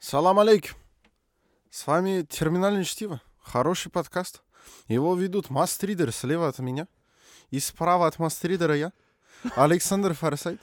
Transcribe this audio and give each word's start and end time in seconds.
Салам 0.00 0.38
алейкум. 0.38 0.76
С 1.70 1.84
вами 1.88 2.22
«Терминальное 2.22 2.84
чтиво». 2.84 3.20
Хороший 3.40 3.90
подкаст. 3.90 4.42
Его 4.86 5.16
ведут 5.16 5.50
Мастридер 5.50 6.12
слева 6.12 6.46
от 6.46 6.60
меня. 6.60 6.86
И 7.50 7.58
справа 7.58 8.06
от 8.06 8.20
Мастридера 8.20 8.76
я, 8.76 8.92
Александр 9.56 10.14
Фарсайт. 10.14 10.60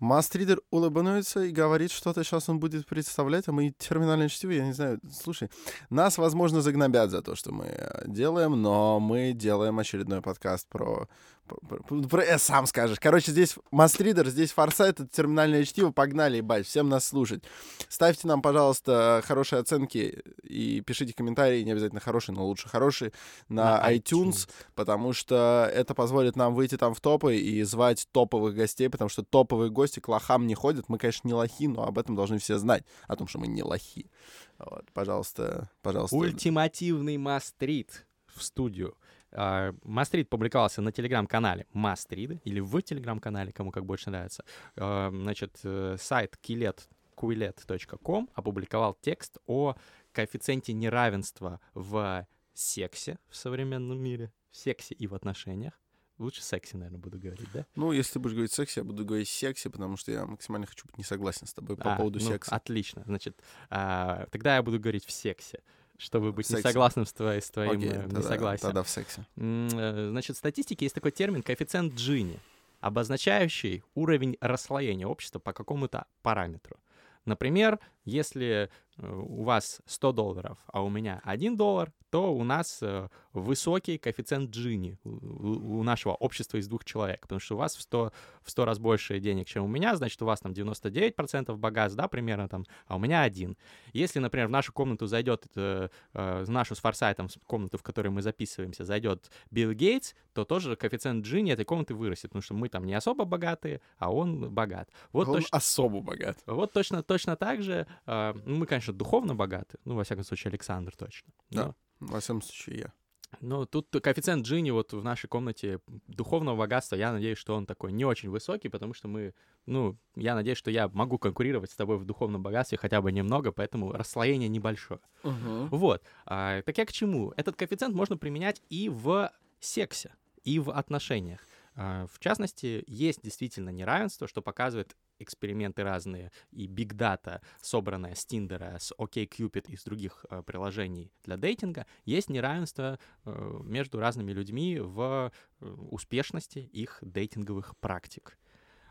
Мастридер 0.00 0.60
улыбается 0.70 1.44
и 1.44 1.52
говорит, 1.52 1.92
что-то 1.92 2.24
сейчас 2.24 2.48
он 2.48 2.58
будет 2.58 2.86
представлять, 2.86 3.46
а 3.46 3.52
мы 3.52 3.70
терминальное 3.70 4.28
чтиво, 4.28 4.50
я 4.50 4.66
не 4.66 4.72
знаю, 4.72 5.00
слушай, 5.12 5.48
нас, 5.88 6.18
возможно, 6.18 6.60
загнобят 6.60 7.10
за 7.10 7.22
то, 7.22 7.36
что 7.36 7.52
мы 7.52 8.02
делаем, 8.06 8.60
но 8.60 8.98
мы 8.98 9.32
делаем 9.32 9.78
очередной 9.78 10.22
подкаст 10.22 10.66
про 10.68 11.08
про, 11.46 12.22
э, 12.22 12.38
сам 12.38 12.66
скажешь. 12.66 12.98
Короче, 13.00 13.32
здесь 13.32 13.56
Мастридер, 13.70 14.28
здесь 14.28 14.52
Форсайт, 14.52 15.00
это 15.00 15.08
терминальное 15.08 15.64
чтиво. 15.64 15.90
Погнали, 15.90 16.38
ебать, 16.38 16.66
всем 16.66 16.88
нас 16.88 17.06
слушать. 17.06 17.44
Ставьте 17.88 18.26
нам, 18.26 18.42
пожалуйста, 18.42 19.22
хорошие 19.24 19.60
оценки 19.60 20.22
и 20.42 20.80
пишите 20.80 21.14
комментарии, 21.14 21.62
не 21.62 21.72
обязательно 21.72 22.00
хорошие, 22.00 22.34
но 22.34 22.46
лучше 22.46 22.68
хорошие, 22.68 23.12
на, 23.48 23.80
на 23.80 23.92
iTunes, 23.92 24.00
iTunes, 24.00 24.48
потому 24.74 25.12
что 25.12 25.70
это 25.72 25.94
позволит 25.94 26.36
нам 26.36 26.54
выйти 26.54 26.76
там 26.76 26.94
в 26.94 27.00
топы 27.00 27.36
и 27.36 27.62
звать 27.62 28.08
топовых 28.12 28.54
гостей, 28.54 28.88
потому 28.88 29.08
что 29.08 29.22
топовые 29.22 29.70
гости 29.70 30.00
к 30.00 30.08
лохам 30.08 30.46
не 30.46 30.54
ходят. 30.54 30.88
Мы, 30.88 30.98
конечно, 30.98 31.26
не 31.28 31.34
лохи, 31.34 31.68
но 31.68 31.84
об 31.84 31.98
этом 31.98 32.16
должны 32.16 32.38
все 32.38 32.58
знать, 32.58 32.84
о 33.06 33.16
том, 33.16 33.28
что 33.28 33.38
мы 33.38 33.46
не 33.46 33.62
лохи. 33.62 34.10
Вот, 34.58 34.90
пожалуйста, 34.92 35.70
пожалуйста. 35.82 36.16
Ультимативный 36.16 37.18
Мастрид 37.18 38.06
в 38.34 38.42
студию. 38.42 38.96
А, 39.36 39.74
Мастрид 39.84 40.28
публиковался 40.30 40.80
на 40.80 40.90
телеграм-канале 40.92 41.66
Мастрид, 41.72 42.40
или 42.44 42.60
в 42.60 42.80
телеграм-канале, 42.80 43.52
кому 43.52 43.70
как 43.70 43.84
больше 43.84 44.10
нравится. 44.10 44.44
А, 44.76 45.10
значит, 45.10 45.60
э, 45.62 45.96
сайт 46.00 46.38
kilet.com 46.42 48.28
опубликовал 48.34 48.96
текст 49.00 49.38
о 49.46 49.76
коэффициенте 50.12 50.72
неравенства 50.72 51.60
в 51.74 52.26
сексе 52.54 53.18
в 53.28 53.36
современном 53.36 53.98
мире, 53.98 54.32
в 54.50 54.56
сексе 54.56 54.94
и 54.94 55.06
в 55.06 55.14
отношениях. 55.14 55.74
Лучше 56.18 56.42
секси, 56.42 56.76
наверное, 56.76 56.98
буду 56.98 57.18
говорить, 57.18 57.48
да? 57.52 57.66
Ну, 57.74 57.92
если 57.92 58.14
ты 58.14 58.20
будешь 58.20 58.32
говорить 58.32 58.52
секси, 58.52 58.78
я 58.78 58.84
буду 58.84 59.04
говорить 59.04 59.28
секси, 59.28 59.68
потому 59.68 59.98
что 59.98 60.12
я 60.12 60.24
максимально 60.24 60.66
хочу 60.66 60.86
быть 60.86 60.96
не 60.96 61.04
согласен 61.04 61.46
с 61.46 61.52
тобой 61.52 61.76
по 61.76 61.92
а, 61.92 61.96
поводу 61.98 62.18
ну, 62.20 62.26
секса. 62.26 62.56
Отлично. 62.56 63.02
Значит, 63.04 63.38
а, 63.68 64.26
тогда 64.30 64.56
я 64.56 64.62
буду 64.62 64.80
говорить 64.80 65.04
в 65.04 65.10
сексе 65.10 65.62
чтобы 65.98 66.32
быть 66.32 66.48
не 66.50 66.60
согласным 66.60 67.06
с, 67.06 67.12
твоей, 67.12 67.40
с 67.40 67.50
твоим 67.50 67.80
okay, 67.80 68.04
э, 68.04 68.16
несогласием. 68.16 68.68
Тогда 68.68 68.82
в 68.82 68.88
сексе. 68.88 69.26
Э, 69.36 70.08
значит, 70.10 70.36
в 70.36 70.38
статистике 70.38 70.86
есть 70.86 70.94
такой 70.94 71.10
термин 71.10 71.42
коэффициент 71.42 71.94
Джини, 71.94 72.38
обозначающий 72.80 73.82
уровень 73.94 74.36
расслоения 74.40 75.06
общества 75.06 75.38
по 75.38 75.52
какому-то 75.52 76.06
параметру. 76.22 76.76
Например, 77.24 77.80
если 78.04 78.70
у 78.98 79.42
вас 79.44 79.80
100 79.86 80.12
долларов, 80.12 80.58
а 80.66 80.82
у 80.82 80.88
меня 80.88 81.20
1 81.24 81.56
доллар, 81.56 81.92
то 82.10 82.32
у 82.32 82.44
нас 82.44 82.78
э, 82.82 83.08
высокий 83.32 83.98
коэффициент 83.98 84.50
Джини 84.50 84.98
у 85.04 85.82
нашего 85.82 86.14
общества 86.14 86.56
из 86.56 86.68
двух 86.68 86.84
человек, 86.84 87.20
потому 87.20 87.40
что 87.40 87.56
у 87.56 87.58
вас 87.58 87.76
в 87.76 87.82
100, 87.82 88.12
в 88.42 88.50
100 88.50 88.64
раз 88.64 88.78
больше 88.78 89.18
денег, 89.20 89.48
чем 89.48 89.64
у 89.64 89.68
меня, 89.68 89.96
значит, 89.96 90.22
у 90.22 90.24
вас 90.24 90.40
там 90.40 90.52
99% 90.52 91.54
богатств, 91.56 91.96
да, 91.96 92.08
примерно 92.08 92.48
там, 92.48 92.64
а 92.86 92.96
у 92.96 92.98
меня 92.98 93.22
один. 93.22 93.56
Если, 93.92 94.18
например, 94.18 94.46
в 94.46 94.50
нашу 94.50 94.72
комнату 94.72 95.06
зайдет, 95.06 95.46
э, 95.56 95.88
в 96.12 96.50
нашу 96.50 96.74
с 96.74 96.78
Форсайтом 96.78 97.28
комнату, 97.46 97.76
в 97.76 97.82
которой 97.82 98.08
мы 98.08 98.22
записываемся, 98.22 98.84
зайдет 98.84 99.30
Билл 99.50 99.72
Гейтс, 99.72 100.14
то 100.32 100.44
тоже 100.44 100.76
коэффициент 100.76 101.24
Джини 101.26 101.52
этой 101.52 101.64
комнаты 101.64 101.94
вырастет, 101.94 102.30
потому 102.30 102.42
что 102.42 102.54
мы 102.54 102.68
там 102.68 102.86
не 102.86 102.94
особо 102.94 103.24
богатые, 103.24 103.80
а 103.98 104.12
он 104.12 104.50
богат. 104.50 104.88
Вот 105.12 105.28
он 105.28 105.34
точно, 105.36 105.56
особо 105.56 106.00
богат. 106.00 106.38
Вот 106.46 106.72
точно, 106.72 107.02
точно 107.02 107.36
так 107.36 107.62
же 107.62 107.86
ну, 108.06 108.56
мы, 108.56 108.66
конечно, 108.66 108.85
духовно 108.92 109.34
богаты. 109.34 109.78
Ну, 109.84 109.94
во 109.94 110.04
всяком 110.04 110.24
случае, 110.24 110.50
Александр 110.50 110.94
точно. 110.96 111.32
Но... 111.50 111.62
Да, 111.62 111.74
во 112.00 112.20
всяком 112.20 112.42
случае, 112.42 112.78
я. 112.78 112.92
Ну, 113.40 113.66
тут 113.66 113.88
коэффициент 113.90 114.46
Джинни 114.46 114.70
вот 114.70 114.92
в 114.92 115.02
нашей 115.02 115.26
комнате 115.28 115.80
духовного 116.06 116.56
богатства, 116.56 116.96
я 116.96 117.12
надеюсь, 117.12 117.38
что 117.38 117.54
он 117.54 117.66
такой 117.66 117.92
не 117.92 118.04
очень 118.04 118.30
высокий, 118.30 118.68
потому 118.68 118.94
что 118.94 119.08
мы, 119.08 119.34
ну, 119.66 119.98
я 120.14 120.34
надеюсь, 120.34 120.58
что 120.58 120.70
я 120.70 120.88
могу 120.88 121.18
конкурировать 121.18 121.70
с 121.70 121.76
тобой 121.76 121.98
в 121.98 122.04
духовном 122.04 122.42
богатстве 122.42 122.78
хотя 122.78 123.02
бы 123.02 123.12
немного, 123.12 123.52
поэтому 123.52 123.92
расслоение 123.92 124.48
небольшое. 124.48 125.00
Uh-huh. 125.22 125.68
Вот. 125.70 126.02
А, 126.24 126.62
так 126.62 126.78
я 126.78 126.86
к 126.86 126.92
чему? 126.92 127.32
Этот 127.36 127.56
коэффициент 127.56 127.94
можно 127.94 128.16
применять 128.16 128.62
и 128.70 128.88
в 128.88 129.30
сексе, 129.60 130.14
и 130.44 130.58
в 130.58 130.70
отношениях. 130.70 131.40
А, 131.74 132.06
в 132.06 132.18
частности, 132.20 132.84
есть 132.86 133.22
действительно 133.22 133.70
неравенство, 133.70 134.28
что 134.28 134.40
показывает 134.40 134.96
эксперименты 135.18 135.82
разные 135.82 136.32
и 136.50 136.66
биг 136.66 136.94
дата, 136.94 137.42
собранная 137.60 138.14
с 138.14 138.24
Тиндера, 138.24 138.76
с 138.78 138.92
OkCupid 138.98 139.66
и 139.68 139.76
с 139.76 139.84
других 139.84 140.24
э, 140.30 140.42
приложений 140.42 141.12
для 141.24 141.36
дейтинга, 141.36 141.86
есть 142.04 142.30
неравенство 142.30 142.98
э, 143.24 143.60
между 143.64 143.98
разными 143.98 144.32
людьми 144.32 144.78
в 144.78 145.32
э, 145.60 145.66
успешности 145.66 146.58
их 146.58 146.98
дейтинговых 147.02 147.76
практик. 147.78 148.38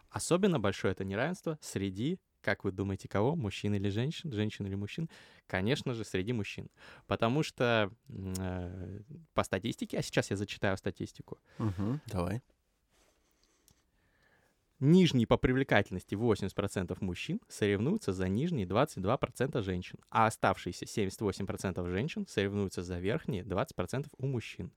Особенно 0.10 0.60
большое 0.60 0.94
это 0.94 1.04
неравенство 1.04 1.58
среди 1.62 2.20
как 2.46 2.64
вы 2.64 2.72
думаете, 2.72 3.08
кого? 3.08 3.36
Мужчин 3.36 3.74
или 3.74 3.90
женщин? 3.90 4.32
Женщин 4.32 4.68
или 4.68 4.76
мужчин? 4.76 5.10
Конечно 5.48 5.96
же, 5.96 6.06
среди 6.06 6.32
мужчин. 6.32 6.70
Потому 7.08 7.42
что 7.42 7.92
э, 8.08 9.00
по 9.34 9.44
статистике, 9.44 9.98
а 9.98 10.04
сейчас 10.04 10.30
я 10.30 10.38
зачитаю 10.38 10.78
статистику. 10.78 11.40
Угу, 11.58 12.02
давай. 12.06 12.44
Нижний 14.80 15.26
по 15.26 15.38
привлекательности 15.38 16.16
80% 16.16 16.98
мужчин 17.00 17.40
соревнуются 17.48 18.12
за 18.12 18.28
нижние 18.28 18.68
22% 18.68 19.62
женщин, 19.62 20.00
а 20.10 20.26
оставшиеся 20.26 20.86
78% 20.86 21.90
женщин 21.90 22.28
соревнуются 22.28 22.84
за 22.84 23.00
верхние 23.00 23.44
20% 23.44 24.08
у 24.18 24.28
мужчин. 24.28 24.74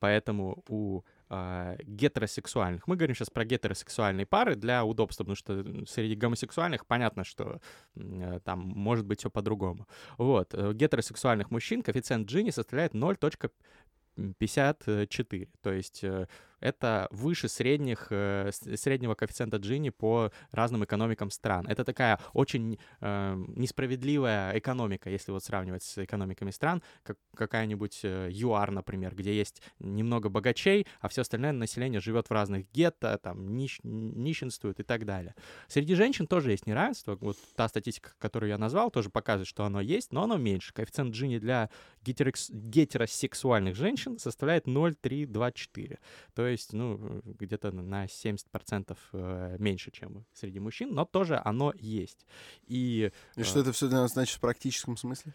Поэтому 0.00 0.64
у 0.68 1.02
э, 1.28 1.76
гетеросексуальных, 1.82 2.86
мы 2.86 2.94
говорим 2.96 3.16
сейчас 3.16 3.30
про 3.30 3.44
гетеросексуальные 3.44 4.26
пары 4.26 4.54
для 4.54 4.84
удобства, 4.84 5.24
потому 5.24 5.34
что 5.36 5.64
среди 5.86 6.14
гомосексуальных 6.14 6.86
понятно, 6.86 7.24
что 7.24 7.60
э, 7.96 8.38
там 8.44 8.60
может 8.60 9.06
быть 9.06 9.18
все 9.20 9.30
по-другому. 9.30 9.88
Вот, 10.16 10.54
у 10.54 10.72
гетеросексуальных 10.72 11.50
мужчин 11.50 11.82
коэффициент 11.82 12.28
Джини 12.28 12.50
составляет 12.50 12.94
0.54, 12.94 15.48
то 15.60 15.72
есть 15.72 16.04
э, 16.04 16.28
это 16.60 17.08
выше 17.10 17.48
средних, 17.48 18.08
э, 18.10 18.50
среднего 18.52 19.14
коэффициента 19.14 19.58
Джини 19.58 19.90
по 19.90 20.30
разным 20.50 20.84
экономикам 20.84 21.30
стран. 21.30 21.66
Это 21.66 21.84
такая 21.84 22.18
очень 22.32 22.78
э, 23.00 23.44
несправедливая 23.56 24.58
экономика, 24.58 25.10
если 25.10 25.32
вот 25.32 25.44
сравнивать 25.44 25.82
с 25.82 25.98
экономиками 25.98 26.50
стран, 26.50 26.82
как 27.02 27.16
какая-нибудь 27.34 28.00
э, 28.02 28.28
ЮАР, 28.30 28.70
например, 28.70 29.14
где 29.14 29.36
есть 29.36 29.62
немного 29.78 30.28
богачей, 30.28 30.86
а 31.00 31.08
все 31.08 31.22
остальное 31.22 31.52
население 31.52 32.00
живет 32.00 32.28
в 32.28 32.32
разных 32.32 32.70
гетто, 32.72 33.18
там 33.22 33.56
нищ, 33.56 33.78
нищенствует 33.82 34.80
и 34.80 34.82
так 34.82 35.04
далее. 35.04 35.34
Среди 35.68 35.94
женщин 35.94 36.26
тоже 36.26 36.50
есть 36.50 36.66
неравенство. 36.66 37.16
Вот 37.20 37.36
та 37.54 37.68
статистика, 37.68 38.12
которую 38.18 38.50
я 38.50 38.58
назвал, 38.58 38.90
тоже 38.90 39.10
показывает, 39.10 39.48
что 39.48 39.64
оно 39.64 39.80
есть, 39.80 40.12
но 40.12 40.24
оно 40.24 40.36
меньше. 40.36 40.72
Коэффициент 40.72 41.14
Джини 41.14 41.38
для 41.38 41.70
гетеросексуальных 42.02 43.76
женщин 43.76 44.18
составляет 44.18 44.66
0,324. 44.66 45.98
То 46.34 46.47
есть, 46.48 46.72
ну, 46.72 47.22
где-то 47.24 47.70
на 47.70 48.06
70% 48.06 48.96
э, 49.12 49.56
меньше, 49.58 49.90
чем 49.90 50.24
среди 50.32 50.60
мужчин, 50.60 50.94
но 50.94 51.04
тоже 51.04 51.40
оно 51.44 51.72
есть. 51.76 52.26
И, 52.66 53.10
И 53.36 53.42
что 53.42 53.60
э, 53.60 53.62
это 53.62 53.72
все 53.72 53.88
для 53.88 53.98
нас 53.98 54.12
значит 54.12 54.36
в 54.36 54.40
практическом 54.40 54.96
смысле? 54.96 55.34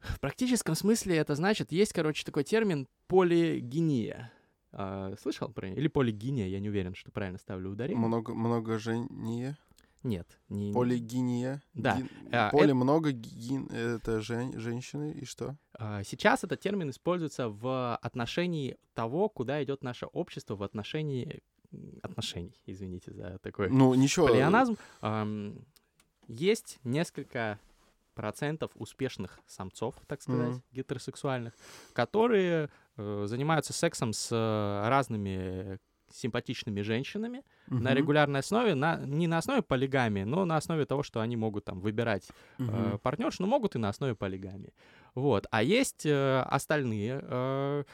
В 0.00 0.20
практическом 0.20 0.74
смысле 0.74 1.16
это 1.16 1.34
значит, 1.34 1.72
есть, 1.72 1.92
короче, 1.92 2.24
такой 2.24 2.44
термин 2.44 2.88
полигения. 3.06 4.32
А, 4.72 5.14
слышал 5.20 5.48
про 5.48 5.68
него? 5.68 5.78
Или 5.78 5.88
полигиния, 5.88 6.48
я 6.48 6.60
не 6.60 6.68
уверен, 6.68 6.94
что 6.94 7.10
правильно 7.10 7.38
ставлю 7.38 7.70
ударение. 7.70 8.04
Много, 8.04 8.34
много 8.34 8.78
жение? 8.78 9.56
Нет. 10.04 10.38
Не... 10.50 10.72
Полигиния? 10.72 11.62
Да. 11.72 11.96
Ги... 11.96 12.08
А, 12.30 12.50
Поле 12.50 12.66
это... 12.66 12.74
много, 12.74 13.10
гин... 13.10 13.66
это 13.68 14.20
жен... 14.20 14.58
женщины, 14.60 15.12
и 15.12 15.24
что? 15.24 15.56
А, 15.72 16.04
сейчас 16.04 16.44
этот 16.44 16.60
термин 16.60 16.90
используется 16.90 17.48
в 17.48 17.96
отношении 17.96 18.76
того, 18.92 19.28
куда 19.28 19.64
идет 19.64 19.82
наше 19.82 20.06
общество 20.06 20.56
в 20.56 20.62
отношении 20.62 21.42
отношений, 22.02 22.54
извините 22.66 23.12
за 23.12 23.38
такой 23.38 23.68
ну, 23.68 23.94
ничего. 23.94 24.28
полианазм. 24.28 24.76
Есть 26.28 26.78
несколько 26.84 27.58
процентов 28.14 28.70
успешных 28.76 29.40
самцов, 29.46 29.96
так 30.06 30.22
сказать, 30.22 30.54
mm-hmm. 30.54 30.62
гетеросексуальных, 30.72 31.52
которые 31.92 32.70
э, 32.96 33.24
занимаются 33.26 33.72
сексом 33.72 34.12
с 34.12 34.30
разными 34.88 35.80
симпатичными 36.12 36.80
женщинами, 36.82 37.42
на 37.78 37.92
Мгм. 37.92 37.94
регулярной 37.94 38.40
основе, 38.40 38.74
на, 38.74 38.96
не 39.06 39.26
на 39.26 39.38
основе 39.38 39.62
полигамии, 39.62 40.24
но 40.24 40.44
на 40.44 40.56
основе 40.56 40.84
того, 40.86 41.02
что 41.02 41.20
они 41.20 41.36
могут 41.36 41.64
там 41.64 41.80
выбирать 41.80 42.32
Мгм. 42.58 42.94
э, 42.94 42.98
партнерш, 43.02 43.38
но 43.40 43.46
могут 43.46 43.74
и 43.76 43.78
на 43.78 43.88
основе 43.88 44.14
полигамии. 44.14 44.72
Вот. 45.14 45.46
А 45.50 45.62
есть 45.62 46.06
э, 46.06 46.40
остальные, 46.42 47.20
э, 47.22 47.84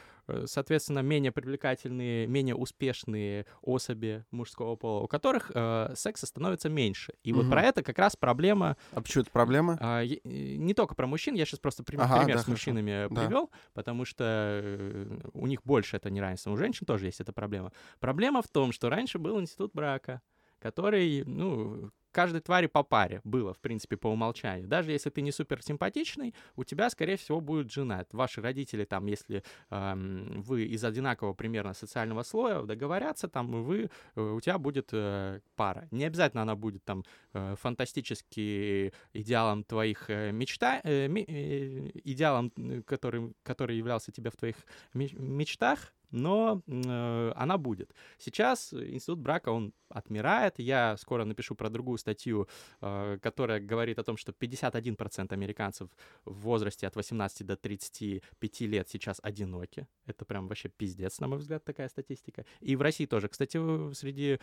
соответственно, 0.45 0.99
менее 0.99 1.31
привлекательные, 1.31 2.27
менее 2.27 2.55
успешные 2.55 3.45
особи 3.61 4.25
мужского 4.31 4.75
пола, 4.75 5.01
у 5.01 5.07
которых 5.07 5.51
э, 5.53 5.93
секса 5.95 6.25
становится 6.25 6.69
меньше. 6.69 7.13
И 7.23 7.33
вот 7.33 7.43
Мгм. 7.43 7.51
про 7.51 7.61
это 7.63 7.83
как 7.83 7.97
раз 7.99 8.15
проблема 8.15 8.77
А 8.91 9.01
почему 9.01 9.23
это 9.23 9.31
проблема? 9.31 9.77
а, 9.79 10.03
э, 10.03 10.07
не 10.23 10.73
только 10.73 10.95
про 10.95 11.07
мужчин, 11.07 11.35
я 11.35 11.45
сейчас 11.45 11.59
просто 11.59 11.83
прим- 11.83 12.01
Ага, 12.01 12.19
пример 12.19 12.35
да, 12.37 12.41
с 12.41 12.45
хорошо. 12.45 12.51
мужчинами 12.51 13.07
Да. 13.13 13.21
привел, 13.21 13.51
потому 13.73 14.05
что 14.05 14.23
э, 14.63 15.19
у 15.33 15.47
них 15.47 15.61
больше 15.63 15.97
это 15.97 16.09
неравенство. 16.09 16.51
У 16.51 16.57
женщин 16.57 16.85
тоже 16.85 17.05
есть 17.05 17.21
эта 17.21 17.33
проблема. 17.33 17.71
Проблема 17.99 18.41
в 18.41 18.47
том, 18.47 18.71
что 18.71 18.89
раньше 18.89 19.19
был 19.19 19.39
институт 19.39 19.71
брака, 19.73 20.21
который, 20.59 21.23
ну, 21.25 21.91
каждой 22.11 22.41
твари 22.41 22.67
по 22.67 22.83
паре 22.83 23.21
было, 23.23 23.53
в 23.53 23.59
принципе, 23.59 23.97
по 23.97 24.07
умолчанию. 24.07 24.67
Даже 24.67 24.91
если 24.91 25.09
ты 25.09 25.21
не 25.21 25.31
супер 25.31 25.61
симпатичный, 25.63 26.33
у 26.55 26.63
тебя, 26.63 26.89
скорее 26.89 27.17
всего, 27.17 27.41
будет 27.41 27.71
жена. 27.71 28.05
Ваши 28.11 28.41
родители, 28.41 28.85
там, 28.85 29.05
если 29.07 29.43
эм, 29.69 30.41
вы 30.41 30.63
из 30.63 30.83
одинакового 30.83 31.33
примерно 31.33 31.73
социального 31.73 32.23
слоя 32.23 32.61
договорятся, 32.63 33.27
там, 33.27 33.63
вы, 33.63 33.89
э, 34.15 34.21
у 34.21 34.39
тебя 34.41 34.57
будет 34.57 34.89
э, 34.91 35.39
пара. 35.55 35.87
Не 35.91 36.05
обязательно 36.05 36.43
она 36.43 36.55
будет 36.55 36.83
там 36.83 37.03
э, 37.33 37.55
фантастически 37.59 38.93
идеалом 39.13 39.63
твоих 39.63 40.09
э, 40.09 40.31
мечта, 40.31 40.81
э, 40.83 41.07
э, 41.07 41.91
идеалом, 42.03 42.51
который, 42.85 43.33
который 43.43 43.77
являлся 43.77 44.11
тебе 44.11 44.29
в 44.29 44.35
твоих 44.35 44.55
ме- 44.93 45.13
мечтах, 45.13 45.93
но 46.11 46.61
э, 46.67 47.31
она 47.35 47.57
будет. 47.57 47.93
Сейчас 48.17 48.73
институт 48.73 49.19
брака, 49.19 49.49
он 49.49 49.73
отмирает. 49.89 50.59
Я 50.59 50.97
скоро 50.97 51.25
напишу 51.25 51.55
про 51.55 51.69
другую 51.69 51.97
статью, 51.97 52.47
э, 52.81 53.17
которая 53.21 53.59
говорит 53.59 53.99
о 53.99 54.03
том, 54.03 54.17
что 54.17 54.31
51% 54.31 55.33
американцев 55.33 55.89
в 56.25 56.41
возрасте 56.41 56.87
от 56.87 56.95
18 56.95 57.45
до 57.45 57.55
35 57.55 58.61
лет 58.61 58.89
сейчас 58.89 59.19
одиноки. 59.23 59.87
Это 60.05 60.25
прям 60.25 60.47
вообще 60.47 60.69
пиздец, 60.69 61.19
на 61.19 61.27
мой 61.27 61.39
взгляд, 61.39 61.63
такая 61.63 61.89
статистика. 61.89 62.45
И 62.59 62.75
в 62.75 62.81
России 62.81 63.05
тоже. 63.05 63.27
Кстати, 63.27 63.93
среди 63.93 64.39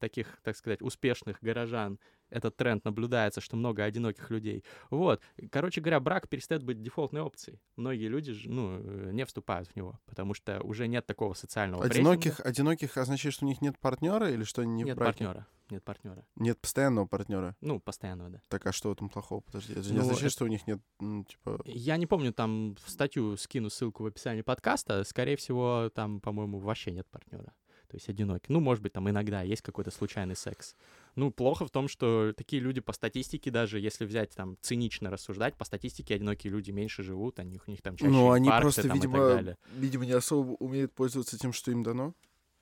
таких, 0.00 0.38
так 0.42 0.56
сказать, 0.56 0.82
успешных 0.82 1.38
горожан 1.42 1.98
этот 2.30 2.56
тренд 2.56 2.84
наблюдается, 2.84 3.40
что 3.40 3.56
много 3.56 3.84
одиноких 3.84 4.30
людей. 4.30 4.64
Вот. 4.90 5.20
Короче 5.50 5.80
говоря, 5.80 6.00
брак 6.00 6.28
перестает 6.28 6.62
быть 6.62 6.82
дефолтной 6.82 7.20
опцией. 7.20 7.60
Многие 7.76 8.08
люди 8.08 8.34
ну, 8.46 8.78
э, 8.80 9.10
не 9.12 9.24
вступают 9.24 9.68
в 9.68 9.76
него, 9.76 9.98
потому 10.06 10.34
что 10.34 10.60
уже 10.62 10.86
нет 10.88 11.06
такого 11.06 11.34
социального 11.34 11.82
прессинга. 11.82 12.10
Одиноких, 12.10 12.40
одиноких 12.40 12.96
означает, 12.96 13.34
что 13.34 13.44
у 13.44 13.48
них 13.48 13.60
нет 13.60 13.78
партнера 13.78 14.30
или 14.30 14.44
что 14.44 14.62
они 14.62 14.72
не 14.74 14.82
нет 14.84 14.96
в 14.96 14.98
браке? 14.98 15.24
партнера. 15.24 15.46
Нет 15.70 15.84
партнера. 15.84 16.24
Нет 16.34 16.58
постоянного 16.60 17.06
партнера. 17.06 17.56
Ну, 17.60 17.78
постоянного, 17.78 18.30
да. 18.30 18.42
Так 18.48 18.66
а 18.66 18.72
что 18.72 18.88
в 18.88 18.92
этом 18.92 19.08
плохого? 19.08 19.40
Подожди, 19.40 19.72
это 19.72 19.82
же 19.84 19.90
не 19.90 19.96
Ну, 19.98 20.02
означает, 20.02 20.24
это- 20.26 20.32
что 20.32 20.44
у 20.44 20.48
них 20.48 20.66
нет, 20.66 20.80
м, 21.00 21.24
типа... 21.24 21.60
Я 21.64 21.96
не 21.96 22.06
помню, 22.06 22.32
там 22.32 22.74
в 22.84 22.90
статью 22.90 23.36
скину 23.36 23.70
ссылку 23.70 24.02
в 24.02 24.06
описании 24.06 24.42
подкаста. 24.42 25.04
Скорее 25.04 25.36
всего, 25.36 25.88
там, 25.94 26.20
по-моему, 26.20 26.58
вообще 26.58 26.90
нет 26.90 27.06
партнера. 27.08 27.52
То 27.88 27.96
есть 27.96 28.08
одинокий. 28.08 28.46
Ну, 28.52 28.60
может 28.60 28.82
быть, 28.82 28.92
там 28.92 29.08
иногда 29.10 29.42
есть 29.42 29.62
какой-то 29.62 29.90
случайный 29.90 30.36
секс. 30.36 30.76
Ну, 31.16 31.30
плохо 31.30 31.66
в 31.66 31.70
том, 31.70 31.88
что 31.88 32.32
такие 32.36 32.62
люди 32.62 32.80
по 32.80 32.92
статистике, 32.92 33.50
даже 33.50 33.78
если 33.80 34.04
взять 34.04 34.34
там 34.34 34.56
цинично 34.60 35.10
рассуждать, 35.10 35.56
по 35.56 35.64
статистике 35.64 36.14
одинокие 36.14 36.52
люди 36.52 36.70
меньше 36.70 37.02
живут, 37.02 37.38
они, 37.38 37.60
у 37.66 37.70
них 37.70 37.82
там 37.82 37.96
чаще 37.96 38.10
Ну, 38.10 38.30
они 38.30 38.48
инфаркты 38.48 38.62
просто, 38.62 38.82
там 38.82 38.90
и 38.96 39.00
так 39.00 39.08
видимо, 39.08 39.28
далее. 39.28 39.58
видимо, 39.74 40.06
не 40.06 40.12
особо 40.12 40.52
умеют 40.52 40.92
пользоваться 40.94 41.38
тем, 41.38 41.52
что 41.52 41.70
им 41.70 41.82
дано. 41.82 42.14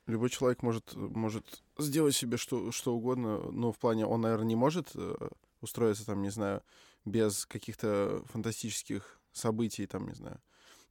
Любой 0.07 0.29
человек 0.29 0.63
может, 0.63 0.95
может 0.95 1.63
сделать 1.77 2.15
себе 2.15 2.37
что, 2.37 2.71
что 2.71 2.95
угодно. 2.95 3.51
Ну, 3.51 3.71
в 3.71 3.77
плане, 3.77 4.05
он, 4.07 4.21
наверное, 4.21 4.47
не 4.47 4.55
может 4.55 4.89
э, 4.95 5.29
устроиться, 5.61 6.05
там, 6.05 6.21
не 6.21 6.29
знаю, 6.29 6.63
без 7.05 7.45
каких-то 7.45 8.23
фантастических 8.25 9.19
событий, 9.31 9.85
там, 9.85 10.07
не 10.07 10.15
знаю, 10.15 10.41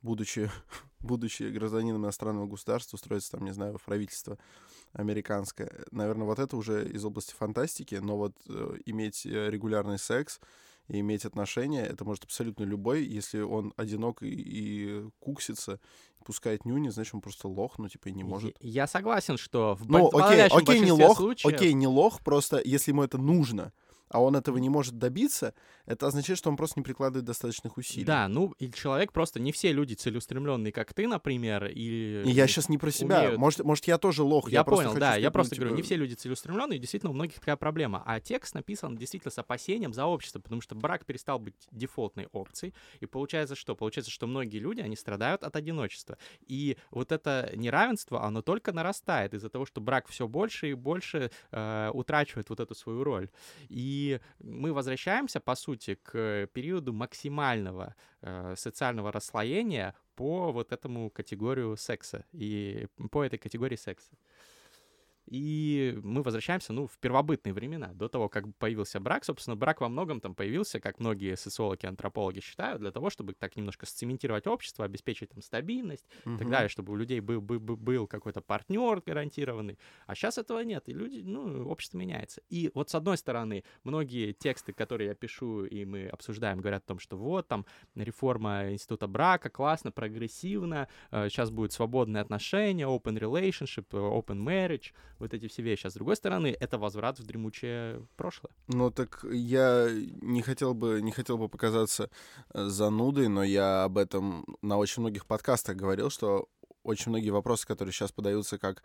будучи, 0.03 0.51
будучи 1.01 1.45
гражданином 1.45 2.03
иностранного 2.03 2.47
государства, 2.47 2.97
устроиться, 2.97 3.33
там, 3.33 3.45
не 3.45 3.53
знаю, 3.53 3.79
в 3.79 3.83
правительство 3.83 4.39
американское. 4.93 5.85
Наверное, 5.91 6.27
вот 6.27 6.39
это 6.39 6.57
уже 6.57 6.89
из 6.89 7.05
области 7.05 7.35
фантастики, 7.35 7.97
но 7.97 8.17
вот 8.17 8.35
э, 8.49 8.77
иметь 8.87 9.27
э, 9.27 9.51
регулярный 9.51 9.99
секс 9.99 10.41
и 10.89 11.01
иметь 11.01 11.25
отношения, 11.27 11.85
это 11.85 12.05
может 12.05 12.25
абсолютно 12.25 12.65
любой, 12.65 13.05
если 13.05 13.41
он 13.41 13.75
одинок 13.77 14.23
и, 14.23 14.29
и 14.29 15.11
куксится, 15.21 15.81
пускает 16.25 16.65
нюни, 16.65 16.89
значит, 16.89 17.15
он 17.15 17.21
просто 17.21 17.49
лох, 17.49 17.79
ну, 17.79 17.89
типа, 17.89 18.09
и 18.09 18.13
не 18.13 18.25
может. 18.25 18.57
Я 18.61 18.87
согласен, 18.87 19.37
что 19.37 19.77
в 19.77 19.89
Ну, 19.89 20.09
окей, 20.09 20.47
окей, 20.47 20.81
не 20.81 20.93
лох, 20.93 21.19
случаев... 21.19 21.55
окей, 21.55 21.73
не 21.75 21.87
лох, 21.87 22.21
просто 22.23 22.61
если 22.65 22.91
ему 22.91 23.03
это 23.03 23.19
нужно, 23.19 23.73
а 24.11 24.23
он 24.23 24.37
этого 24.37 24.59
не 24.59 24.69
может 24.69 24.99
добиться, 24.99 25.55
это 25.87 26.07
означает, 26.07 26.39
что 26.39 26.51
он 26.51 26.57
просто 26.57 26.81
не 26.81 26.85
прикладывает 26.85 27.25
достаточных 27.25 27.77
усилий. 27.77 28.05
Да, 28.05 28.29
ну, 28.29 28.55
и 28.59 28.71
человек 28.71 29.13
просто... 29.13 29.41
Не 29.41 29.53
все 29.53 29.73
люди 29.73 29.95
целеустремленные, 29.95 30.73
как 30.73 30.93
ты, 30.95 31.07
например. 31.07 31.67
И 31.67 32.23
я 32.27 32.47
сейчас 32.47 32.69
не 32.69 32.79
про 32.79 32.91
себя. 32.91 33.21
умеют- 33.21 33.39
Может, 33.39 33.65
может, 33.65 33.87
я 33.87 33.99
тоже 33.99 34.23
лох. 34.23 34.51
Я, 34.51 34.65
просто 34.65 34.85
понял, 34.85 35.01
да, 35.01 35.07
сказать, 35.07 35.23
я 35.23 35.29
ну, 35.29 35.33
просто 35.33 35.57
говорю, 35.57 35.71
не 35.73 35.77
типа, 35.79 35.87
все 35.87 35.97
люди 35.97 36.15
целеустремленные, 36.15 36.77
и 36.77 36.81
действительно 36.81 37.11
у 37.11 37.15
многих 37.15 37.41
такая 37.41 37.57
проблема. 37.57 38.03
А 38.05 38.21
текст 38.21 38.55
написан 38.55 38.97
действительно 38.97 39.31
с 39.31 39.39
опасением 39.39 39.93
за 39.93 40.07
общество, 40.07 40.41
потому 40.41 40.61
что 40.61 40.75
брак 40.75 41.05
перестал 41.07 41.39
быть 41.39 41.55
дефолтной 41.71 42.29
опцией, 42.33 42.75
и 43.01 43.07
получается 43.07 43.55
что? 43.55 43.75
Получается, 43.75 44.11
что 44.11 44.27
многие 44.27 44.59
люди, 44.59 44.81
они 44.81 44.97
страдают 44.97 45.43
от 45.45 45.57
одиночества. 45.57 46.19
И 46.47 46.77
вот 46.91 47.13
это 47.13 47.51
неравенство, 47.55 48.25
оно 48.25 48.43
только 48.43 48.73
нарастает 48.73 49.35
из-за 49.35 49.49
того, 49.49 49.67
что 49.67 49.81
брак 49.81 50.09
все 50.09 50.29
больше 50.29 50.71
и 50.71 50.75
больше 50.75 51.31
э, 51.51 51.91
утрачивает 51.93 52.51
вот 52.51 52.61
эту 52.61 52.75
свою 52.75 53.05
роль. 53.05 53.31
И 53.69 53.98
мы 54.39 54.73
возвращаемся, 54.73 55.41
по 55.41 55.55
сути, 55.55 55.95
к 55.95 56.47
периоду 56.53 56.93
максимального 56.93 57.95
э, 58.23 58.55
социального 58.57 59.13
расслоения 59.13 59.95
по 60.15 60.53
вот 60.53 60.73
этому 60.73 61.11
категорию 61.11 61.77
секса 61.77 62.25
и 62.33 62.87
по 63.11 63.25
этой 63.25 63.39
категории 63.39 63.77
секса. 63.77 64.11
И 65.31 65.99
мы 66.03 66.23
возвращаемся, 66.23 66.73
ну, 66.73 66.87
в 66.87 66.99
первобытные 66.99 67.53
времена, 67.53 67.89
до 67.95 68.09
того, 68.09 68.29
как 68.29 68.45
появился 68.59 68.99
брак. 69.01 69.25
Собственно, 69.25 69.57
брак 69.57 69.81
во 69.81 69.89
многом 69.89 70.21
там 70.21 70.35
появился, 70.35 70.81
как 70.81 71.01
многие 71.01 71.37
социологи, 71.37 71.87
антропологи 71.87 72.41
считают, 72.41 72.81
для 72.81 72.91
того, 72.91 73.11
чтобы 73.11 73.35
так 73.35 73.57
немножко 73.57 73.87
сцементировать 73.87 74.47
общество, 74.47 74.85
обеспечить 74.85 75.31
там 75.31 75.43
стабильность 75.43 76.07
и 76.35 76.39
так 76.39 76.49
далее, 76.51 76.69
чтобы 76.69 76.93
у 76.93 76.97
людей 76.97 77.21
был, 77.21 77.41
был, 77.41 77.59
был- 77.61 78.07
какой-то 78.07 78.41
партнер 78.41 79.03
гарантированный. 79.05 79.79
А 80.07 80.15
сейчас 80.15 80.39
этого 80.39 80.61
нет, 80.61 80.89
и 80.89 80.93
люди, 80.95 81.21
ну, 81.25 81.69
общество 81.69 81.99
меняется. 81.99 82.41
И 82.49 82.71
вот 82.75 82.91
с 82.91 82.95
одной 82.95 83.17
стороны, 83.19 83.65
многие 83.85 84.33
тексты, 84.33 84.73
которые 84.73 85.09
я 85.09 85.15
пишу 85.15 85.65
и 85.65 85.85
мы 85.85 86.09
обсуждаем, 86.09 86.61
говорят 86.61 86.85
о 86.85 86.89
том, 86.89 86.99
что 86.99 87.17
вот 87.17 87.49
там 87.49 87.67
реформа 87.95 88.73
института 88.73 89.07
брака, 89.07 89.51
классно, 89.51 89.93
прогрессивно, 89.93 90.89
э, 91.11 91.29
сейчас 91.29 91.51
будет 91.51 91.73
свободные 91.73 92.21
отношения, 92.23 92.85
open 92.87 93.19
relationship, 93.19 93.87
э, 93.93 93.97
open 93.97 94.39
marriage, 94.45 94.93
вот 95.19 95.35
эти 95.35 95.49
все 95.49 95.63
вещи. 95.63 95.87
А 95.87 95.91
с 95.91 95.95
другой 95.95 96.17
стороны, 96.17 96.57
это 96.59 96.79
возврат 96.79 97.19
в 97.19 97.27
дремучее 97.27 98.07
прошлое. 98.17 98.53
Ну 98.69 98.91
так 98.91 99.25
я 99.31 99.89
не 99.91 100.43
хотел 100.43 100.75
бы, 100.75 101.01
не 101.03 101.13
хотел 101.13 101.39
бы 101.39 101.49
показаться 101.49 102.11
э, 102.53 102.67
занудой, 102.67 103.29
но 103.29 103.43
я 103.43 103.85
об 103.85 103.99
этом 103.99 104.45
на 104.63 104.77
очень 104.79 105.03
многих 105.03 105.27
подкастах 105.27 105.77
говорил, 105.77 106.11
что 106.11 106.49
очень 106.83 107.11
многие 107.11 107.31
вопросы, 107.31 107.67
которые 107.67 107.93
сейчас 107.93 108.13
подаются 108.13 108.59
как 108.59 108.83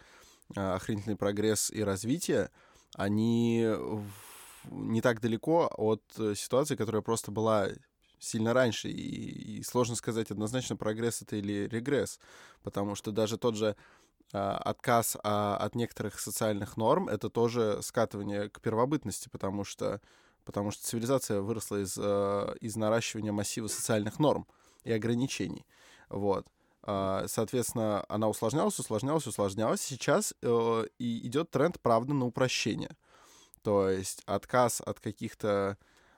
э, 0.56 0.60
охренительный 0.60 1.16
прогресс 1.16 1.72
и 1.72 1.84
развитие, 1.84 2.50
они 2.96 3.66
не 4.70 5.02
так 5.02 5.20
далеко 5.22 5.70
от 5.76 6.04
э, 6.18 6.36
ситуации, 6.36 6.76
которая 6.76 7.02
просто 7.02 7.32
была 7.32 7.70
сильно 8.20 8.54
раньше. 8.54 8.90
И, 8.90 9.60
и 9.60 9.64
сложно 9.64 9.96
сказать 9.96 10.32
однозначно, 10.32 10.76
прогресс 10.76 11.22
это 11.22 11.36
или 11.36 11.68
регресс. 11.68 12.20
Потому 12.64 12.96
что 12.96 13.12
даже 13.12 13.38
тот 13.38 13.56
же 13.56 13.76
отказ 14.40 15.18
а, 15.24 15.58
от 15.58 15.76
некоторых 15.76 16.20
социальных 16.20 16.78
норм 16.78 17.08
это 17.08 17.30
тоже 17.30 17.80
скатывание 17.82 18.50
к 18.50 18.62
первобытности, 18.62 19.30
потому 19.30 19.64
что, 19.64 20.02
потому 20.44 20.72
что 20.72 20.84
цивилизация 20.84 21.42
выросла 21.42 21.82
из, 21.84 21.98
э, 21.98 22.56
из 22.60 22.76
наращивания 22.76 23.32
массива 23.32 23.68
социальных 23.68 24.20
норм 24.20 24.48
и 24.84 24.92
ограничений. 24.92 25.66
Вот. 26.10 26.48
А, 26.82 27.26
Соответственно, 27.28 28.04
она 28.10 28.28
усложнялась, 28.28 28.80
усложнялась, 28.80 29.28
усложнялась. 29.28 29.82
Сейчас 29.82 30.34
э, 30.42 30.86
и 30.98 31.28
идет 31.28 31.52
тренд, 31.52 31.80
правда, 31.82 32.14
на 32.14 32.26
упрощение. 32.26 32.96
То 33.62 33.90
есть 33.90 34.22
отказ 34.26 34.82
от 34.82 35.00
каких-то 35.00 35.78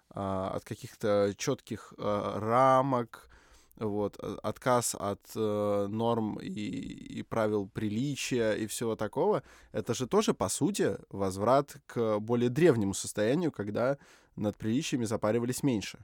а, 0.10 0.52
от 0.56 0.64
каких-то 0.64 1.34
четких 1.38 1.94
а, 1.98 2.40
рамок, 2.40 3.30
вот, 3.78 4.18
а- 4.22 4.38
отказ 4.44 4.96
от 4.98 5.22
э, 5.36 5.88
норм 5.90 6.40
и, 6.40 6.50
и 6.50 7.24
правил 7.24 7.68
приличия 7.68 8.54
и 8.54 8.68
всего 8.68 8.96
такого, 8.96 9.44
это 9.72 9.94
же 9.94 10.08
тоже, 10.08 10.34
по 10.34 10.50
сути, 10.50 10.98
возврат 11.10 11.78
к 11.86 12.20
более 12.20 12.50
древнему 12.50 12.94
состоянию, 12.94 13.52
когда 13.52 13.98
над 14.36 14.58
приличиями 14.58 15.06
запаривались 15.06 15.64
меньше. 15.64 16.00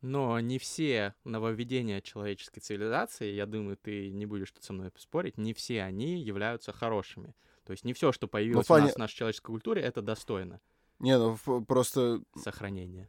Но 0.00 0.40
не 0.40 0.58
все 0.58 1.14
нововведения 1.24 2.00
человеческой 2.00 2.60
цивилизации, 2.60 3.32
я 3.32 3.46
думаю, 3.46 3.76
ты 3.76 4.10
не 4.10 4.26
будешь 4.26 4.50
тут 4.50 4.64
со 4.64 4.72
мной 4.72 4.90
спорить, 4.96 5.38
не 5.38 5.54
все 5.54 5.82
они 5.82 6.20
являются 6.20 6.72
хорошими. 6.72 7.34
То 7.64 7.70
есть 7.70 7.84
не 7.84 7.92
все, 7.92 8.10
что 8.10 8.26
появилось 8.26 8.66
плане- 8.66 8.84
у 8.84 8.86
нас 8.86 8.94
в 8.96 8.98
нашей 8.98 9.16
человеческой 9.16 9.46
культуре, 9.52 9.82
это 9.82 10.02
достойно 10.02 10.60
Не, 10.98 11.18
ну 11.18 11.36
просто, 11.64 12.20
сохранения. 12.36 13.08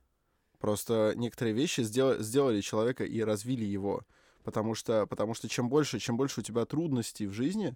Просто 0.63 1.12
некоторые 1.17 1.53
вещи 1.53 1.82
сделали, 1.82 2.24
сделали 2.24 2.62
человека 2.62 3.03
и 3.03 3.20
развили 3.20 3.65
его. 3.65 4.03
Потому 4.46 4.75
что, 4.75 5.05
потому 5.08 5.34
что 5.34 5.50
чем 5.50 5.67
больше, 5.67 6.00
чем 6.00 6.15
больше 6.15 6.39
у 6.39 6.43
тебя 6.43 6.63
трудностей 6.63 7.27
в 7.27 7.34
жизни, 7.34 7.75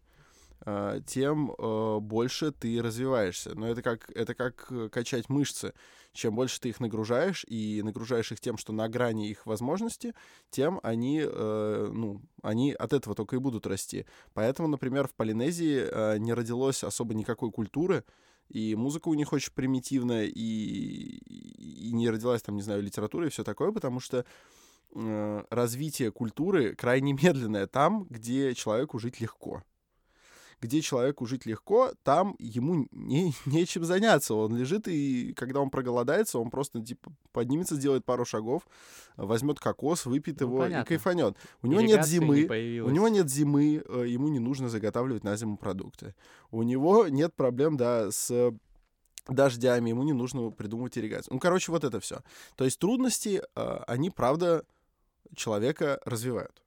э, 0.65 1.01
тем 1.05 1.51
э, 1.51 1.99
больше 1.99 2.53
ты 2.53 2.81
развиваешься. 2.81 3.55
Но 3.55 3.67
это 3.67 3.81
как, 3.81 4.09
это 4.15 4.33
как 4.33 4.67
э, 4.69 4.87
качать 4.87 5.27
мышцы. 5.27 5.73
Чем 6.13 6.33
больше 6.35 6.61
ты 6.61 6.69
их 6.69 6.79
нагружаешь 6.79 7.43
и 7.49 7.81
нагружаешь 7.83 8.31
их 8.31 8.39
тем, 8.39 8.57
что 8.57 8.71
на 8.71 8.87
грани 8.87 9.31
их 9.31 9.45
возможности, 9.45 10.13
тем 10.49 10.79
они, 10.81 11.23
ну, 11.23 12.21
они 12.41 12.71
от 12.71 12.93
этого 12.93 13.15
только 13.15 13.35
и 13.35 13.39
будут 13.39 13.67
расти. 13.67 14.05
Поэтому, 14.33 14.69
например, 14.69 15.09
в 15.09 15.13
Полинезии 15.13 16.17
не 16.17 16.33
родилось 16.33 16.83
особо 16.83 17.13
никакой 17.13 17.51
культуры, 17.51 18.03
и 18.49 18.75
музыка 18.75 19.09
у 19.09 19.13
них 19.13 19.33
очень 19.33 19.53
примитивная, 19.53 20.25
и, 20.25 20.31
и 20.37 21.91
не 21.91 22.09
родилась 22.09 22.41
там, 22.41 22.55
не 22.55 22.61
знаю, 22.61 22.81
литература 22.81 23.27
и 23.27 23.29
все 23.29 23.43
такое, 23.43 23.71
потому 23.71 23.99
что 23.99 24.25
э, 24.95 25.43
развитие 25.49 26.11
культуры 26.11 26.75
крайне 26.75 27.13
медленное 27.21 27.67
там, 27.67 28.05
где 28.09 28.53
человеку 28.53 28.99
жить 28.99 29.19
легко. 29.19 29.63
Где 30.59 30.81
человеку 30.81 31.25
жить 31.27 31.45
легко, 31.45 31.93
там 32.03 32.35
ему 32.39 32.87
не, 32.91 33.33
нечем 33.45 33.83
заняться. 33.85 34.33
Он 34.33 34.55
лежит, 34.55 34.87
и 34.87 35.33
когда 35.33 35.61
он 35.61 35.69
проголодается, 35.69 36.39
он 36.39 36.49
просто 36.49 36.81
типа 36.81 37.11
поднимется, 37.31 37.75
сделает 37.75 38.05
пару 38.05 38.25
шагов, 38.25 38.67
возьмет 39.15 39.59
кокос, 39.59 40.05
выпьет 40.05 40.39
Ну, 40.41 40.47
его 40.47 40.57
и 40.57 40.67
понятно. 40.67 40.85
кайфанет. 40.85 41.37
У 41.61 41.67
него 41.67 41.81
нет 41.81 41.89
Ирригации 41.91 42.19
не 42.19 42.19
зимы, 42.19 42.81
у 42.81 42.89
него 42.89 43.07
нет 43.07 43.29
зимы, 43.29 43.83
э, 43.87 44.05
ему 44.07 44.29
не 44.29 44.39
нужно 44.39 44.69
заготавливать 44.69 45.23
на 45.23 45.35
зиму 45.35 45.57
продукты. 45.57 46.15
У 46.49 46.63
него 46.63 47.07
нет 47.07 47.35
проблем, 47.35 47.77
да, 47.77 48.11
с 48.11 48.51
дождями, 49.27 49.89
ему 49.89 50.03
не 50.03 50.13
нужно 50.13 50.49
придумывать 50.51 50.97
ирригацию. 50.97 51.33
Ну, 51.33 51.39
короче, 51.39 51.71
вот 51.71 51.83
это 51.83 51.99
все. 51.99 52.21
То 52.55 52.63
есть 52.65 52.79
трудности, 52.79 53.41
э, 53.55 53.77
они, 53.87 54.09
правда, 54.09 54.65
человека 55.35 55.99
развивают. 56.05 56.63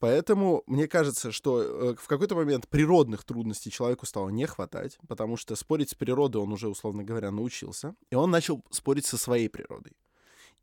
Поэтому 0.00 0.62
мне 0.66 0.88
кажется, 0.88 1.30
что 1.30 1.60
э, 1.60 1.94
в 1.94 2.08
какой-то 2.08 2.34
момент 2.34 2.66
природных 2.68 3.22
трудностей 3.22 3.70
человеку 3.70 4.06
стало 4.06 4.30
не 4.30 4.46
хватать, 4.46 4.98
потому 5.06 5.36
что 5.36 5.54
спорить 5.56 5.90
с 5.90 5.94
природой 5.94 6.42
он 6.42 6.52
уже, 6.52 6.68
условно 6.68 7.04
говоря, 7.04 7.30
научился, 7.30 7.94
и 8.10 8.14
он 8.14 8.30
начал 8.30 8.64
спорить 8.70 9.04
со 9.04 9.18
своей 9.18 9.50
природой. 9.50 9.92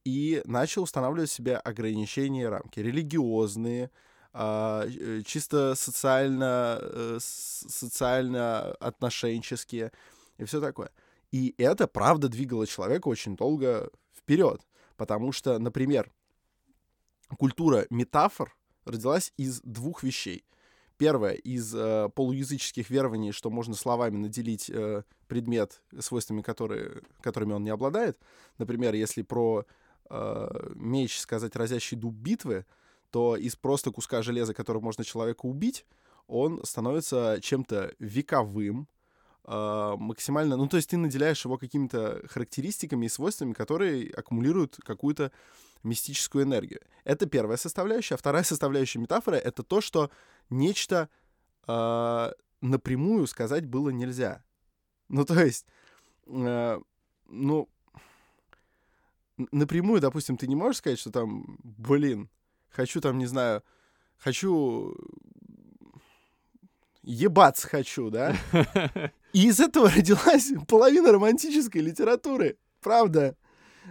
И 0.04 0.42
начал 0.46 0.84
устанавливать 0.84 1.30
себе 1.30 1.56
ограничения 1.58 2.44
и 2.44 2.46
рамки. 2.46 2.80
Религиозные, 2.80 3.92
а, 4.34 4.86
э, 4.88 5.22
чисто 5.24 5.76
социально, 5.76 6.80
э, 6.82 7.18
социально 7.20 8.72
отношенческие 8.80 9.92
и 10.40 10.46
все 10.46 10.60
такое. 10.60 10.90
И 11.32 11.54
это, 11.60 11.86
правда, 11.86 12.28
двигало 12.28 12.66
человека 12.66 13.08
очень 13.08 13.36
долго 13.36 13.92
вперед. 14.16 14.62
Потому 14.96 15.32
что, 15.32 15.60
например, 15.60 16.12
культура 17.38 17.86
метафор 17.92 18.58
родилась 18.88 19.34
из 19.38 19.62
двух 19.62 20.04
вещей. 20.04 20.46
Первое, 20.98 21.34
из 21.34 21.76
э, 21.76 22.10
полуязыческих 22.16 22.90
верований, 22.90 23.32
что 23.32 23.52
можно 23.52 23.76
словами 23.76 24.18
наделить 24.18 24.70
э, 24.70 25.04
предмет 25.28 25.82
свойствами, 26.00 26.42
которые, 26.42 27.04
которыми 27.22 27.54
он 27.54 27.64
не 27.64 27.70
обладает. 27.70 28.18
Например, 28.58 28.96
если 28.96 29.22
про 29.22 29.66
э, 30.10 30.72
меч 30.74 31.20
сказать 31.20 31.56
разящий 31.56 31.98
дуб 31.98 32.16
битвы, 32.16 32.66
то 33.12 33.36
из 33.36 33.56
просто 33.56 33.92
куска 33.92 34.24
железа, 34.24 34.56
которым 34.56 34.84
можно 34.84 35.04
человека 35.04 35.46
убить, 35.46 35.86
он 36.26 36.64
становится 36.66 37.40
чем-то 37.42 37.94
вековым, 38.00 38.88
э, 39.46 39.94
максимально... 39.98 40.58
Ну, 40.58 40.68
то 40.68 40.78
есть 40.78 40.90
ты 40.90 40.98
наделяешь 40.98 41.46
его 41.46 41.58
какими-то 41.58 42.24
характеристиками 42.28 43.06
и 43.06 43.10
свойствами, 43.10 43.54
которые 43.54 44.12
аккумулируют 44.12 44.78
какую-то 44.84 45.32
мистическую 45.84 46.44
энергию. 46.44 46.82
Это 47.04 47.26
первая 47.26 47.58
составляющая. 47.58 48.16
А 48.16 48.18
вторая 48.18 48.44
составляющая 48.44 49.00
метафоры— 49.00 49.38
это 49.44 49.64
то, 49.64 49.82
что 49.82 50.12
нечто 50.50 51.10
э, 51.68 52.32
напрямую 52.62 53.28
сказать 53.28 53.66
было 53.66 53.90
нельзя. 53.90 54.44
Ну, 55.10 55.26
то 55.26 55.42
есть, 55.42 55.66
э, 56.28 56.80
ну, 57.28 57.70
напрямую, 59.52 60.02
допустим, 60.02 60.38
ты 60.38 60.48
не 60.48 60.56
можешь 60.56 60.78
сказать, 60.78 61.00
что 61.00 61.12
там, 61.12 61.58
блин, 61.64 62.30
хочу 62.70 63.02
там, 63.02 63.18
не 63.18 63.26
знаю, 63.26 63.64
хочу 64.18 64.96
ебаться 67.04 67.68
хочу, 67.68 68.10
да? 68.10 68.36
И 69.34 69.48
из 69.48 69.60
этого 69.60 69.90
родилась 69.96 70.52
половина 70.68 71.12
романтической 71.12 71.82
литературы. 71.82 72.58
Правда. 72.82 73.36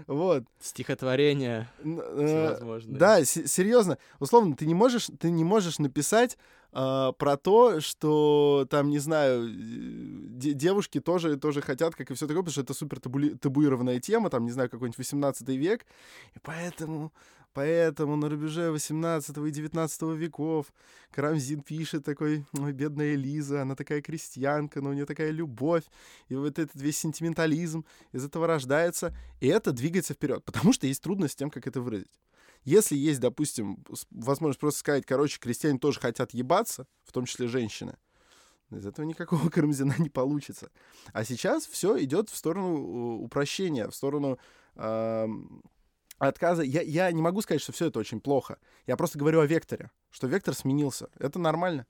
Вот. 0.07 0.45
Стихотворение 0.61 1.69
э, 1.83 2.27
всевозможные. 2.27 2.99
Да, 2.99 3.25
се- 3.25 3.47
серьезно. 3.47 3.99
Условно, 4.21 4.55
ты 4.57 4.67
не 4.67 4.75
можешь, 4.75 5.09
ты 5.19 5.31
не 5.31 5.45
можешь 5.45 5.79
написать 5.79 6.37
э, 6.73 7.13
про 7.19 7.37
то, 7.37 7.81
что 7.81 8.67
там, 8.71 8.91
не 8.91 8.99
знаю, 8.99 9.49
э, 9.49 9.51
де- 9.51 10.53
девушки 10.53 11.01
тоже, 11.01 11.37
тоже 11.37 11.61
хотят, 11.63 11.95
как 11.95 12.11
и 12.11 12.15
все 12.15 12.27
такое, 12.27 12.43
потому 12.43 12.53
что 12.53 12.61
это 12.63 12.75
супер 12.75 13.01
табуированная 13.01 14.01
тема, 14.01 14.31
там, 14.31 14.45
не 14.45 14.53
знаю, 14.53 14.69
какой-нибудь 14.71 14.99
18 14.99 15.49
век. 15.57 15.87
И 16.35 16.39
поэтому, 16.43 17.13
поэтому 17.57 18.17
на 18.17 18.29
рубеже 18.29 18.71
18 18.71 19.35
и 19.39 19.51
19 19.51 20.03
веков 20.19 20.67
Карамзин 21.11 21.63
пишет 21.63 22.05
такой, 22.05 22.45
ой, 22.53 22.73
бедная 22.73 23.15
Лиза, 23.15 23.63
она 23.63 23.75
такая 23.75 24.03
крестьянка, 24.03 24.83
но 24.83 24.91
у 24.91 24.93
нее 24.93 25.07
такая 25.07 25.31
любовь, 25.31 25.85
и 26.29 26.35
вот 26.35 26.59
этот 26.59 26.75
весь 26.75 26.99
сентиментализм 26.99 27.87
из 28.13 28.27
этого 28.27 28.47
рождается, 28.47 29.17
и 29.41 29.47
это 29.47 29.73
двигается 29.73 30.13
вперед, 30.13 30.45
потому 30.45 30.75
что 30.75 30.87
есть 30.87 31.03
трудность 31.03 31.33
с 31.33 31.37
тем, 31.37 31.49
как 31.49 31.67
это 31.67 31.81
выразить. 31.81 32.21
Если 32.65 32.95
есть, 32.95 33.21
допустим, 33.21 33.83
возможность 34.11 34.61
просто 34.61 34.81
сказать, 34.81 35.07
короче, 35.07 35.39
крестьяне 35.41 35.79
тоже 35.79 35.99
хотят 35.99 36.35
ебаться, 36.35 36.87
в 37.05 37.13
том 37.13 37.25
числе 37.25 37.49
женщины, 37.49 37.97
из 38.71 38.85
этого 38.85 39.07
никакого 39.07 39.49
Карамзина 39.51 39.95
не 39.99 40.11
получится. 40.11 40.71
А 41.15 41.25
сейчас 41.25 41.67
все 41.67 41.99
идет 42.05 42.29
в 42.29 42.37
сторону 42.37 42.77
э, 42.77 43.25
упрощения, 43.25 43.89
в 43.89 43.95
сторону 43.95 44.39
ам, 44.75 45.63
отказа. 46.19 46.63
Я, 46.63 46.83
я 46.83 47.13
не 47.13 47.23
могу 47.23 47.43
сказать, 47.43 47.63
что 47.63 47.73
все 47.73 47.87
это 47.87 47.99
очень 47.99 48.21
плохо. 48.21 48.59
Я 48.87 48.97
просто 48.97 49.19
говорю 49.19 49.41
о 49.41 49.47
векторе, 49.47 49.91
что 50.11 50.27
вектор 50.27 50.55
сменился. 50.55 51.09
Это 51.19 51.39
нормально. 51.39 51.87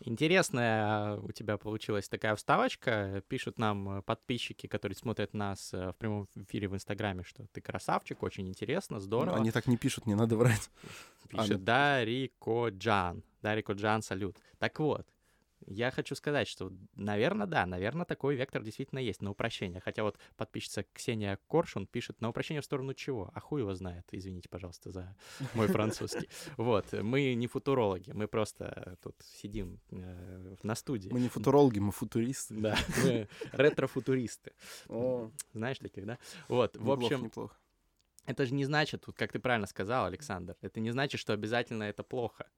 Интересная 0.00 1.16
у 1.16 1.30
тебя 1.32 1.56
получилась 1.56 2.08
такая 2.08 2.34
вставочка. 2.34 3.22
Пишут 3.28 3.58
нам 3.58 3.98
э, 3.98 4.02
подписчики, 4.02 4.66
которые 4.66 4.96
смотрят 4.96 5.32
нас 5.34 5.72
э, 5.72 5.92
в 5.92 5.96
прямом 5.96 6.28
эфире 6.34 6.68
в 6.68 6.74
Инстаграме, 6.74 7.22
что 7.22 7.46
ты 7.52 7.60
красавчик, 7.60 8.22
очень 8.22 8.48
интересно, 8.48 9.00
здорово. 9.00 9.36
Они 9.36 9.50
так 9.50 9.66
не 9.66 9.76
пишут, 9.76 10.06
не 10.06 10.14
надо 10.14 10.36
врать. 10.36 10.70
Пишет 11.30 11.64
Дарико 11.64 12.68
Джан. 12.68 13.22
Дарико 13.40 13.72
Джан, 13.72 14.02
салют. 14.02 14.36
Так 14.58 14.78
вот, 14.78 15.06
я 15.66 15.90
хочу 15.90 16.14
сказать, 16.14 16.48
что, 16.48 16.72
наверное, 16.94 17.46
да, 17.46 17.66
наверное, 17.66 18.04
такой 18.04 18.36
вектор 18.36 18.62
действительно 18.62 18.98
есть 18.98 19.22
на 19.22 19.30
упрощение. 19.30 19.80
Хотя 19.80 20.02
вот 20.02 20.18
подписчица 20.36 20.84
Ксения 20.92 21.38
Коршун 21.48 21.86
пишет 21.86 22.20
на 22.20 22.28
упрощение 22.28 22.60
в 22.60 22.64
сторону 22.64 22.94
чего? 22.94 23.30
А 23.34 23.40
хуй 23.40 23.60
его 23.60 23.74
знает. 23.74 24.04
Извините, 24.12 24.48
пожалуйста, 24.48 24.90
за 24.90 25.16
мой 25.54 25.66
французский. 25.68 26.28
Вот, 26.56 26.92
мы 26.92 27.34
не 27.34 27.46
футурологи, 27.46 28.12
мы 28.12 28.28
просто 28.28 28.96
тут 29.02 29.16
сидим 29.22 29.80
э, 29.90 30.56
на 30.62 30.74
студии. 30.74 31.10
Мы 31.10 31.20
не 31.20 31.28
футурологи, 31.28 31.78
мы 31.78 31.92
футуристы. 31.92 32.54
Да, 32.54 32.76
мы 33.04 33.28
ретро-футуристы. 33.52 34.52
Знаешь 35.52 35.78
таких, 35.78 36.06
да? 36.06 36.18
Вот, 36.48 36.76
в 36.76 36.80
неплохо, 36.80 37.04
общем, 37.04 37.24
неплохо. 37.24 37.56
Это 38.26 38.46
же 38.46 38.54
не 38.54 38.64
значит, 38.64 39.06
вот 39.06 39.16
как 39.16 39.32
ты 39.32 39.38
правильно 39.38 39.66
сказал, 39.66 40.06
Александр, 40.06 40.56
это 40.60 40.80
не 40.80 40.90
значит, 40.90 41.20
что 41.20 41.32
обязательно 41.32 41.84
это 41.84 42.02
плохо. 42.02 42.50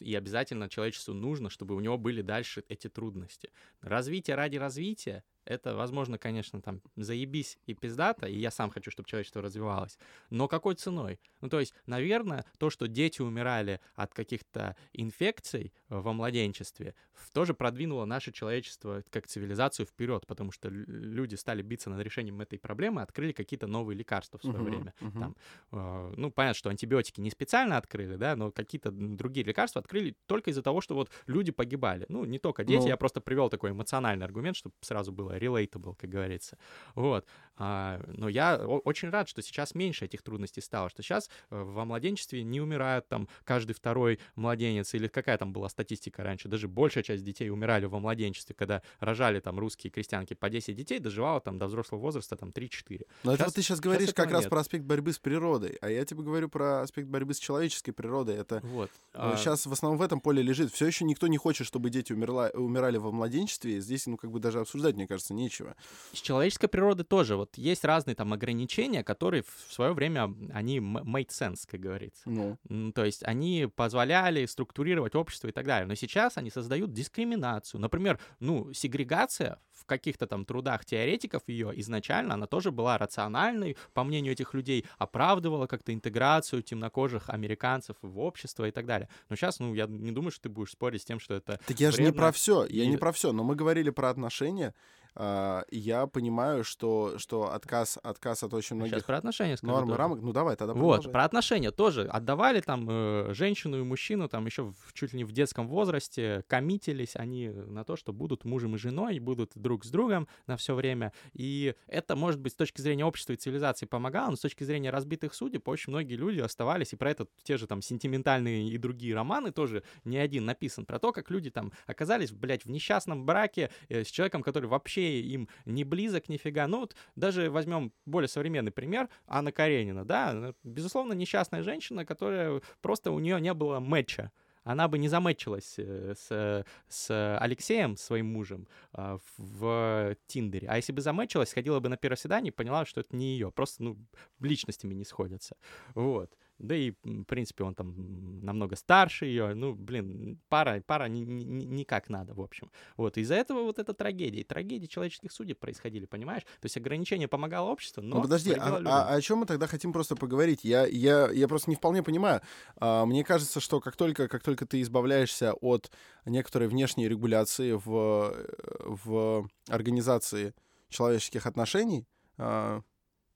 И 0.00 0.14
обязательно 0.14 0.68
человечеству 0.68 1.14
нужно, 1.14 1.48
чтобы 1.48 1.76
у 1.76 1.80
него 1.80 1.96
были 1.96 2.22
дальше 2.22 2.64
эти 2.68 2.88
трудности. 2.88 3.52
Развитие 3.80 4.34
ради 4.34 4.56
развития, 4.56 5.22
это, 5.44 5.74
возможно, 5.76 6.18
конечно, 6.18 6.60
там 6.62 6.82
заебись 6.96 7.58
и 7.66 7.74
пиздато, 7.74 8.26
и 8.26 8.38
я 8.38 8.50
сам 8.50 8.70
хочу, 8.70 8.90
чтобы 8.90 9.08
человечество 9.08 9.42
развивалось. 9.42 9.98
Но 10.30 10.48
какой 10.48 10.74
ценой? 10.74 11.20
Ну, 11.40 11.48
то 11.48 11.60
есть, 11.60 11.74
наверное, 11.86 12.44
то, 12.58 12.70
что 12.70 12.86
дети 12.88 13.22
умирали 13.22 13.80
от 13.94 14.14
каких-то 14.14 14.76
инфекций 14.92 15.72
э, 15.88 15.98
во 16.00 16.12
младенчестве, 16.12 16.94
тоже 17.32 17.54
продвинуло 17.54 18.04
наше 18.04 18.32
человечество 18.32 19.02
как 19.10 19.26
цивилизацию 19.26 19.86
вперед, 19.86 20.26
потому 20.26 20.52
что 20.52 20.68
лю- 20.68 20.84
люди 20.86 21.34
стали 21.34 21.62
биться 21.62 21.90
над 21.90 22.00
решением 22.02 22.40
этой 22.40 22.58
проблемы, 22.58 23.02
открыли 23.02 23.32
какие-то 23.32 23.66
новые 23.66 23.96
лекарства 23.96 24.38
в 24.38 24.44
свое 24.44 24.62
Мгм, 24.62 24.64
время. 24.64 24.94
мгм. 25.00 25.18
Там, 25.18 25.36
э, 25.72 26.14
ну, 26.16 26.30
понятно, 26.30 26.54
что 26.54 26.70
антибиотики 26.70 27.20
не 27.20 27.30
специально 27.30 27.76
открыли, 27.76 28.16
да, 28.16 28.36
но 28.36 28.50
какие-то 28.52 28.90
другие 28.90 29.44
лекарства 29.44 29.80
открыли 29.80 30.16
только 30.26 30.50
из-за 30.50 30.62
того, 30.62 30.80
что 30.80 30.94
вот 30.94 31.10
люди 31.26 31.52
погибали. 31.52 32.06
Ну, 32.08 32.24
не 32.24 32.38
только 32.38 32.64
дети, 32.64 32.88
Ну. 32.88 32.88
я 32.88 32.96
просто 32.96 33.20
привел 33.20 33.48
такой 33.50 33.70
эмоциональный 33.70 34.24
аргумент, 34.26 34.56
чтобы 34.56 34.74
сразу 34.80 35.12
было 35.12 35.38
relatable, 35.40 35.96
как 35.96 36.10
говорится. 36.10 36.58
Вот. 36.94 37.26
А, 37.62 38.00
но 38.06 38.30
я 38.30 38.56
очень 38.56 39.10
рад, 39.10 39.28
что 39.28 39.42
сейчас 39.42 39.74
меньше 39.74 40.06
этих 40.06 40.22
трудностей 40.22 40.62
стало, 40.62 40.88
что 40.88 41.02
сейчас 41.02 41.28
э, 41.50 41.62
во 41.62 41.84
младенчестве 41.84 42.42
не 42.42 42.58
умирают 42.58 43.06
там 43.06 43.28
каждый 43.44 43.74
второй 43.74 44.18
младенец, 44.34 44.94
или 44.94 45.08
какая 45.08 45.36
там 45.36 45.52
была 45.52 45.68
статистика 45.68 46.22
раньше, 46.22 46.48
даже 46.48 46.68
большая 46.68 47.04
часть 47.04 47.22
детей 47.22 47.50
умирали 47.50 47.84
во 47.84 48.00
младенчестве, 48.00 48.54
когда 48.54 48.80
рожали 48.98 49.40
там 49.40 49.58
русские 49.58 49.90
крестьянки 49.90 50.32
по 50.32 50.48
10 50.48 50.74
детей, 50.74 51.00
доживало 51.00 51.42
там 51.42 51.58
до 51.58 51.66
взрослого 51.66 52.00
возраста 52.00 52.34
там 52.34 52.48
3-4. 52.48 53.06
Но 53.24 53.34
это 53.34 53.44
вот 53.44 53.54
ты 53.54 53.60
сейчас 53.60 53.78
говоришь 53.78 54.08
сейчас 54.08 54.14
как 54.14 54.30
раз 54.30 54.44
нет. 54.44 54.50
про 54.50 54.60
аспект 54.60 54.86
борьбы 54.86 55.12
с 55.12 55.18
природой, 55.18 55.76
а 55.82 55.90
я 55.90 56.02
тебе 56.06 56.22
говорю 56.22 56.48
про 56.48 56.80
аспект 56.80 57.08
борьбы 57.08 57.34
с 57.34 57.38
человеческой 57.38 57.92
природой. 57.92 58.36
Это 58.36 58.60
вот. 58.62 58.90
сейчас 59.36 59.66
а... 59.66 59.68
в 59.68 59.72
основном 59.74 59.98
в 59.98 60.02
этом 60.02 60.22
поле 60.22 60.42
лежит. 60.42 60.72
Все 60.72 60.86
еще 60.86 61.04
никто 61.04 61.26
не 61.26 61.36
хочет, 61.36 61.66
чтобы 61.66 61.90
дети 61.90 62.14
умерла, 62.14 62.48
умирали 62.54 62.96
во 62.96 63.12
младенчестве. 63.12 63.82
Здесь, 63.82 64.06
ну, 64.06 64.16
как 64.16 64.30
бы 64.30 64.40
даже 64.40 64.60
обсуждать, 64.60 64.94
мне 64.94 65.06
кажется, 65.06 65.19
нечего. 65.28 65.76
С 66.14 66.20
человеческой 66.20 66.68
природой 66.68 67.04
тоже. 67.04 67.36
Вот 67.36 67.58
есть 67.58 67.84
разные 67.84 68.14
там 68.14 68.32
ограничения, 68.32 69.04
которые 69.04 69.42
в 69.42 69.72
свое 69.72 69.92
время, 69.92 70.34
они 70.52 70.78
made 70.78 71.28
sense, 71.28 71.60
как 71.66 71.80
говорится. 71.80 72.22
Ну. 72.24 72.56
То 72.92 73.04
есть 73.04 73.22
они 73.24 73.68
позволяли 73.74 74.46
структурировать 74.46 75.14
общество 75.14 75.48
и 75.48 75.52
так 75.52 75.66
далее. 75.66 75.86
Но 75.86 75.94
сейчас 75.94 76.38
они 76.38 76.50
создают 76.50 76.92
дискриминацию. 76.92 77.80
Например, 77.80 78.18
ну, 78.38 78.72
сегрегация 78.72 79.60
в 79.80 79.86
каких-то 79.86 80.26
там 80.26 80.44
трудах 80.44 80.84
теоретиков 80.84 81.42
ее 81.46 81.72
изначально, 81.80 82.34
она 82.34 82.46
тоже 82.46 82.70
была 82.70 82.98
рациональной, 82.98 83.76
по 83.94 84.04
мнению 84.04 84.32
этих 84.32 84.54
людей, 84.54 84.84
оправдывала 84.98 85.66
как-то 85.66 85.94
интеграцию 85.94 86.62
темнокожих 86.62 87.30
американцев 87.30 87.96
в 88.02 88.18
общество 88.18 88.66
и 88.66 88.70
так 88.70 88.86
далее. 88.86 89.08
Но 89.28 89.36
сейчас, 89.36 89.58
ну, 89.58 89.74
я 89.74 89.86
не 89.86 90.12
думаю, 90.12 90.30
что 90.30 90.42
ты 90.42 90.48
будешь 90.48 90.72
спорить 90.72 91.02
с 91.02 91.04
тем, 91.04 91.20
что 91.20 91.34
это 91.34 91.60
Так 91.66 91.80
я 91.80 91.90
же 91.90 92.02
не 92.02 92.12
про 92.12 92.32
все, 92.32 92.66
я 92.66 92.84
и... 92.84 92.86
не 92.86 92.96
про 92.96 93.12
все, 93.12 93.32
но 93.32 93.42
мы 93.42 93.54
говорили 93.54 93.90
про 93.90 94.10
отношения, 94.10 94.74
Uh, 95.16 95.64
я 95.70 96.06
понимаю, 96.06 96.62
что, 96.62 97.18
что 97.18 97.52
отказ, 97.52 97.98
отказ 98.02 98.44
от 98.44 98.54
очень 98.54 98.76
многих 98.76 98.94
Сейчас 98.94 99.02
про 99.02 99.18
отношения 99.18 99.56
скажу 99.56 99.72
норм 99.72 99.92
и 99.92 99.96
рамок. 99.96 100.20
Ну 100.22 100.32
давай, 100.32 100.54
тогда 100.54 100.72
Вот, 100.72 101.10
про 101.10 101.24
отношения 101.24 101.72
тоже. 101.72 102.06
Отдавали 102.06 102.60
там 102.60 102.86
э, 102.88 103.34
женщину 103.34 103.80
и 103.80 103.82
мужчину 103.82 104.28
там 104.28 104.46
еще 104.46 104.72
в, 104.72 104.92
чуть 104.92 105.12
ли 105.12 105.18
не 105.18 105.24
в 105.24 105.32
детском 105.32 105.66
возрасте, 105.66 106.44
коммитились 106.46 107.16
они 107.16 107.48
на 107.48 107.84
то, 107.84 107.96
что 107.96 108.12
будут 108.12 108.44
мужем 108.44 108.76
и 108.76 108.78
женой, 108.78 109.18
будут 109.18 109.50
друг 109.56 109.69
с 109.84 109.90
другом 109.90 110.28
на 110.46 110.56
все 110.56 110.74
время. 110.74 111.12
И 111.32 111.74
это, 111.86 112.16
может 112.16 112.40
быть, 112.40 112.52
с 112.52 112.56
точки 112.56 112.80
зрения 112.80 113.04
общества 113.04 113.32
и 113.32 113.36
цивилизации 113.36 113.86
помогало, 113.86 114.30
но 114.30 114.36
с 114.36 114.40
точки 114.40 114.64
зрения 114.64 114.90
разбитых 114.90 115.34
судеб 115.34 115.68
очень 115.68 115.92
многие 115.92 116.14
люди 116.14 116.40
оставались, 116.40 116.92
и 116.92 116.96
про 116.96 117.10
это 117.10 117.26
те 117.42 117.56
же 117.56 117.66
там 117.66 117.82
сентиментальные 117.82 118.68
и 118.68 118.78
другие 118.78 119.14
романы 119.14 119.52
тоже 119.52 119.82
не 120.04 120.18
один 120.18 120.44
написан, 120.44 120.84
про 120.84 120.98
то, 120.98 121.12
как 121.12 121.30
люди 121.30 121.50
там 121.50 121.72
оказались, 121.86 122.32
блядь, 122.32 122.64
в 122.64 122.70
несчастном 122.70 123.24
браке 123.24 123.70
э, 123.88 124.04
с 124.04 124.08
человеком, 124.08 124.42
который 124.42 124.66
вообще 124.66 125.20
им 125.20 125.48
не 125.64 125.84
близок 125.84 126.28
нифига. 126.28 126.66
Ну 126.66 126.80
вот 126.80 126.94
даже 127.16 127.50
возьмем 127.50 127.92
более 128.06 128.28
современный 128.28 128.72
пример, 128.72 129.08
Анна 129.26 129.52
Каренина, 129.52 130.04
да, 130.04 130.54
безусловно, 130.62 131.12
несчастная 131.12 131.62
женщина, 131.62 132.04
которая 132.04 132.62
просто 132.80 133.10
у 133.10 133.18
нее 133.18 133.40
не 133.40 133.54
было 133.54 133.80
матча 133.80 134.32
она 134.62 134.88
бы 134.88 134.98
не 134.98 135.08
замечилась 135.08 135.74
э, 135.78 136.14
с, 136.16 136.64
с 136.88 137.38
Алексеем, 137.38 137.96
своим 137.96 138.26
мужем, 138.26 138.68
а, 138.92 139.18
в 139.36 140.16
Тиндере. 140.26 140.68
А 140.68 140.76
если 140.76 140.92
бы 140.92 141.00
замечилась, 141.00 141.50
сходила 141.50 141.80
бы 141.80 141.88
на 141.88 141.96
первое 141.96 142.16
свидание 142.16 142.50
и 142.52 142.54
поняла, 142.54 142.84
что 142.84 143.00
это 143.00 143.16
не 143.16 143.32
ее. 143.32 143.50
Просто, 143.50 143.82
ну, 143.82 143.96
личностями 144.40 144.94
не 144.94 145.04
сходятся. 145.04 145.56
Вот. 145.94 146.32
Да 146.60 146.76
и, 146.76 146.92
в 147.02 147.24
принципе, 147.24 147.64
он 147.64 147.74
там 147.74 148.44
намного 148.44 148.76
старше 148.76 149.24
ее. 149.24 149.54
Ну, 149.54 149.74
блин, 149.74 150.38
пара, 150.48 150.82
пара 150.86 151.06
ни, 151.06 151.20
ни, 151.20 151.64
никак 151.64 152.10
надо, 152.10 152.34
в 152.34 152.40
общем. 152.40 152.70
Вот, 152.96 153.16
из-за 153.16 153.34
этого 153.34 153.62
вот 153.62 153.78
эта 153.78 153.94
трагедия. 153.94 154.44
Трагедии 154.44 154.86
человеческих 154.86 155.32
судеб 155.32 155.58
происходили, 155.58 156.04
понимаешь? 156.04 156.42
То 156.42 156.66
есть 156.66 156.76
ограничение 156.76 157.28
помогало 157.28 157.70
обществу, 157.70 158.02
но... 158.02 158.16
Ну, 158.16 158.22
подожди, 158.22 158.52
а, 158.52 158.80
а, 158.84 159.14
о 159.14 159.20
чем 159.20 159.38
мы 159.38 159.46
тогда 159.46 159.66
хотим 159.66 159.92
просто 159.92 160.16
поговорить? 160.16 160.60
Я, 160.62 160.86
я, 160.86 161.30
я 161.30 161.48
просто 161.48 161.70
не 161.70 161.76
вполне 161.76 162.02
понимаю. 162.02 162.42
А, 162.76 163.06
мне 163.06 163.24
кажется, 163.24 163.60
что 163.60 163.80
как 163.80 163.96
только, 163.96 164.28
как 164.28 164.42
только 164.42 164.66
ты 164.66 164.82
избавляешься 164.82 165.54
от 165.54 165.90
некоторой 166.26 166.68
внешней 166.68 167.08
регуляции 167.08 167.72
в, 167.72 168.36
в 168.80 169.48
организации 169.68 170.54
человеческих 170.90 171.46
отношений, 171.46 172.06
а, 172.36 172.82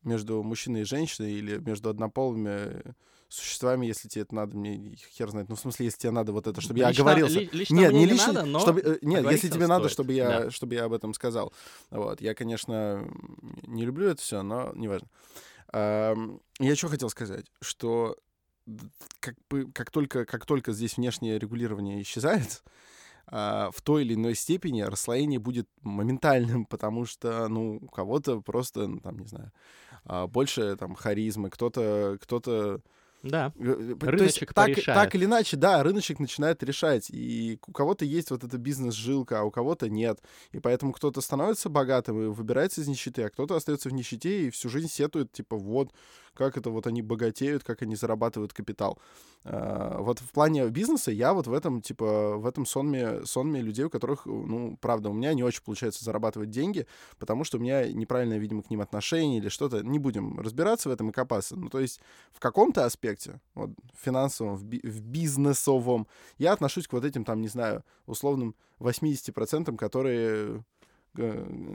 между 0.04 0.42
мужчиной 0.42 0.82
и 0.82 0.84
женщиной 0.84 1.32
или 1.32 1.58
между 1.58 1.88
однополыми 1.88 2.94
существами, 3.28 3.86
если 3.86 4.08
тебе 4.08 4.22
это 4.22 4.34
надо, 4.34 4.56
мне 4.56 4.96
хер 4.96 5.30
знает. 5.30 5.48
Ну, 5.48 5.56
в 5.56 5.60
смысле, 5.60 5.86
если 5.86 5.98
тебе 5.98 6.10
надо 6.10 6.32
вот 6.32 6.46
это, 6.46 6.60
чтобы 6.60 6.78
лично, 6.78 6.88
я 6.88 6.94
оговорился. 6.94 7.38
Ли, 7.40 7.50
лично 7.52 7.74
нет, 7.74 7.92
не 7.92 8.06
лично, 8.06 8.32
надо, 8.32 8.46
но 8.46 8.60
чтобы, 8.60 8.80
э, 8.80 8.98
нет, 9.02 9.30
если 9.30 9.48
тебе 9.48 9.66
надо, 9.66 9.88
чтобы 9.88 10.12
я, 10.12 10.28
да. 10.28 10.50
чтобы 10.50 10.74
я 10.74 10.84
об 10.84 10.92
этом 10.92 11.14
сказал. 11.14 11.52
Вот, 11.90 12.20
я, 12.20 12.34
конечно, 12.34 13.08
не 13.66 13.84
люблю 13.84 14.08
это 14.08 14.20
все, 14.20 14.42
но 14.42 14.72
неважно. 14.74 15.08
Я 15.72 16.76
что 16.76 16.88
хотел 16.88 17.10
сказать, 17.10 17.46
что 17.60 18.16
как, 19.20 19.34
бы, 19.50 19.70
как, 19.72 19.90
только, 19.90 20.24
как 20.24 20.46
только 20.46 20.72
здесь 20.72 20.96
внешнее 20.96 21.38
регулирование 21.38 22.00
исчезает, 22.02 22.62
а, 23.26 23.70
в 23.72 23.80
той 23.82 24.04
или 24.04 24.14
иной 24.14 24.34
степени 24.34 24.82
расслоение 24.82 25.38
будет 25.38 25.68
моментальным, 25.80 26.66
потому 26.70 27.04
что, 27.04 27.48
ну, 27.48 27.78
у 27.80 27.88
кого-то 27.88 28.40
просто, 28.40 28.86
ну, 28.86 29.00
там, 29.00 29.18
не 29.18 29.26
знаю, 29.26 29.52
а, 30.04 30.26
больше 30.26 30.76
там 30.76 30.94
харизмы, 30.94 31.50
кто-то, 31.50 32.18
кто-то 32.20 32.80
да. 33.24 33.52
Э, 33.58 33.94
э, 34.00 34.06
рыночек 34.06 34.52
так, 34.52 34.70
так 34.84 35.14
или 35.14 35.24
иначе, 35.24 35.56
да, 35.56 35.82
рыночек 35.82 36.18
начинает 36.18 36.62
решать. 36.62 37.08
И 37.10 37.58
у 37.66 37.72
кого-то 37.72 38.04
есть 38.04 38.30
вот 38.30 38.44
эта 38.44 38.58
бизнес-жилка, 38.58 39.40
а 39.40 39.44
у 39.44 39.50
кого-то 39.50 39.88
нет. 39.88 40.20
И 40.52 40.60
поэтому 40.60 40.92
кто-то 40.92 41.20
становится 41.22 41.70
богатым 41.70 42.22
и 42.22 42.26
выбирается 42.26 42.82
из 42.82 42.88
нищеты, 42.88 43.22
а 43.22 43.30
кто-то 43.30 43.56
остается 43.56 43.88
в 43.88 43.92
нищете 43.92 44.46
и 44.46 44.50
всю 44.50 44.68
жизнь 44.68 44.88
сетует, 44.88 45.32
типа, 45.32 45.56
вот, 45.56 45.90
как 46.34 46.56
это 46.56 46.70
вот 46.70 46.86
они 46.86 47.02
богатеют, 47.02 47.64
как 47.64 47.82
они 47.82 47.96
зарабатывают 47.96 48.52
капитал. 48.52 48.98
А, 49.44 49.98
вот 50.00 50.18
в 50.20 50.30
плане 50.30 50.68
бизнеса 50.68 51.10
я 51.10 51.32
вот 51.32 51.46
в 51.46 51.52
этом, 51.52 51.80
типа, 51.80 52.36
в 52.36 52.46
этом 52.46 52.66
сонме, 52.66 53.24
сонме 53.24 53.60
людей, 53.60 53.84
у 53.84 53.90
которых, 53.90 54.26
ну, 54.26 54.76
правда, 54.80 55.10
у 55.10 55.12
меня 55.12 55.32
не 55.34 55.42
очень 55.42 55.62
получается 55.62 56.04
зарабатывать 56.04 56.50
деньги, 56.50 56.86
потому 57.18 57.44
что 57.44 57.58
у 57.58 57.60
меня 57.60 57.90
неправильное, 57.92 58.38
видимо, 58.38 58.62
к 58.62 58.70
ним 58.70 58.80
отношение 58.80 59.38
или 59.38 59.48
что-то. 59.48 59.82
Не 59.82 59.98
будем 59.98 60.40
разбираться 60.40 60.88
в 60.88 60.92
этом 60.92 61.10
и 61.10 61.12
копаться. 61.12 61.56
Ну, 61.56 61.68
то 61.68 61.80
есть 61.80 62.00
в 62.32 62.40
каком-то 62.40 62.84
аспекте, 62.84 63.40
вот, 63.54 63.70
финансовом, 64.00 64.56
в, 64.56 64.64
би- 64.64 64.80
в 64.82 65.00
бизнесовом, 65.00 66.06
я 66.38 66.52
отношусь 66.52 66.88
к 66.88 66.92
вот 66.92 67.04
этим, 67.04 67.24
там, 67.24 67.40
не 67.40 67.48
знаю, 67.48 67.84
условным 68.06 68.54
80%, 68.80 69.76
которые 69.76 70.64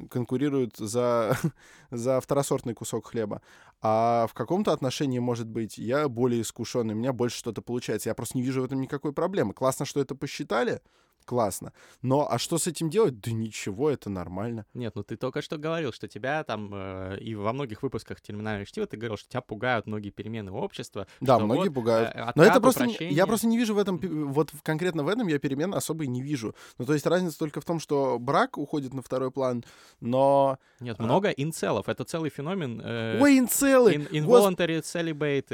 конкурируют 0.10 0.78
за, 0.78 1.38
за 1.92 2.20
второсортный 2.22 2.74
кусок 2.74 3.08
хлеба. 3.08 3.42
А 3.82 4.28
в 4.28 4.34
каком-то 4.34 4.74
отношении, 4.74 5.20
может 5.20 5.48
быть, 5.48 5.78
я 5.78 6.10
более 6.10 6.42
искушенный, 6.42 6.94
у 6.94 6.98
меня 6.98 7.14
больше 7.14 7.38
что-то 7.38 7.62
получается. 7.62 8.10
Я 8.10 8.16
просто 8.16 8.38
не 8.38 8.44
вижу 8.44 8.62
в 8.62 8.66
этом 8.66 8.82
никакой 8.82 9.14
проблемы. 9.14 9.54
Классно, 9.54 9.86
что 9.86 10.02
это 10.02 10.16
посчитали, 10.16 10.82
классно. 11.26 11.74
Но 12.02 12.28
а 12.30 12.38
что 12.38 12.58
с 12.58 12.68
этим 12.68 12.90
делать? 12.90 13.20
Да 13.20 13.32
ничего, 13.32 13.90
это 13.90 14.10
нормально. 14.10 14.66
Нет, 14.74 14.96
ну 14.96 15.04
ты 15.04 15.16
только 15.16 15.42
что 15.42 15.58
говорил, 15.58 15.92
что 15.92 16.08
тебя 16.08 16.44
там 16.44 16.72
э, 16.74 17.18
и 17.20 17.36
во 17.36 17.54
многих 17.54 17.84
выпусках 17.84 18.22
терминального 18.22 18.66
чтива 18.66 18.88
ты 18.88 18.98
говорил, 18.98 19.18
что 19.18 19.30
тебя 19.30 19.42
пугают 19.42 19.88
многие 19.88 20.10
перемены 20.10 20.52
общества. 20.52 21.08
Да, 21.22 21.40
многие 21.40 21.68
вот, 21.68 21.74
пугают. 21.74 22.12
Э, 22.14 22.32
Но 22.36 22.44
это 22.44 22.60
просто 22.60 22.86
прощения... 22.86 23.14
я 23.14 23.28
просто 23.28 23.48
не 23.48 23.58
вижу 23.58 23.76
в 23.76 23.78
этом 23.78 23.98
вот 24.32 24.52
конкретно 24.64 25.04
в 25.04 25.08
этом 25.08 25.28
я 25.28 25.40
перемен 25.40 25.74
особо 25.74 26.06
и 26.06 26.08
не 26.08 26.22
вижу. 26.22 26.56
Ну 26.78 26.86
то 26.86 26.94
есть 26.94 27.06
разница 27.06 27.38
только 27.38 27.62
в 27.62 27.66
том, 27.66 27.80
что 27.80 28.18
брак 28.20 28.58
уходит 28.58 28.94
на 28.94 29.02
второй 29.02 29.32
план, 29.32 29.64
но 30.00 30.58
нет, 30.80 30.96
а... 31.00 31.04
много 31.04 31.30
инцелов. 31.30 31.90
Это 31.90 32.04
целый 32.04 32.30
феномен. 32.30 32.82
Э, 32.84 33.20
Ой, 33.22 33.38
инцелы. 33.38 33.94
In, 33.94 34.10
involuntary 34.12 34.82
celibate. 34.82 35.54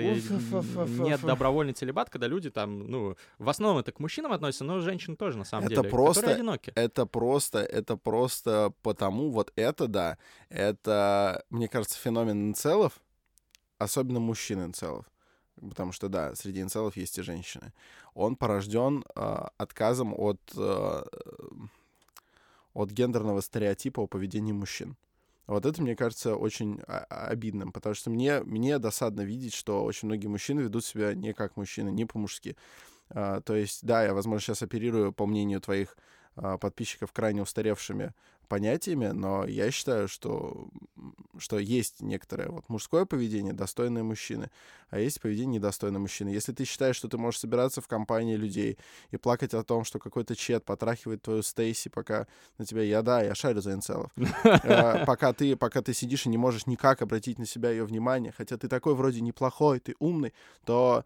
Нет 1.00 1.22
добровольный 1.22 1.74
целебат, 1.74 2.10
когда 2.10 2.28
люди 2.28 2.50
там, 2.50 2.90
ну, 2.90 3.16
в 3.40 3.50
основном 3.50 3.80
это 3.80 3.92
к 3.92 4.00
мужчинам 4.00 4.32
относятся, 4.32 4.64
но 4.64 4.80
женщины 4.80 5.16
тоже 5.16 5.38
на 5.38 5.46
самом 5.46 5.55
это 5.64 5.82
деле, 5.82 5.90
просто, 5.90 6.32
одиноки. 6.32 6.72
Это 6.76 7.06
просто, 7.06 7.60
это 7.60 7.98
просто 7.98 8.74
потому, 8.82 9.32
вот 9.32 9.52
это, 9.56 9.88
да, 9.88 10.18
это, 10.50 11.44
мне 11.50 11.68
кажется, 11.68 11.98
феномен 11.98 12.50
инцелов, 12.50 13.00
особенно 13.78 14.20
мужчин 14.20 14.64
инцелов, 14.64 15.06
потому 15.62 15.92
что, 15.92 16.10
да, 16.10 16.36
среди 16.36 16.62
инцелов 16.62 16.98
есть 16.98 17.18
и 17.18 17.22
женщины. 17.22 17.74
Он 18.14 18.36
порожден 18.36 19.04
э, 19.16 19.48
отказом 19.58 20.14
от, 20.18 20.40
э, 20.56 21.04
от 22.74 22.90
гендерного 22.92 23.42
стереотипа 23.42 24.02
о 24.02 24.08
поведении 24.08 24.54
мужчин. 24.54 24.96
Вот 25.48 25.66
это, 25.66 25.82
мне 25.82 25.96
кажется, 25.96 26.36
очень 26.36 26.82
обидным, 26.88 27.72
потому 27.72 27.94
что 27.94 28.10
мне, 28.10 28.40
мне 28.42 28.80
досадно 28.80 29.22
видеть, 29.22 29.54
что 29.54 29.84
очень 29.84 30.08
многие 30.08 30.28
мужчины 30.28 30.62
ведут 30.62 30.84
себя 30.84 31.14
не 31.14 31.34
как 31.34 31.56
мужчины, 31.56 31.90
не 31.90 32.06
по-мужски. 32.06 32.58
Uh, 33.10 33.42
то 33.42 33.56
есть, 33.56 33.86
да, 33.86 34.04
я, 34.04 34.14
возможно, 34.14 34.42
сейчас 34.42 34.62
оперирую 34.64 35.14
по 35.14 35.26
мнению 35.26 35.62
твоих 35.62 35.96
а, 36.38 36.58
подписчиков 36.58 37.12
крайне 37.14 37.42
устаревшими 37.42 38.14
понятиями, 38.46 39.08
но 39.08 39.46
я 39.46 39.72
считаю, 39.72 40.08
что, 40.08 40.68
что 41.38 41.58
есть 41.58 42.02
некоторое 42.02 42.50
вот 42.50 42.70
мужское 42.70 43.06
поведение, 43.06 43.54
достойное 43.54 44.04
мужчины, 44.04 44.52
а 44.90 45.00
есть 45.00 45.20
поведение 45.20 45.56
недостойное 45.56 46.00
мужчины. 46.00 46.30
Если 46.30 46.52
ты 46.52 46.66
считаешь, 46.66 46.96
что 46.96 47.08
ты 47.08 47.18
можешь 47.18 47.40
собираться 47.40 47.82
в 47.82 47.88
компании 47.88 48.36
людей 48.36 48.78
и 49.10 49.18
плакать 49.18 49.54
о 49.56 49.64
том, 49.64 49.84
что 49.84 49.98
какой-то 49.98 50.36
чет 50.36 50.64
потрахивает 50.64 51.24
твою 51.24 51.42
Стейси, 51.42 51.90
пока 51.90 52.28
на 52.60 52.66
тебя... 52.66 52.84
Я, 52.84 53.02
да, 53.02 53.24
я 53.24 53.34
шарю 53.34 53.62
за 53.62 53.74
инцелов. 53.74 54.12
Э, 54.44 55.06
пока 55.08 55.34
ты, 55.34 55.56
пока 55.56 55.82
ты 55.82 55.94
сидишь 55.94 56.28
и 56.28 56.30
не 56.30 56.38
можешь 56.38 56.68
никак 56.68 57.02
обратить 57.02 57.40
на 57.40 57.48
себя 57.48 57.72
ее 57.72 57.86
внимание, 57.86 58.32
хотя 58.38 58.58
ты 58.58 58.68
такой 58.68 58.94
вроде 58.94 59.22
неплохой, 59.22 59.80
ты 59.80 59.96
умный, 60.00 60.34
то 60.66 61.04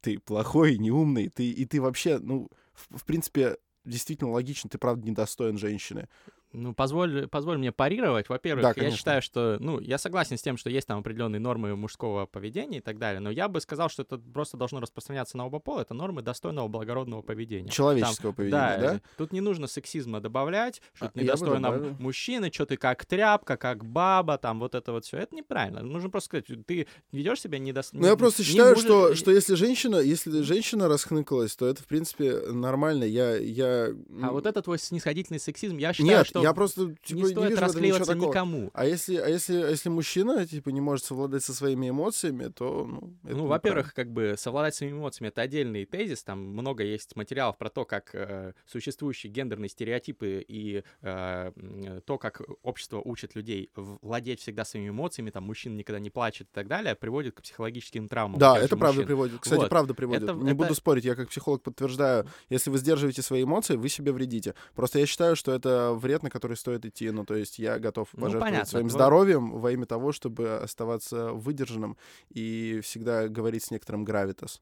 ты 0.00 0.18
плохой, 0.18 0.78
неумный, 0.78 1.28
ты, 1.28 1.50
и 1.50 1.64
ты 1.64 1.80
вообще, 1.80 2.18
ну, 2.18 2.48
в, 2.72 2.98
в 2.98 3.04
принципе, 3.04 3.56
действительно 3.84 4.30
логично, 4.30 4.70
ты 4.70 4.78
правда 4.78 5.06
недостоин 5.06 5.58
женщины. 5.58 6.08
Ну, 6.52 6.74
позволь, 6.74 7.28
позволь 7.28 7.58
мне 7.58 7.72
парировать. 7.72 8.28
Во-первых, 8.28 8.74
Да, 8.74 8.82
я 8.82 8.90
считаю, 8.90 9.20
что, 9.20 9.58
ну, 9.60 9.80
я 9.80 9.98
согласен 9.98 10.38
с 10.38 10.42
тем, 10.42 10.56
что 10.56 10.70
есть 10.70 10.86
там 10.86 10.98
определенные 11.00 11.40
нормы 11.40 11.76
мужского 11.76 12.26
поведения 12.26 12.78
и 12.78 12.80
так 12.80 12.98
далее, 12.98 13.20
но 13.20 13.30
я 13.30 13.48
бы 13.48 13.60
сказал, 13.60 13.90
что 13.90 14.02
это 14.02 14.18
просто 14.18 14.56
должно 14.56 14.80
распространяться 14.80 15.36
на 15.36 15.46
оба 15.46 15.58
пола. 15.58 15.82
Это 15.82 15.94
нормы 15.94 16.22
достойного 16.22 16.68
благородного 16.68 17.22
поведения. 17.22 17.68
Человеческого 17.68 18.32
поведения, 18.32 18.78
да? 18.78 18.94
э, 18.96 19.00
Тут 19.18 19.32
не 19.32 19.40
нужно 19.40 19.66
сексизма 19.66 20.20
добавлять, 20.20 20.80
что 20.94 21.06
А, 21.06 21.10
бы 21.10 21.22
недостойно 21.22 21.96
мужчины, 21.98 22.50
что 22.52 22.64
ты 22.66 22.76
как 22.76 23.04
тряпка, 23.04 23.56
как 23.56 23.84
баба, 23.84 24.38
там 24.38 24.58
вот 24.60 24.74
это 24.74 24.92
вот 24.92 25.04
все. 25.04 25.18
Это 25.18 25.34
неправильно. 25.34 25.82
Нужно 25.82 26.08
просто 26.08 26.28
сказать, 26.28 26.66
ты 26.66 26.86
ведешь 27.12 27.40
себя 27.40 27.58
недостойно. 27.58 28.06
Ну, 28.06 28.10
я 28.10 28.16
просто 28.16 28.42
считаю, 28.42 28.76
что, 28.76 29.14
что 29.14 29.30
если 29.30 29.54
женщина, 29.54 29.96
если 29.96 30.40
женщина 30.42 30.88
расхныкалась, 30.88 31.54
то 31.56 31.66
это, 31.66 31.82
в 31.82 31.86
принципе, 31.86 32.38
нормально. 32.52 33.04
Я, 33.04 33.36
я... 33.36 33.88
А 34.22 34.32
вот 34.32 34.46
это 34.46 34.62
твой 34.62 34.78
снисходительный 34.78 35.40
сексизм, 35.40 35.76
я 35.76 35.92
считаю, 35.92 36.18
Нет, 36.18 36.26
что 36.26 36.37
я 36.42 36.54
просто 36.54 36.94
типа, 37.02 37.16
не 37.16 37.22
не, 37.22 37.28
стоит 37.30 37.50
вижу 37.50 37.60
расклеиваться 37.60 38.14
никому. 38.14 38.70
А 38.74 38.86
если, 38.86 39.16
а 39.16 39.28
если, 39.28 39.56
а 39.62 39.70
если 39.70 39.88
мужчина, 39.88 40.46
типа, 40.46 40.70
не 40.70 40.80
может 40.80 41.04
совладать 41.04 41.42
со 41.44 41.54
своими 41.54 41.90
эмоциями, 41.90 42.48
то, 42.48 42.84
ну, 42.86 43.18
Ну, 43.22 43.46
во-первых, 43.46 43.94
как 43.94 44.10
бы 44.12 44.34
совладать 44.38 44.74
своими 44.74 44.96
эмоциями 44.96 45.28
это 45.28 45.42
отдельный 45.42 45.84
тезис. 45.84 46.22
Там 46.24 46.38
много 46.40 46.82
есть 46.84 47.16
материалов 47.16 47.56
про 47.58 47.68
то, 47.70 47.84
как 47.84 48.14
э, 48.14 48.52
существующие 48.66 49.32
гендерные 49.32 49.68
стереотипы 49.68 50.44
и 50.46 50.82
э, 51.02 52.00
то, 52.06 52.18
как 52.18 52.42
общество 52.62 53.00
учит 53.04 53.34
людей 53.34 53.70
владеть 53.74 54.40
всегда 54.40 54.64
своими 54.64 54.90
эмоциями, 54.90 55.30
там 55.30 55.44
мужчина 55.44 55.74
никогда 55.76 56.00
не 56.00 56.10
плачет 56.10 56.48
и 56.48 56.54
так 56.54 56.66
далее, 56.68 56.94
приводит 56.94 57.34
к 57.34 57.42
психологическим 57.42 58.08
травмам. 58.08 58.38
Да, 58.38 58.58
это 58.58 58.76
правда 58.76 59.00
мужчин. 59.00 59.06
приводит. 59.06 59.40
Кстати, 59.40 59.60
Вот. 59.60 59.68
правда 59.68 59.94
приводит. 59.94 60.22
Это- 60.24 60.32
не 60.34 60.46
это- 60.48 60.54
буду 60.54 60.74
спорить, 60.74 61.04
я 61.04 61.14
как 61.14 61.28
психолог 61.28 61.62
подтверждаю, 61.62 62.26
если 62.48 62.70
вы 62.70 62.78
сдерживаете 62.78 63.22
свои 63.22 63.44
эмоции, 63.44 63.76
вы 63.76 63.88
себе 63.88 64.12
вредите. 64.12 64.54
Просто 64.74 64.98
я 64.98 65.06
считаю, 65.06 65.36
что 65.36 65.52
это 65.52 65.92
вред, 65.94 66.22
на 66.28 66.30
который 66.30 66.56
стоит 66.56 66.84
идти. 66.84 67.10
Ну, 67.10 67.24
то 67.24 67.34
есть 67.34 67.58
я 67.58 67.78
готов 67.78 68.08
Ну, 68.12 68.20
пожертвовать 68.20 68.44
понятно, 68.52 68.70
своим 68.70 68.88
твой- 68.88 68.98
здоровьем 68.98 69.50
во 69.60 69.72
имя 69.72 69.86
того, 69.86 70.12
чтобы 70.12 70.58
оставаться 70.62 71.32
выдержанным 71.32 71.96
и 72.30 72.80
всегда 72.82 73.28
говорить 73.28 73.64
с 73.64 73.70
некоторым 73.70 74.04
гравитас. 74.04 74.60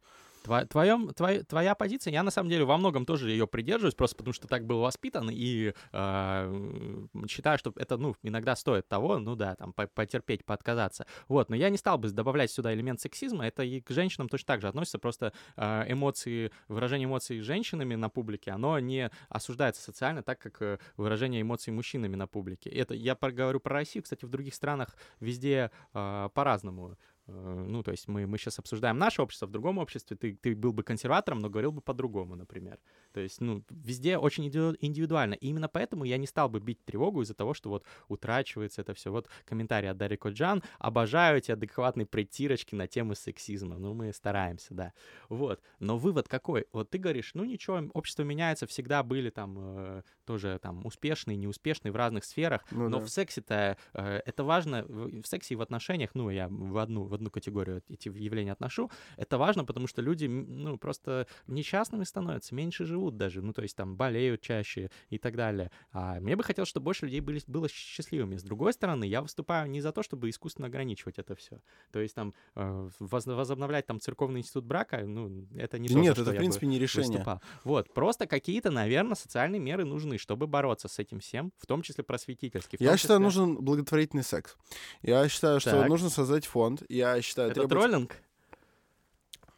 Твоем, 0.69 1.13
твоя, 1.15 1.43
твоя 1.43 1.75
позиция, 1.75 2.13
я 2.13 2.23
на 2.23 2.31
самом 2.31 2.51
деле 2.51 2.65
во 2.65 2.77
многом 2.77 3.05
тоже 3.05 3.31
ее 3.31 3.47
придерживаюсь, 3.47 3.95
просто 3.95 4.17
потому 4.17 4.33
что 4.33 4.49
так 4.49 4.65
был 4.65 4.81
воспитан, 4.81 5.29
и 5.31 5.73
э, 5.93 7.07
считаю, 7.29 7.59
что 7.59 7.73
это, 7.77 7.97
ну, 7.97 8.15
иногда 8.23 8.57
стоит 8.57 8.89
того, 8.89 9.19
ну 9.19 9.37
да, 9.37 9.55
там, 9.57 9.73
по- 9.73 9.87
потерпеть, 9.87 10.45
поотказаться. 10.45 11.07
Вот, 11.29 11.51
но 11.51 11.57
я 11.57 11.71
не 11.71 11.77
стал 11.77 11.99
бы 11.99 12.11
добавлять 12.11 12.51
сюда 12.51 12.73
элемент 12.75 13.01
сексизма, 13.01 13.47
это 13.47 13.63
и 13.63 13.81
к 13.81 13.91
женщинам 13.91 14.29
точно 14.29 14.47
так 14.47 14.61
же 14.61 14.69
относится, 14.69 14.99
просто 14.99 15.33
э, 15.57 15.85
эмоции, 15.93 16.51
выражение 16.69 17.07
эмоций 17.07 17.41
женщинами 17.41 17.95
на 17.95 18.09
публике, 18.09 18.53
оно 18.53 18.79
не 18.79 19.11
осуждается 19.29 19.83
социально 19.83 20.23
так, 20.23 20.39
как 20.39 20.63
э, 20.63 20.79
выражение 20.97 21.43
эмоций 21.43 21.73
мужчинами 21.73 22.17
на 22.17 22.27
публике. 22.27 22.71
Это 22.71 22.95
я 22.95 23.15
говорю 23.15 23.61
про 23.61 23.75
Россию, 23.75 24.05
кстати, 24.05 24.25
в 24.25 24.29
других 24.29 24.55
странах 24.55 24.97
везде 25.21 25.71
э, 25.93 26.29
по-разному. 26.35 26.97
Э, 27.29 27.65
Ну, 27.69 27.83
то 27.83 27.91
есть 27.91 28.09
мы, 28.09 28.27
мы 28.27 28.39
сейчас 28.39 28.59
обсуждаем 28.59 28.99
наше 28.99 29.23
общество, 29.23 29.47
в 29.47 29.51
другом 29.51 29.79
обществе 29.79 30.17
ты, 30.17 30.35
ты 30.35 30.55
был 30.55 30.73
бы 30.73 30.83
консерватором, 30.83 31.41
но 31.41 31.49
говорил 31.51 31.73
бы 31.73 31.81
по-другому, 31.81 32.37
например. 32.37 32.79
То 33.13 33.21
есть, 33.21 33.41
ну, 33.41 33.63
везде 33.71 34.19
очень 34.19 34.47
индивиду- 34.49 34.77
индивидуально. 34.81 35.35
И 35.35 35.49
именно 35.49 35.69
поэтому 35.69 36.05
я 36.05 36.19
не 36.19 36.27
стал 36.27 36.49
бы 36.49 36.61
бить 36.61 36.85
тревогу 36.85 37.23
из-за 37.23 37.35
того, 37.35 37.55
что 37.55 37.71
вот 37.71 37.85
утрачивается 38.09 38.81
это 38.83 38.95
все. 38.95 39.11
Вот 39.11 39.29
комментарий 39.45 39.91
от 39.91 39.97
Дарьи 39.97 40.17
Коджан. 40.17 40.63
Обожаю 40.79 41.39
эти 41.39 41.51
адекватные 41.53 42.07
притирочки 42.07 42.75
на 42.75 42.87
тему 42.87 43.15
сексизма. 43.15 43.79
Ну, 43.79 43.95
мы 43.95 44.13
стараемся, 44.13 44.75
да. 44.75 44.93
Вот. 45.29 45.61
Но 45.81 45.99
вывод 45.99 46.29
какой? 46.29 46.67
Вот 46.73 46.91
ты 46.91 46.99
говоришь, 46.99 47.33
ну, 47.35 47.45
ничего, 47.45 47.83
общество 47.95 48.23
меняется, 48.23 48.67
всегда 48.67 49.03
были 49.03 49.31
там 49.31 49.57
э, 49.59 50.03
тоже 50.25 50.59
там 50.63 50.85
успешные, 50.87 51.37
неуспешные 51.37 51.93
в 51.93 51.97
разных 51.97 52.25
сферах. 52.25 52.65
Ну 52.71 52.89
Но 52.89 52.99
да. 52.99 53.05
в 53.05 53.09
сексе-то 53.09 53.77
э, 53.95 54.21
это 54.25 54.45
важно, 54.45 54.85
в 54.85 55.17
в 55.23 55.27
сексе 55.27 55.55
и 55.55 55.57
в 55.57 55.61
отношениях, 55.63 56.11
ну, 56.15 56.31
я 56.31 56.49
в 56.49 56.79
одну, 56.79 57.05
в 57.05 57.15
одну 57.17 57.31
категорию 57.31 57.83
эти 57.89 58.09
явления 58.09 58.53
отношу, 58.53 58.91
это 59.17 59.37
важно, 59.39 59.65
потому 59.65 59.87
что 59.87 60.01
люди, 60.03 60.27
ну, 60.27 60.79
просто 60.79 61.27
несчастными 61.47 62.05
становятся, 62.05 62.55
меньше 62.55 62.85
живут 62.85 63.17
даже, 63.17 63.43
ну, 63.43 63.53
то 63.53 63.63
есть 63.63 63.77
там 63.77 63.97
болеют 63.97 64.41
чаще 64.41 64.91
и 65.11 65.19
так 65.19 65.37
далее. 65.37 65.71
А 65.93 66.21
мне 66.21 66.37
бы 66.37 66.43
хотелось, 66.45 66.69
чтобы 66.69 66.85
больше 66.85 67.07
людей 67.07 67.21
были, 67.21 67.41
было 67.47 67.69
счастливыми. 67.69 68.37
С 68.37 68.43
другой 68.43 68.73
стороны, 68.73 69.05
я 69.05 69.23
выступаю 69.23 69.69
не 69.71 69.81
за 69.81 69.93
то, 69.93 70.03
чтобы 70.03 70.29
искусственно 70.31 70.69
ограничивать 70.69 71.19
это 71.19 71.35
все. 71.35 71.61
То 71.91 72.01
есть 72.01 72.15
там 72.15 72.35
э, 72.55 72.89
воз- 73.01 73.27
возобновлять 73.27 73.87
там 73.87 74.01
церковный 74.01 74.41
институт 74.41 74.65
брака, 74.65 74.99
ну, 75.07 75.47
это 75.57 75.79
не 75.79 75.89
то, 75.89 75.95
Нет, 75.99 76.15
что 76.15 76.23
это, 76.23 76.33
в 76.33 76.37
принципе, 76.37 76.67
не 76.67 76.79
решение. 76.79 77.11
выступал. 77.19 77.41
Вот, 77.65 77.93
просто 77.95 78.27
какие-то, 78.27 78.71
наверное, 78.71 79.15
социальные 79.17 79.61
меры 79.61 79.85
нужны, 79.85 80.19
чтобы 80.19 80.47
бороться 80.47 80.89
с 80.89 80.99
этим 80.99 81.21
всем, 81.21 81.53
в 81.59 81.67
том 81.67 81.83
числе 81.83 82.05
просветительские. 82.05 82.79
в 82.79 82.81
Я 82.83 82.91
том 82.91 82.99
считаю, 82.99 83.21
числе- 83.21 83.23
нужен 83.25 83.57
благотворительный 83.57 84.23
секс. 84.25 84.57
Я 85.03 85.29
считаю, 85.29 85.61
что 85.61 85.71
Так. 85.73 85.89
нужно 85.89 86.11
создать 86.11 86.47
фонд. 86.47 86.83
Я 86.89 87.06
считаю, 87.23 87.51
Это 87.51 87.61
требовать- 87.61 87.71
троллинг? 87.91 88.17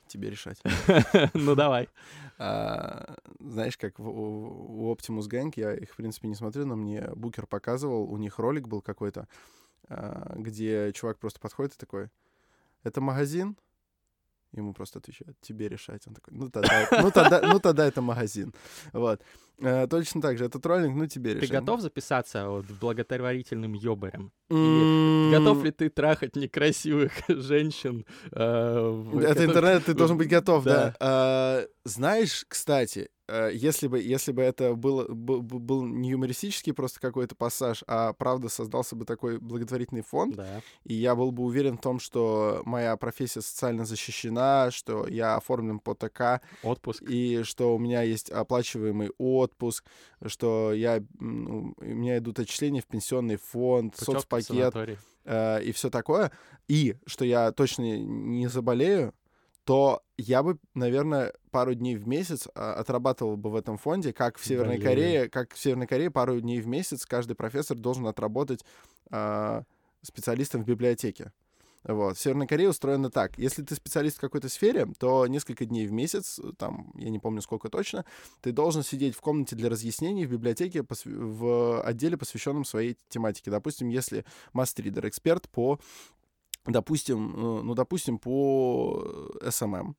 тебе 0.07 0.31
решать. 0.31 0.59
Ну, 1.35 1.55
давай. 1.55 1.89
А, 2.41 3.17
знаешь, 3.41 3.77
как 3.77 3.99
у, 3.99 4.95
Optimus 4.95 5.29
Gang, 5.29 5.53
я 5.57 5.75
их, 5.75 5.91
в 5.91 5.97
принципе, 5.97 6.29
не 6.29 6.37
смотрю, 6.37 6.67
но 6.67 6.77
мне 6.77 7.03
Букер 7.17 7.49
показывал, 7.49 8.05
у 8.09 8.17
них 8.17 8.39
ролик 8.39 8.69
был 8.69 8.81
какой-то, 8.81 9.27
а, 9.89 10.35
где 10.37 10.93
чувак 10.93 11.19
просто 11.19 11.41
подходит 11.41 11.75
и 11.75 11.79
такой, 11.79 12.11
это 12.85 13.01
магазин? 13.01 13.57
Ему 14.53 14.73
просто 14.73 15.01
отвечают, 15.01 15.37
тебе 15.41 15.69
решать. 15.69 16.07
Он 16.07 16.15
такой, 16.15 16.33
ну 16.33 16.49
тогда, 16.49 16.89
ну 17.03 17.11
тогда, 17.11 17.41
ну 17.43 17.59
тогда 17.59 17.85
это 17.87 18.03
магазин. 18.03 18.55
Вот. 18.93 19.21
А, 19.61 19.87
точно 19.89 20.21
так 20.23 20.39
же, 20.39 20.45
это 20.45 20.61
троллинг, 20.61 20.95
ну 20.97 21.07
тебе 21.07 21.33
Ты 21.35 21.41
решать. 21.41 21.51
готов 21.51 21.81
записаться 21.81 22.49
вот 22.49 22.67
благотворительным 22.81 23.73
ёбарем? 23.73 24.31
М, 24.51 25.31
Готов 25.33 25.63
ли 25.65 25.71
ты 25.73 25.89
трахать 25.91 26.37
некрасивых 26.37 27.13
женщин? 27.29 28.07
э, 28.33 28.81
в- 28.91 29.19
Это 29.19 29.45
интернет, 29.45 29.85
ты 29.85 29.95
должен 29.95 30.17
быть 30.17 30.29
готов, 30.29 30.65
да. 30.65 30.75
Да. 30.75 30.97
А, 31.01 31.67
знаешь, 31.85 32.45
кстати, 32.49 33.09
э, 33.29 33.51
если 33.53 33.89
бы, 33.89 34.01
если 34.01 34.33
бы 34.33 34.41
это 34.43 34.75
было, 34.75 35.07
бу- 35.09 35.41
был 35.43 35.83
не 35.85 36.11
юмористический 36.11 36.73
просто 36.73 36.99
какой-то 37.01 37.35
пассаж, 37.35 37.83
а 37.87 38.13
правда 38.15 38.49
создался 38.49 38.97
бы 38.97 39.05
такой 39.05 39.39
благотворительный 39.39 40.03
фонд, 40.03 40.37
Да. 40.37 40.63
и 40.85 40.95
я 40.95 41.15
был 41.15 41.31
бы 41.31 41.43
уверен 41.43 41.77
в 41.77 41.81
том, 41.83 41.99
что 42.01 42.63
моя 42.65 42.97
профессия 42.97 43.43
социально 43.43 43.85
защищена, 43.85 44.71
что 44.71 45.07
я 45.09 45.37
оформлен 45.37 45.79
по 45.79 45.95
ТК, 45.95 46.41
Отпуск. 46.63 47.03
и 47.03 47.43
что 47.43 47.75
у 47.75 47.79
меня 47.79 48.01
есть 48.03 48.31
оплачиваемый 48.31 49.11
отпуск, 49.19 49.48
что 50.27 50.73
я, 50.73 51.03
ну, 51.19 51.75
у 51.77 51.85
меня 51.85 52.19
идут 52.19 52.39
отчисления 52.39 52.83
в 52.83 52.87
пенсионный 52.87 53.37
фонд, 53.37 53.95
путёвка 53.97 54.13
в 54.13 54.43
соцпакет, 54.43 54.99
э, 55.25 55.63
и 55.63 55.73
все 55.73 55.91
такое, 55.91 56.33
и 56.69 56.97
что 57.07 57.25
я 57.25 57.53
точно 57.53 57.99
не 57.99 58.49
заболею, 58.49 59.15
то 59.69 60.03
я 60.17 60.43
бы, 60.43 60.59
наверное, 60.73 61.35
пару 61.51 61.75
дней 61.75 61.97
в 61.97 62.09
месяц 62.09 62.49
а, 62.55 62.73
отрабатывал 62.73 63.37
бы 63.37 63.51
в 63.51 63.55
этом 63.55 63.77
фонде, 63.77 64.15
как 64.15 64.39
в 64.39 64.45
Северной 64.47 64.79
Блин. 64.79 64.89
Корее, 64.89 65.29
как 65.29 65.53
в 65.53 65.59
Северной 65.59 65.87
Корее 65.87 66.11
пару 66.11 66.41
дней 66.41 66.63
в 66.63 66.67
месяц 66.67 67.05
каждый 67.05 67.35
профессор 67.35 67.77
должен 67.77 68.07
отработать 68.07 68.65
а, 69.11 69.65
специалистом 70.01 70.63
в 70.63 70.67
библиотеке. 70.67 71.33
Вот. 71.85 72.17
В 72.17 72.21
Северной 72.21 72.47
Корее 72.47 72.69
устроено 72.69 73.11
так. 73.11 73.39
Если 73.39 73.63
ты 73.63 73.75
специалист 73.75 74.19
в 74.19 74.21
какой-то 74.21 74.49
сфере, 74.49 74.87
то 74.99 75.27
несколько 75.27 75.65
дней 75.65 75.87
в 75.87 75.93
месяц, 75.93 76.41
там, 76.59 76.93
я 76.95 77.11
не 77.11 77.19
помню 77.19 77.41
сколько 77.41 77.69
точно, 77.69 78.05
ты 78.41 78.53
должен 78.53 78.83
сидеть 78.83 79.15
в 79.15 79.21
комнате 79.21 79.57
для 79.57 79.69
разъяснений 79.71 80.27
в 80.27 80.31
библиотеке 80.31 80.85
в 81.05 81.83
отделе, 81.83 82.17
посвященном 82.17 82.65
своей 82.65 82.97
тематике. 83.09 83.51
Допустим, 83.51 83.89
если 83.89 84.25
мастридер, 84.53 85.07
эксперт 85.07 85.49
по, 85.49 85.79
допустим, 86.67 87.33
ну, 87.37 87.63
ну, 87.63 87.75
допустим, 87.75 88.19
по 88.19 89.37
SMM, 89.43 89.95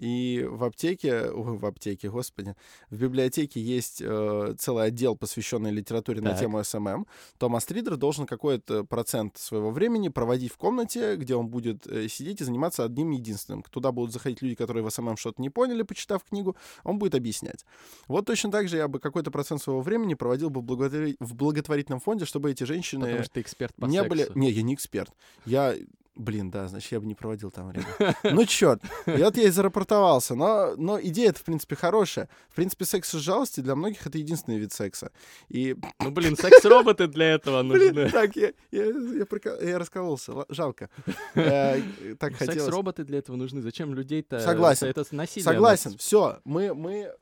и 0.00 0.46
в 0.48 0.64
аптеке, 0.64 1.30
ой, 1.30 1.58
в 1.58 1.66
аптеке, 1.66 2.08
господи, 2.08 2.54
в 2.88 2.96
библиотеке 2.96 3.60
есть 3.60 4.00
э, 4.00 4.54
целый 4.58 4.86
отдел, 4.86 5.14
посвященный 5.14 5.70
литературе 5.70 6.22
на 6.22 6.30
Так. 6.30 6.40
тему 6.40 6.64
SMM, 6.64 7.06
то 7.38 7.48
мастридер 7.50 7.96
должен 7.96 8.26
какой-то 8.26 8.84
процент 8.84 9.36
своего 9.36 9.70
времени 9.70 10.08
проводить 10.08 10.52
в 10.52 10.56
комнате, 10.56 11.16
где 11.16 11.34
он 11.34 11.48
будет 11.48 11.86
э, 11.86 12.08
сидеть 12.08 12.40
и 12.40 12.44
заниматься 12.44 12.84
одним 12.84 13.10
единственным. 13.10 13.62
Туда 13.62 13.92
будут 13.92 14.12
заходить 14.12 14.40
люди, 14.40 14.54
которые 14.54 14.82
в 14.82 14.90
SMM 14.90 15.18
что-то 15.18 15.42
не 15.42 15.50
поняли, 15.50 15.82
почитав 15.82 16.24
книгу, 16.24 16.56
он 16.82 16.98
будет 16.98 17.14
объяснять. 17.14 17.66
Вот 18.08 18.24
точно 18.24 18.50
так 18.50 18.68
же 18.68 18.78
я 18.78 18.88
бы 18.88 19.00
какой-то 19.00 19.30
процент 19.30 19.60
своего 19.62 19.82
времени 19.82 20.14
проводил 20.14 20.48
бы 20.48 20.62
в, 20.62 20.64
благотвори- 20.64 21.16
в 21.20 21.34
благотворительном 21.34 22.00
фонде, 22.00 22.24
чтобы 22.24 22.50
эти 22.50 22.64
женщины 22.64 23.04
Потому 23.04 23.22
что 23.24 23.34
ты 23.34 23.40
эксперт 23.42 23.74
по 23.74 23.84
не 23.84 23.98
сексу. 23.98 24.08
были... 24.08 24.28
Не, 24.34 24.50
я 24.50 24.62
не 24.62 24.74
эксперт. 24.74 25.12
Я... 25.44 25.74
Блин, 26.16 26.50
да, 26.50 26.66
значит, 26.68 26.92
я 26.92 27.00
бы 27.00 27.06
не 27.06 27.14
проводил 27.14 27.50
там 27.50 27.68
время. 27.68 27.86
Ну, 28.24 28.44
черт. 28.44 28.82
И 29.06 29.10
вот 29.22 29.36
я 29.36 29.44
и 29.44 29.50
зарапортовался. 29.50 30.34
Но, 30.34 30.74
но 30.76 31.00
идея-то, 31.00 31.38
в 31.38 31.44
принципе, 31.44 31.76
хорошая. 31.76 32.28
В 32.50 32.56
принципе, 32.56 32.84
секс 32.84 33.14
из 33.14 33.20
жалости 33.20 33.60
для 33.60 33.74
многих 33.74 34.06
это 34.06 34.18
единственный 34.18 34.58
вид 34.58 34.72
секса. 34.72 35.12
И, 35.48 35.76
Ну, 36.00 36.10
блин, 36.10 36.36
секс-роботы 36.36 37.06
для 37.06 37.26
этого 37.34 37.62
блин, 37.62 37.94
нужны. 37.94 38.10
так, 38.10 38.36
я, 38.36 38.52
я, 38.70 38.84
я, 38.86 39.24
прока- 39.24 39.58
я 39.62 39.78
раскололся. 39.78 40.44
Жалко. 40.48 40.90
Э, 41.34 41.80
Так 42.18 42.34
хотелось. 42.34 42.64
Секс-роботы 42.64 43.04
для 43.04 43.18
этого 43.18 43.36
нужны. 43.36 43.62
Зачем 43.62 43.94
людей-то... 43.94 44.40
Согласен. 44.40 44.88
Это 44.88 45.04
насилие. 45.12 45.44
Согласен. 45.44 45.96
Все. 45.96 46.40
Мы, 46.44 46.74
мы, 46.74 47.12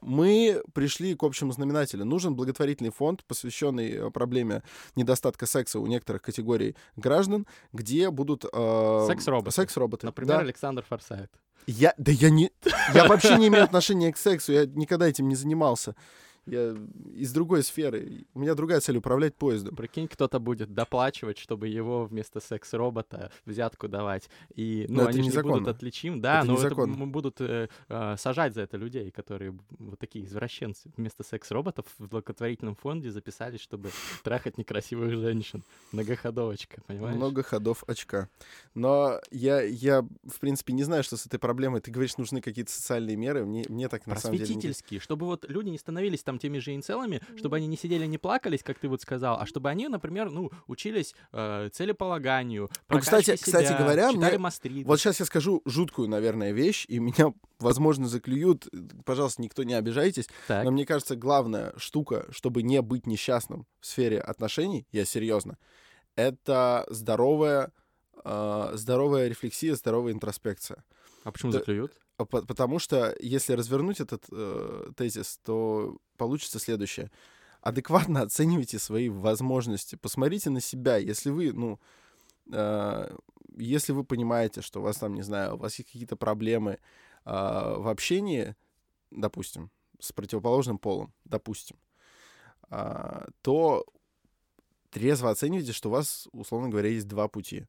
мы 0.00 0.62
пришли 0.72 1.14
к 1.14 1.22
общему 1.22 1.52
знаменателю. 1.52 2.04
Нужен 2.04 2.34
благотворительный 2.34 2.90
фонд, 2.90 3.24
посвященный 3.26 3.90
э, 3.92 4.10
проблеме 4.10 4.62
недостатка 4.96 5.46
секса 5.46 5.80
у 5.80 5.86
некоторых 5.86 6.22
категорий 6.22 6.76
граждан, 6.96 7.46
где 7.72 8.10
будут... 8.10 8.44
э, 8.44 9.04
Секс-роботы. 9.08 9.50
Секс-роботы. 9.54 10.06
Например, 10.06 10.36
Да. 10.36 10.40
Александр 10.42 10.84
Форсайт. 10.88 11.30
Я, 11.66 11.92
да 11.98 12.12
я 12.12 12.30
не, 12.30 12.50
я 12.94 13.06
вообще 13.06 13.36
не 13.36 13.48
имею 13.48 13.64
отношения 13.64 14.10
к 14.12 14.16
сексу, 14.16 14.52
я 14.52 14.64
никогда 14.64 15.06
этим 15.06 15.28
не 15.28 15.34
занимался. 15.34 15.94
Я 16.50 16.76
из 17.14 17.32
другой 17.32 17.62
сферы. 17.62 18.24
У 18.34 18.40
меня 18.40 18.54
другая 18.54 18.80
цель— 18.80 18.96
управлять 18.98 19.34
поездом. 19.34 19.76
Прикинь, 19.76 20.08
кто-то 20.08 20.38
будет 20.38 20.72
доплачивать, 20.74 21.38
чтобы 21.38 21.68
его 21.68 22.04
вместо 22.06 22.40
секс-робота 22.40 23.30
взятку 23.46 23.88
давать. 23.88 24.28
И, 24.54 24.86
ну, 24.88 24.96
Но 24.96 25.00
это 25.02 25.10
они 25.10 25.20
не 25.22 25.28
незаконно. 25.28 25.54
будут 25.60 25.68
отличим. 25.76 26.20
Да, 26.20 26.38
Это 26.38 26.46
но 26.48 26.54
это 26.54 26.62
незаконно. 26.64 27.02
м- 27.02 27.12
будут 27.12 27.40
э, 27.40 27.68
э, 27.88 28.14
сажать 28.18 28.54
за 28.54 28.62
это 28.62 28.76
людей, 28.76 29.10
которые 29.10 29.58
вот 29.78 29.98
такие 29.98 30.24
извращенцы. 30.24 30.90
Вместо 30.96 31.22
секс-роботов 31.22 31.86
в 31.98 32.08
благотворительном 32.08 32.74
фонде 32.76 33.10
записались, 33.10 33.60
чтобы 33.60 33.90
трахать 34.22 34.58
некрасивых 34.58 35.14
женщин. 35.16 35.62
Многоходовочка, 35.92 36.80
понимаешь? 36.86 37.16
Много 37.16 37.42
ходов 37.42 37.84
очка. 37.86 38.28
Но 38.74 39.20
я, 39.30 39.60
я, 39.62 40.02
в 40.02 40.38
принципе, 40.40 40.72
не 40.72 40.84
знаю, 40.84 41.02
что 41.02 41.16
с 41.16 41.26
этой 41.26 41.38
проблемой. 41.38 41.80
Ты 41.80 41.90
говоришь, 41.90 42.16
нужны 42.16 42.40
какие-то 42.40 42.70
социальные 42.70 43.16
меры. 43.16 43.44
Мне, 43.44 43.64
мне 43.68 43.88
так 43.88 44.06
на 44.06 44.16
самом 44.16 44.36
деле... 44.36 44.48
не- 44.48 44.54
Просветительские, 44.54 45.00
чтобы 45.00 45.26
вот 45.26 45.44
люди 45.48 45.68
не 45.68 45.78
становились 45.78 46.22
там 46.22 46.37
теми 46.38 46.58
же 46.58 46.74
инцелами, 46.74 47.20
чтобы 47.36 47.56
они 47.56 47.66
не 47.66 47.76
сидели, 47.76 48.06
не 48.06 48.18
плакались, 48.18 48.62
как 48.62 48.78
ты 48.78 48.88
вот 48.88 49.00
сказал, 49.02 49.38
а 49.40 49.46
чтобы 49.46 49.68
они, 49.70 49.88
например, 49.88 50.30
ну, 50.30 50.50
учились 50.66 51.14
э, 51.32 51.68
целеполаганию, 51.72 52.70
Ну, 52.88 52.98
кстати- 52.98 53.26
прокачке 53.26 53.44
кстати 53.44 53.66
себя, 53.66 53.78
говоря, 53.78 54.12
читали 54.12 54.36
мне-. 54.36 54.84
Вот 54.84 54.98
сейчас 55.00 55.20
я 55.20 55.26
скажу 55.26 55.62
жуткую, 55.64 56.08
наверное, 56.08 56.52
вещь, 56.52 56.84
и 56.88 56.98
меня, 56.98 57.32
возможно, 57.58 58.06
заклюют. 58.08 58.68
Пожалуйста, 59.04 59.42
никто 59.42 59.62
не 59.62 59.74
обижайтесь. 59.74 60.28
Так. 60.46 60.64
Но 60.64 60.70
мне 60.70 60.86
кажется, 60.86 61.16
главная 61.16 61.72
штука, 61.76 62.26
чтобы 62.30 62.62
не 62.62 62.80
быть 62.82 63.06
несчастным 63.06 63.66
в 63.80 63.86
сфере 63.86 64.20
отношений, 64.20 64.86
я 64.92 65.04
серьезно, 65.04 65.58
это 66.16 66.86
здоровая, 66.90 67.72
э, 68.24 68.70
здоровая 68.74 69.28
рефлексия, 69.28 69.74
здоровая 69.74 70.12
интроспекция. 70.12 70.84
А 71.24 71.32
почему 71.32 71.52
да- 71.52 71.58
заклюют? 71.58 71.92
А 72.16 72.24
по- 72.24 72.42
Потому 72.44 72.78
что 72.80 73.14
если 73.20 73.52
развернуть 73.52 74.00
этот 74.00 74.24
э, 74.32 74.90
тезис, 74.96 75.38
то 75.44 75.98
получится 76.18 76.58
следующее. 76.58 77.10
Адекватно 77.62 78.20
оценивайте 78.22 78.78
свои 78.78 79.08
возможности. 79.08 79.96
Посмотрите 79.96 80.50
на 80.50 80.60
себя. 80.60 80.98
Если 80.98 81.30
вы, 81.30 81.52
ну, 81.52 81.80
э, 82.52 83.16
если 83.56 83.92
вы 83.92 84.04
понимаете, 84.04 84.60
что 84.60 84.80
у 84.80 84.82
вас 84.82 84.98
там, 84.98 85.14
не 85.14 85.22
знаю, 85.22 85.54
у 85.54 85.58
вас 85.58 85.78
есть 85.78 85.90
какие-то 85.90 86.16
проблемы 86.16 86.72
э, 86.72 86.78
в 87.24 87.88
общении, 87.88 88.54
допустим, 89.10 89.70
с 89.98 90.12
противоположным 90.12 90.78
полом, 90.78 91.12
допустим, 91.24 91.76
а, 92.70 93.26
то 93.42 93.84
трезво 94.90 95.30
оценивайте, 95.30 95.72
что 95.72 95.88
у 95.88 95.92
вас, 95.92 96.28
условно 96.32 96.68
говоря, 96.68 96.88
есть 96.88 97.08
два 97.08 97.28
пути. 97.28 97.66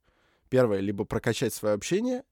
Первое, 0.50 0.80
либо 0.80 1.06
прокачать 1.06 1.54
свое 1.54 1.76
общение, 1.76 2.24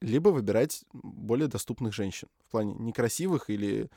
либо 0.00 0.28
выбирать 0.28 0.84
более 0.92 1.48
доступных 1.48 1.94
женщин. 1.94 2.28
В 2.46 2.50
плане 2.50 2.74
некрасивых 2.74 3.50
или, 3.50 3.84
э, 3.84 3.88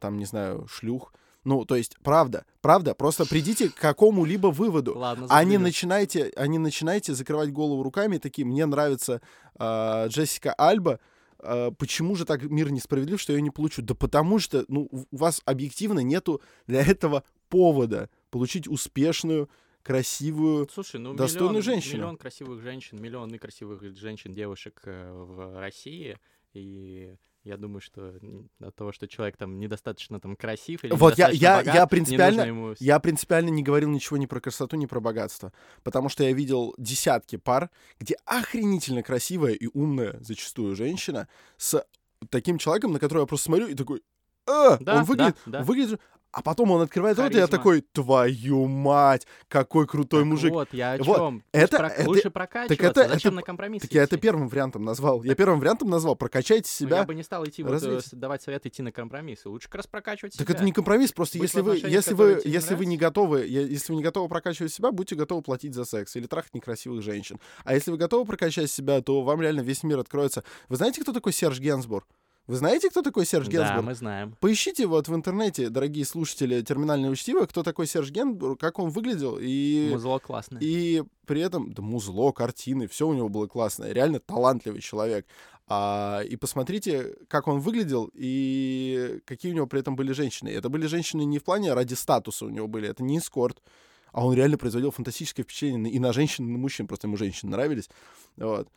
там, 0.00 0.16
не 0.18 0.24
знаю, 0.24 0.66
шлюх. 0.68 1.12
Ну, 1.44 1.64
то 1.64 1.74
есть, 1.74 1.96
правда, 2.02 2.44
правда, 2.60 2.94
просто 2.94 3.26
придите 3.26 3.68
к 3.68 3.74
какому-либо 3.74 4.48
выводу. 4.48 4.96
Ладно, 4.96 5.26
А 5.28 5.42
не 5.44 5.58
начинайте, 5.58 6.32
а 6.36 6.46
не 6.46 6.58
начинайте 6.58 7.14
закрывать 7.14 7.50
голову 7.50 7.82
руками, 7.82 8.18
такие, 8.18 8.46
мне 8.46 8.64
нравится 8.64 9.20
э, 9.58 10.06
Джессика 10.08 10.54
Альба, 10.56 11.00
э, 11.40 11.72
почему 11.76 12.14
же 12.14 12.24
так 12.24 12.44
мир 12.44 12.70
несправедлив, 12.70 13.20
что 13.20 13.32
я 13.32 13.38
ее 13.38 13.42
не 13.42 13.50
получу? 13.50 13.82
Да 13.82 13.94
потому 13.94 14.38
что, 14.38 14.64
ну, 14.68 14.88
у 14.92 14.98
у 15.10 15.16
вас 15.16 15.42
объективно 15.44 16.00
нету 16.00 16.40
для 16.66 16.82
этого 16.82 17.24
повода 17.48 18.08
получить 18.30 18.68
успешную, 18.68 19.50
красивую... 19.82 20.68
Слушай, 20.72 21.00
ну 21.00 21.14
достойную 21.14 21.58
миллион, 21.58 21.64
женщину. 21.64 21.96
миллион 21.96 22.16
красивых 22.16 22.62
женщин, 22.62 23.02
миллионы 23.02 23.38
красивых 23.38 23.82
женщин, 23.96 24.32
девушек 24.32 24.80
э, 24.84 25.12
в 25.12 25.58
России, 25.58 26.18
и 26.54 27.16
я 27.44 27.56
думаю, 27.56 27.80
что 27.80 28.14
от 28.60 28.74
того, 28.76 28.92
что 28.92 29.08
человек 29.08 29.36
там 29.36 29.58
недостаточно 29.58 30.20
там 30.20 30.36
красив 30.36 30.84
или 30.84 30.92
Вот 30.92 31.18
я- 31.18 31.30
я- 31.30 31.56
богат, 31.58 31.74
я 31.74 31.80
не 31.82 31.86
принципиально- 31.88 32.44
нужно 32.44 32.48
ему... 32.48 32.74
Я 32.78 33.00
принципиально 33.00 33.48
не 33.50 33.62
говорил 33.62 33.90
ничего 33.90 34.16
ни 34.16 34.26
про 34.26 34.40
красоту, 34.40 34.76
ни 34.76 34.86
про 34.86 35.00
богатство. 35.00 35.52
Потому 35.82 36.08
что 36.08 36.22
я 36.24 36.32
видел 36.32 36.74
десятки 36.78 37.36
пар, 37.36 37.70
где 37.98 38.16
охренительно 38.26 39.02
красивая 39.02 39.52
и 39.52 39.68
умная 39.72 40.18
зачастую 40.20 40.76
женщина 40.76 41.28
с 41.56 41.84
таким 42.30 42.58
человеком, 42.58 42.92
на 42.92 42.98
которого 43.00 43.22
я 43.24 43.26
просто 43.26 43.46
смотрю 43.46 43.66
и 43.68 43.74
такой... 43.74 44.02
«А, 44.46 44.76
Да, 44.78 44.98
он 44.98 45.04
выглядит, 45.04 45.36
да, 45.46 45.58
да. 45.58 45.64
выглядит... 45.64 46.00
А 46.32 46.40
потом 46.42 46.70
он 46.70 46.80
открывает 46.80 47.18
рот, 47.18 47.30
и 47.30 47.34
я 47.34 47.42
Харизма. 47.42 47.58
такой, 47.58 47.80
твою 47.82 48.66
мать, 48.66 49.26
какой 49.48 49.86
крутой 49.86 50.20
Так 50.22 50.28
мужик. 50.30 50.50
Вот, 50.52 50.68
я 50.72 50.94
о 50.94 50.98
Вот, 51.02 51.16
чем? 51.18 51.42
это- 51.52 51.76
Лучше, 51.82 51.94
это- 51.94 52.08
лучше 52.08 52.30
прокачиваться, 52.30 52.84
это- 53.02 53.08
зачем 53.14 53.28
это- 53.32 53.36
на 53.36 53.42
компромисс 53.42 53.82
Так 53.82 53.92
я 53.92 54.02
это 54.02 54.16
идти? 54.16 54.22
первым 54.22 54.48
вариантом 54.48 54.82
назвал. 54.84 55.22
Я 55.24 55.34
первым 55.34 55.60
вариантом 55.60 55.90
назвал, 55.90 56.16
прокачайте 56.16 56.70
Ну, 56.80 56.86
себя. 56.86 56.96
я 56.98 57.04
бы 57.04 57.14
не 57.14 57.22
стал 57.22 57.44
идти 57.44 57.62
вот, 57.62 57.68
э, 57.70 57.72
развить. 57.74 58.18
давать 58.18 58.42
совет 58.42 58.64
идти 58.64 58.80
на 58.82 58.92
компромиссы. 58.92 59.48
Лучше 59.50 59.68
как 59.68 59.76
раз 59.76 59.86
прокачивать 59.86 60.32
Так 60.36 60.46
себя. 60.48 60.54
это 60.56 60.64
не 60.64 60.72
компромисс, 60.72 61.12
просто 61.12 61.38
Быть 61.38 61.48
если 61.50 61.60
вы, 61.60 61.76
если 61.76 62.14
вы, 62.14 62.40
если 62.44 62.74
вы 62.76 62.86
не 62.86 62.96
готовы, 62.96 63.46
если 63.46 63.92
вы 63.92 63.96
не 63.98 64.02
готовы 64.02 64.28
прокачивать 64.28 64.72
себя, 64.72 64.90
будьте 64.90 65.14
готовы 65.16 65.42
платить 65.42 65.74
за 65.74 65.84
секс 65.84 66.16
или 66.16 66.26
трахать 66.26 66.54
некрасивых 66.54 67.02
женщин. 67.02 67.38
А 67.64 67.74
если 67.74 67.90
вы 67.90 67.98
готовы 67.98 68.24
прокачать 68.24 68.70
себя, 68.70 69.02
то 69.02 69.22
вам 69.22 69.42
реально 69.42 69.60
весь 69.60 69.82
мир 69.82 69.98
откроется. 69.98 70.44
Вы 70.70 70.76
знаете, 70.76 71.02
кто 71.02 71.12
такой 71.12 71.34
Серж 71.34 71.60
Генсбур? 71.60 72.06
Вы 72.48 72.56
знаете, 72.56 72.90
кто 72.90 73.02
такой 73.02 73.24
Серж 73.24 73.46
Да, 73.46 73.52
Генсбур? 73.52 73.82
мы 73.82 73.94
знаем. 73.94 74.36
Поищите 74.40 74.86
вот 74.86 75.06
в 75.08 75.14
интернете, 75.14 75.68
дорогие 75.68 76.04
слушатели 76.04 76.60
терминальной 76.62 77.10
учтивы, 77.12 77.46
кто 77.46 77.62
такой 77.62 77.86
Серж 77.86 78.10
Генсбур, 78.10 78.56
как 78.56 78.78
он 78.80 78.90
выглядел 78.90 79.38
и 79.40 79.90
Музло 79.92 80.18
классное. 80.18 80.60
и 80.60 81.04
при 81.26 81.40
этом, 81.40 81.72
да, 81.72 81.82
музло, 81.82 82.32
картины, 82.32 82.88
все 82.88 83.06
у 83.06 83.14
него 83.14 83.28
было 83.28 83.46
классное. 83.46 83.92
Реально 83.92 84.18
талантливый 84.18 84.80
человек. 84.80 85.26
А, 85.68 86.20
и 86.28 86.34
посмотрите, 86.36 87.14
как 87.28 87.46
он 87.46 87.60
выглядел 87.60 88.10
и 88.12 89.20
какие 89.24 89.52
у 89.52 89.54
него 89.54 89.66
при 89.68 89.78
этом 89.80 89.94
были 89.94 90.12
женщины. 90.12 90.48
Это 90.48 90.68
были 90.68 90.86
женщины 90.86 91.22
не 91.24 91.38
в 91.38 91.44
плане 91.44 91.72
ради 91.72 91.94
статуса 91.94 92.44
у 92.46 92.50
него 92.50 92.66
были, 92.66 92.88
это 92.88 93.04
не 93.04 93.18
эскорт. 93.18 93.62
А 94.10 94.26
он 94.26 94.34
реально 94.34 94.58
производил 94.58 94.90
фантастическое 94.90 95.42
впечатление 95.44 95.90
и 95.92 95.98
на 95.98 96.12
женщин, 96.12 96.46
и 96.46 96.50
на 96.52 96.58
мужчин. 96.58 96.86
Просто 96.86 97.06
ему 97.06 97.16
женщины 97.16 97.52
нравились. 97.52 97.88
Вот. 98.36 98.68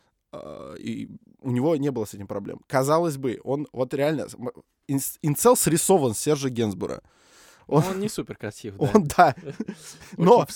А, 0.42 0.74
И 0.74 1.08
у 1.40 1.50
него 1.50 1.76
не 1.76 1.90
было 1.90 2.04
с 2.04 2.14
этим 2.14 2.26
проблем. 2.26 2.60
Казалось 2.66 3.16
бы, 3.16 3.40
он 3.44 3.68
вот 3.72 3.94
реально... 3.94 4.26
Инцел 4.88 5.56
срисован 5.56 6.14
с 6.14 6.18
Сержа 6.20 6.48
Генсбура. 6.48 7.02
Он, 7.66 7.82
Он, 7.84 7.98
не 7.98 8.08
супер 8.08 8.36
красив, 8.36 8.76
да. 8.78 8.90
он, 8.94 9.04
да, 9.16 9.34
но. 10.16 10.46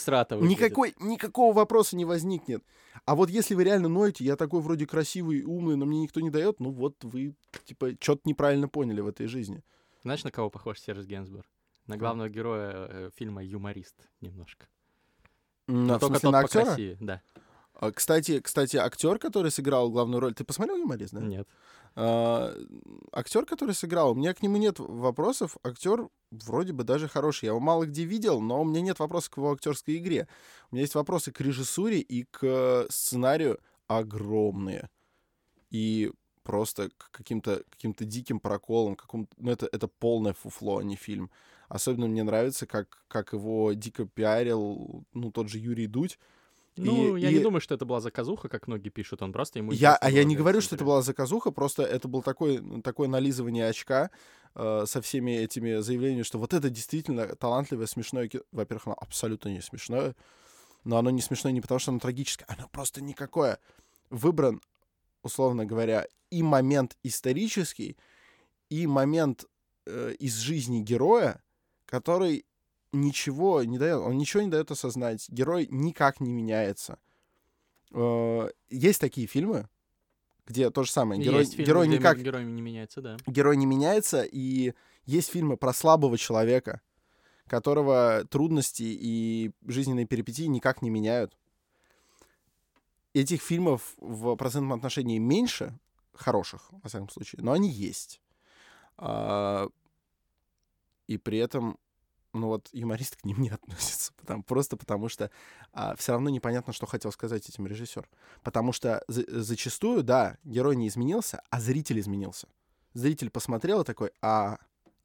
Никакой, 0.40 0.94
никакого 1.00 1.52
вопроса 1.52 1.96
не 1.96 2.04
возникнет. 2.04 2.62
А 3.04 3.16
вот 3.16 3.30
если 3.30 3.54
вы 3.54 3.64
реально 3.64 3.88
ноете, 3.88 4.24
я 4.24 4.36
такой 4.36 4.60
вроде 4.60 4.86
красивый 4.86 5.42
умный, 5.42 5.76
но 5.76 5.86
мне 5.86 6.02
никто 6.02 6.20
не 6.20 6.30
дает, 6.30 6.60
ну 6.60 6.70
вот 6.70 7.02
вы, 7.02 7.34
типа, 7.64 7.90
что-то 8.00 8.22
неправильно 8.24 8.68
поняли 8.68 9.00
в 9.00 9.08
этой 9.08 9.26
жизни. 9.26 9.64
Знаешь, 10.02 10.22
на 10.22 10.30
кого 10.30 10.50
похож 10.50 10.78
Серж 10.78 11.04
Генсбур? 11.04 11.44
На 11.86 11.96
главного 11.96 12.28
героя 12.28 12.70
э, 12.88 13.10
фильма 13.16 13.42
«Юморист» 13.42 13.96
немножко. 14.20 14.68
На, 15.66 15.74
Но 15.74 15.96
в 15.96 16.00
только 16.00 16.20
смысле, 16.20 16.30
на 16.30 16.38
актера? 16.38 16.62
покрасивее, 16.62 16.96
да. 17.00 17.22
А, 17.80 17.92
Кстати, 17.92 18.40
кстати, 18.40 18.76
актер, 18.76 19.18
который 19.18 19.50
сыграл 19.50 19.90
главную 19.90 20.20
роль, 20.20 20.34
ты 20.34 20.44
посмотрел 20.44 20.76
«Юморист», 20.76 21.14
да? 21.14 21.20
Нет. 21.20 21.48
А, 21.96 22.54
актер, 23.10 23.46
который 23.46 23.74
сыграл, 23.74 24.12
у 24.12 24.14
меня 24.14 24.34
к 24.34 24.42
нему 24.42 24.58
нет 24.58 24.78
вопросов. 24.78 25.56
Актер 25.64 26.08
вроде 26.30 26.74
бы 26.74 26.84
даже 26.84 27.08
хороший. 27.08 27.46
Я 27.46 27.52
его 27.52 27.60
мало 27.60 27.86
где 27.86 28.04
видел, 28.04 28.40
но 28.40 28.60
у 28.60 28.64
меня 28.64 28.82
нет 28.82 28.98
вопросов 28.98 29.30
к 29.30 29.36
его 29.38 29.52
актерской 29.52 29.96
игре. 29.96 30.28
У 30.70 30.74
меня 30.74 30.82
есть 30.82 30.94
вопросы 30.94 31.32
к 31.32 31.40
режиссуре 31.40 32.00
и 32.00 32.24
к 32.24 32.86
сценарию 32.90 33.58
огромные. 33.86 34.90
И 35.70 36.12
просто 36.42 36.90
к 36.90 37.10
каким-то 37.10 37.62
каким 37.70 37.94
диким 37.98 38.40
проколом, 38.40 38.94
каком 38.94 39.26
ну, 39.38 39.50
это, 39.50 39.68
это 39.72 39.88
полное 39.88 40.34
фуфло, 40.34 40.78
а 40.78 40.84
не 40.84 40.96
фильм. 40.96 41.30
Особенно 41.68 42.08
мне 42.08 42.24
нравится, 42.24 42.66
как, 42.66 43.04
как 43.08 43.32
его 43.32 43.72
дико 43.72 44.04
пиарил, 44.04 45.04
ну, 45.14 45.30
тот 45.30 45.48
же 45.48 45.58
Юрий 45.58 45.86
Дудь. 45.86 46.18
Ну, 46.84 47.16
и, 47.16 47.20
я 47.20 47.30
и... 47.30 47.34
не 47.34 47.40
думаю, 47.40 47.60
что 47.60 47.74
это 47.74 47.84
была 47.84 48.00
заказуха, 48.00 48.48
как 48.48 48.66
многие 48.68 48.90
пишут, 48.90 49.22
он 49.22 49.32
просто 49.32 49.58
ему... 49.58 49.72
Я, 49.72 49.96
а 49.96 50.10
я 50.10 50.24
не 50.24 50.36
говорю, 50.36 50.60
что 50.60 50.74
это 50.74 50.84
была 50.84 51.02
заказуха, 51.02 51.50
просто 51.50 51.82
это 51.82 52.08
был 52.08 52.22
такой, 52.22 52.62
такое 52.82 53.08
нализывание 53.08 53.68
очка 53.68 54.10
э, 54.54 54.84
со 54.86 55.02
всеми 55.02 55.32
этими 55.32 55.80
заявлениями, 55.80 56.22
что 56.22 56.38
вот 56.38 56.54
это 56.54 56.70
действительно 56.70 57.26
талантливое, 57.36 57.86
смешное 57.86 58.28
кино. 58.28 58.44
Во-первых, 58.52 58.86
оно 58.86 58.96
абсолютно 59.00 59.48
не 59.48 59.60
смешное, 59.60 60.14
но 60.84 60.96
оно 60.96 61.10
не 61.10 61.20
смешное 61.20 61.52
не 61.52 61.60
потому, 61.60 61.78
что 61.78 61.90
оно 61.90 62.00
трагическое, 62.00 62.46
оно 62.48 62.68
просто 62.68 63.02
никакое. 63.02 63.58
Выбран, 64.10 64.60
условно 65.22 65.66
говоря, 65.66 66.06
и 66.30 66.42
момент 66.42 66.96
исторический, 67.02 67.96
и 68.68 68.86
момент 68.86 69.44
э, 69.86 70.14
из 70.18 70.36
жизни 70.36 70.80
героя, 70.80 71.42
который 71.86 72.44
ничего 72.92 73.62
не 73.64 73.78
дает, 73.78 74.00
он 74.00 74.16
ничего 74.16 74.42
не 74.42 74.50
дает 74.50 74.70
осознать. 74.70 75.28
Герой 75.28 75.66
никак 75.70 76.20
не 76.20 76.32
меняется. 76.32 76.98
Э, 77.92 78.50
есть 78.68 79.00
такие 79.00 79.26
фильмы, 79.26 79.68
где 80.46 80.70
то 80.70 80.82
же 80.82 80.90
самое. 80.90 81.22
Герой, 81.22 81.40
есть 81.40 81.52
фильмы, 81.52 81.66
герой 81.66 81.86
где 81.88 81.98
никак... 81.98 82.18
Герой 82.18 82.44
не 82.44 82.62
меняется, 82.62 83.00
да. 83.00 83.16
Герой 83.26 83.56
не 83.56 83.66
меняется, 83.66 84.22
и 84.22 84.74
есть 85.04 85.30
фильмы 85.30 85.56
про 85.56 85.72
слабого 85.72 86.18
человека, 86.18 86.80
которого 87.46 88.24
трудности 88.30 88.84
и 88.84 89.52
жизненные 89.66 90.06
перипетии 90.06 90.46
никак 90.46 90.82
не 90.82 90.90
меняют. 90.90 91.36
Этих 93.12 93.42
фильмов 93.42 93.94
в 93.98 94.36
процентном 94.36 94.72
отношении 94.72 95.18
меньше, 95.18 95.76
хороших, 96.14 96.68
во 96.70 96.88
всяком 96.88 97.08
случае, 97.08 97.42
но 97.42 97.52
они 97.52 97.68
есть. 97.68 98.20
А, 98.98 99.68
и 101.08 101.16
при 101.16 101.38
этом 101.38 101.76
ну 102.32 102.48
вот 102.48 102.68
юморист 102.72 103.16
к 103.16 103.24
ним 103.24 103.40
не 103.40 103.48
относится, 103.50 104.12
потому, 104.16 104.42
просто 104.42 104.76
потому 104.76 105.08
что 105.08 105.30
а, 105.72 105.94
все 105.96 106.12
равно 106.12 106.30
непонятно, 106.30 106.72
что 106.72 106.86
хотел 106.86 107.12
сказать 107.12 107.48
этим 107.48 107.66
режиссер. 107.66 108.08
Потому 108.42 108.72
что 108.72 109.02
за, 109.08 109.24
зачастую, 109.28 110.02
да, 110.02 110.38
герой 110.44 110.76
не 110.76 110.88
изменился, 110.88 111.42
а 111.50 111.60
зритель 111.60 112.00
изменился. 112.00 112.48
Зритель 112.94 113.30
посмотрел 113.30 113.82
и 113.82 113.84
такой, 113.84 114.10
а, 114.20 114.58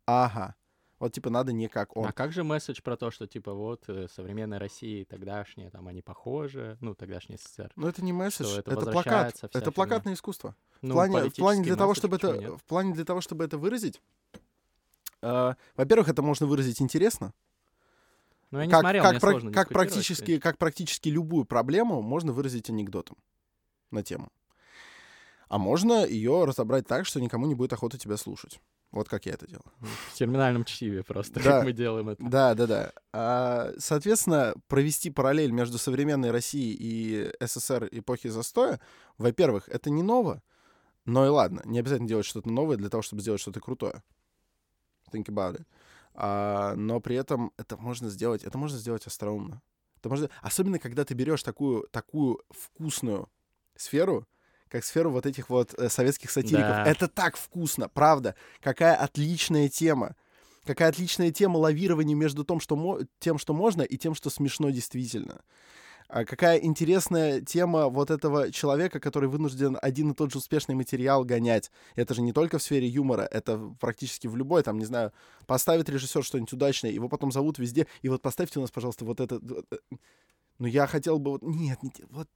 ага, 0.05 0.55
вот 0.99 1.11
типа 1.11 1.29
надо 1.29 1.51
не 1.51 1.67
как 1.67 1.95
он. 1.97 2.07
А 2.07 2.11
как 2.11 2.31
же 2.31 2.43
месседж 2.43 2.81
про 2.81 2.95
то, 2.95 3.11
что 3.11 3.27
типа 3.27 3.53
вот 3.53 3.83
э, 3.87 4.07
современная 4.13 4.59
Россия 4.59 5.05
тогдашняя, 5.05 5.69
там 5.69 5.87
они 5.87 6.01
похожи, 6.01 6.77
ну 6.79 6.95
тогдашний 6.95 7.37
СССР. 7.37 7.71
Ну 7.75 7.87
это 7.87 8.03
не 8.03 8.13
месседж, 8.13 8.57
это, 8.57 8.71
это 8.71 8.91
плакат, 8.91 9.35
это 9.43 9.71
плакатное 9.71 10.13
искусство. 10.13 10.55
Ну, 10.81 10.91
в 10.91 10.93
плане, 10.93 11.29
в 11.29 11.35
плане 11.35 11.63
для 11.63 11.75
того, 11.75 11.95
чтобы 11.95 12.15
это, 12.15 12.37
нет? 12.37 12.53
в 12.53 12.63
плане 12.63 12.93
для 12.93 13.05
того, 13.05 13.19
чтобы 13.21 13.43
это 13.43 13.57
выразить, 13.57 14.01
Uh, 15.25 15.55
во-первых, 15.75 16.07
это 16.07 16.21
можно 16.21 16.45
выразить 16.45 16.81
интересно. 16.81 17.33
Ну, 18.51 18.59
я 18.59 18.67
не 18.67 18.71
как, 18.71 18.81
смотрел, 18.81 19.03
как, 19.03 19.11
мне 19.11 19.19
про, 19.19 19.31
сложно 19.31 19.51
как, 19.51 19.69
практически, 19.69 20.39
как 20.39 20.57
практически 20.59 21.09
любую 21.09 21.45
проблему 21.45 22.03
можно 22.03 22.31
выразить 22.31 22.69
анекдотом 22.69 23.17
на 23.89 24.03
тему. 24.03 24.31
А 25.47 25.57
можно 25.57 26.05
ее 26.05 26.45
разобрать 26.45 26.85
так, 26.85 27.07
что 27.07 27.19
никому 27.19 27.47
не 27.47 27.55
будет 27.55 27.73
охоты 27.73 27.97
тебя 27.97 28.17
слушать. 28.17 28.59
Вот 28.91 29.09
как 29.09 29.25
я 29.25 29.33
это 29.33 29.47
делаю. 29.47 29.65
В 29.79 30.13
терминальном 30.13 30.63
чтиве 30.63 31.03
просто, 31.03 31.39
да, 31.39 31.41
как 31.41 31.63
мы 31.65 31.73
делаем 31.73 32.09
это. 32.09 32.23
Да, 32.23 32.53
да, 32.53 32.67
да. 32.67 32.91
А, 33.11 33.73
соответственно, 33.79 34.53
провести 34.67 35.09
параллель 35.09 35.51
между 35.51 35.79
современной 35.79 36.29
Россией 36.29 36.77
и 36.79 37.31
СССР 37.39 37.89
эпохи 37.91 38.29
застоя, 38.29 38.79
во-первых, 39.17 39.69
это 39.69 39.89
не 39.89 40.03
ново, 40.03 40.43
но 41.05 41.25
и 41.25 41.29
ладно, 41.29 41.63
не 41.65 41.79
обязательно 41.79 42.07
делать 42.07 42.27
что-то 42.27 42.49
новое 42.49 42.77
для 42.77 42.89
того, 42.89 43.01
чтобы 43.01 43.23
сделать 43.23 43.41
что-то 43.41 43.59
крутое 43.59 44.03
think 45.15 45.25
about 45.25 45.57
it. 45.57 45.65
А, 46.13 46.75
но 46.75 46.99
при 46.99 47.15
этом 47.15 47.51
это 47.57 47.77
можно 47.77 48.09
сделать, 48.09 48.43
это 48.43 48.57
можно 48.57 48.77
сделать 48.77 49.05
остроумно. 49.05 49.61
Это 49.97 50.09
можно, 50.09 50.29
особенно 50.41 50.79
когда 50.79 51.03
ты 51.03 51.13
берешь 51.13 51.43
такую, 51.43 51.87
такую 51.91 52.41
вкусную 52.49 53.29
сферу, 53.75 54.27
как 54.69 54.83
сферу 54.83 55.11
вот 55.11 55.25
этих 55.25 55.49
вот 55.49 55.73
э, 55.73 55.89
советских 55.89 56.31
сатириков. 56.31 56.69
Да. 56.69 56.85
Это 56.85 57.07
так 57.07 57.37
вкусно, 57.37 57.89
правда. 57.89 58.35
Какая 58.61 58.95
отличная 58.95 59.69
тема. 59.69 60.15
Какая 60.63 60.89
отличная 60.89 61.31
тема 61.31 61.57
лавирования 61.57 62.15
между 62.15 62.43
том, 62.43 62.59
что 62.59 63.01
тем, 63.19 63.37
что 63.37 63.53
можно, 63.53 63.83
и 63.83 63.97
тем, 63.97 64.15
что 64.15 64.29
смешно 64.29 64.69
действительно. 64.71 65.41
А 66.07 66.23
какая 66.23 66.57
интересная 66.59 67.41
тема 67.41 67.89
вот 67.89 68.11
этого 68.11 68.51
человека, 68.51 68.99
который 68.99 69.27
вынужден 69.27 69.77
один 69.81 70.11
и 70.11 70.13
тот 70.13 70.31
же 70.31 70.37
успешный 70.37 70.75
материал 70.75 71.23
гонять. 71.23 71.71
Это 71.95 72.13
же 72.13 72.21
не 72.21 72.31
только 72.31 72.59
в 72.59 72.63
сфере 72.63 72.87
юмора, 72.87 73.23
это 73.23 73.57
практически 73.79 74.27
в 74.27 74.35
любой, 74.35 74.61
там, 74.61 74.77
не 74.77 74.85
знаю, 74.85 75.13
поставит 75.47 75.89
режиссер 75.89 76.23
что-нибудь 76.23 76.53
удачное, 76.53 76.91
его 76.91 77.09
потом 77.09 77.31
зовут 77.31 77.57
везде, 77.57 77.87
и 78.01 78.09
вот 78.09 78.21
поставьте 78.21 78.59
у 78.59 78.61
нас, 78.61 78.71
пожалуйста, 78.71 79.03
вот 79.05 79.19
это... 79.19 79.39
Э, 79.71 79.77
ну, 80.59 80.67
я 80.67 80.85
хотел 80.85 81.17
бы... 81.17 81.31
Вот, 81.31 81.41
нет, 81.41 81.81
нет, 81.81 81.99
вот, 82.09 82.29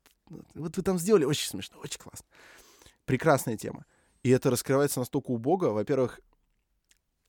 вот 0.55 0.75
вы 0.75 0.83
там 0.83 0.97
сделали 0.97 1.25
очень 1.25 1.47
смешно, 1.47 1.77
очень 1.79 1.99
классно. 1.99 2.25
Прекрасная 3.05 3.55
тема. 3.55 3.85
И 4.23 4.29
это 4.29 4.49
раскрывается 4.49 4.99
настолько 4.99 5.31
убого. 5.31 5.69
Во-первых, 5.69 6.19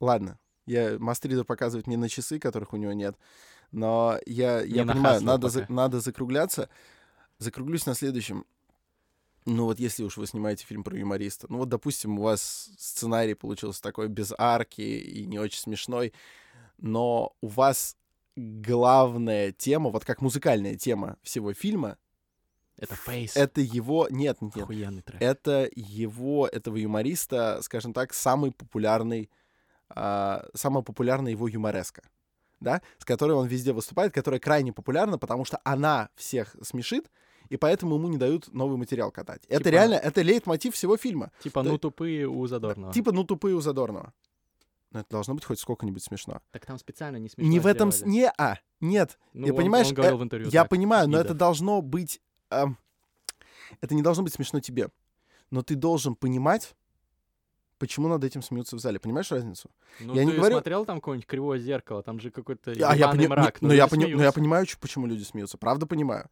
ладно, 0.01 0.39
я 0.67 0.99
Мастридер 0.99 1.45
показывает 1.45 1.87
мне 1.87 1.97
на 1.97 2.09
часы, 2.09 2.39
которых 2.39 2.73
у 2.73 2.77
него 2.77 2.93
нет. 2.93 3.17
Но 3.73 4.19
я, 4.27 4.61
я 4.63 4.85
понимаю, 4.85 5.23
надо, 5.23 5.49
за, 5.49 5.67
надо 5.69 6.01
закругляться. 6.01 6.69
Закруглюсь 7.39 7.87
на 7.87 7.95
следующем. 7.95 8.45
Ну 9.47 9.65
вот 9.65 9.79
если 9.79 10.03
уж 10.03 10.17
вы 10.17 10.27
снимаете 10.27 10.67
фильм 10.67 10.85
про 10.85 10.97
юмориста, 10.99 11.47
ну 11.49 11.59
вот, 11.59 11.69
допустим, 11.69 12.19
у 12.19 12.23
вас 12.23 12.71
сценарий 12.79 13.35
получился 13.35 13.81
такой 13.81 14.09
без 14.09 14.33
арки 14.37 14.83
и 14.83 15.25
не 15.25 15.39
очень 15.39 15.61
смешной, 15.61 16.13
но 16.79 17.35
у 17.41 17.49
вас 17.49 17.97
главная 18.37 19.53
тема, 19.53 19.91
вот 19.91 20.05
как 20.05 20.21
музыкальная 20.21 20.77
тема 20.77 21.17
всего 21.23 21.55
фильма, 21.55 21.97
это 22.77 22.95
фейс. 22.95 23.37
Это 23.37 23.61
его... 23.61 24.09
Нет, 24.11 24.39
нет, 24.41 24.69
нет. 24.69 25.05
трек. 25.05 25.21
Это 25.21 25.69
его, 25.75 26.47
этого 26.47 26.77
юмориста, 26.77 27.61
скажем 27.63 27.93
так, 27.93 28.15
самый 28.15 28.53
популярный, 28.53 29.31
а, 29.91 30.47
самая 30.55 30.83
популярная 30.83 31.33
его 31.33 31.47
юмореска 31.47 32.03
да, 32.61 32.83
с 32.99 33.05
которой 33.05 33.33
он 33.33 33.47
везде 33.47 33.73
выступает, 33.73 34.13
которая 34.13 34.41
крайне 34.41 34.73
популярна, 34.73 35.19
потому 35.19 35.45
что 35.45 35.61
она 35.65 36.11
всех 36.15 36.55
смешит, 36.63 37.11
и 37.49 37.57
поэтому 37.57 37.97
ему 37.97 38.09
не 38.09 38.17
дают 38.17 38.53
новый 38.53 38.77
материал 38.77 39.11
катать. 39.11 39.43
Типа, 39.43 39.55
это 39.55 39.71
реально, 39.71 39.95
это 39.95 40.23
лейтмотив 40.23 40.75
всего 40.75 40.97
фильма. 40.97 41.33
Типа, 41.43 41.63
ну 41.63 41.79
тупые 41.79 42.29
у 42.29 42.47
Задорнова. 42.47 42.93
Типа, 42.93 43.13
ну 43.13 43.25
тупые 43.25 43.57
у 43.57 43.61
Задорнова. 43.61 44.13
Но 44.93 45.01
это 45.01 45.11
должно 45.11 45.35
быть 45.35 45.45
хоть 45.45 45.61
сколько-нибудь 45.61 46.03
смешно. 46.03 46.41
Так 46.51 46.67
там 46.67 46.79
специально 46.79 47.17
не 47.17 47.29
смешно 47.29 47.51
Не 47.51 47.61
в 47.61 47.67
этом... 47.67 47.91
Не, 48.05 48.31
а, 48.37 48.59
нет. 48.81 49.19
Ну, 49.33 49.47
я 49.47 49.53
он, 49.53 49.59
понимаешь, 49.59 49.89
он 49.89 49.95
говорил 49.95 50.17
э, 50.17 50.19
в 50.19 50.23
интервью 50.25 50.51
я 50.51 50.63
так, 50.63 50.71
понимаю, 50.71 51.09
но 51.09 51.19
это 51.19 51.33
должно 51.33 51.81
быть... 51.81 52.21
э, 52.51 52.65
это 53.81 53.95
не 53.95 54.03
должно 54.03 54.25
быть 54.25 54.35
смешно 54.35 54.59
тебе. 54.61 54.89
Но 55.51 55.63
ты 55.63 55.77
должен 55.77 56.17
понимать, 56.17 56.75
почему 57.81 58.07
над 58.07 58.23
этим 58.23 58.43
смеются 58.43 58.77
в 58.77 58.79
зале. 58.79 59.01
Понимаешь 59.01 59.33
разницу? 59.33 59.71
Ну, 59.99 60.15
я 60.15 60.21
ты 60.21 60.27
не 60.27 60.33
говорю... 60.37 60.55
смотрел 60.57 60.85
там 60.85 60.99
какое-нибудь 60.99 61.27
кривое 61.27 61.59
зеркало, 61.59 62.03
там 62.05 62.21
же 62.21 62.31
какой-то 62.31 62.71
А 62.71 62.95
я 62.95 63.09
пони... 63.09 63.27
мрак. 63.27 63.61
но, 63.61 63.69
люди 63.69 63.77
я 63.79 63.89
пони... 63.89 64.03
но 64.03 64.09
я 64.09 64.17
смеются. 64.17 64.33
понимаю, 64.41 64.67
почему 64.81 65.07
люди 65.07 65.25
смеются. 65.25 65.59
Правда 65.59 65.87
понимаю. 65.87 66.29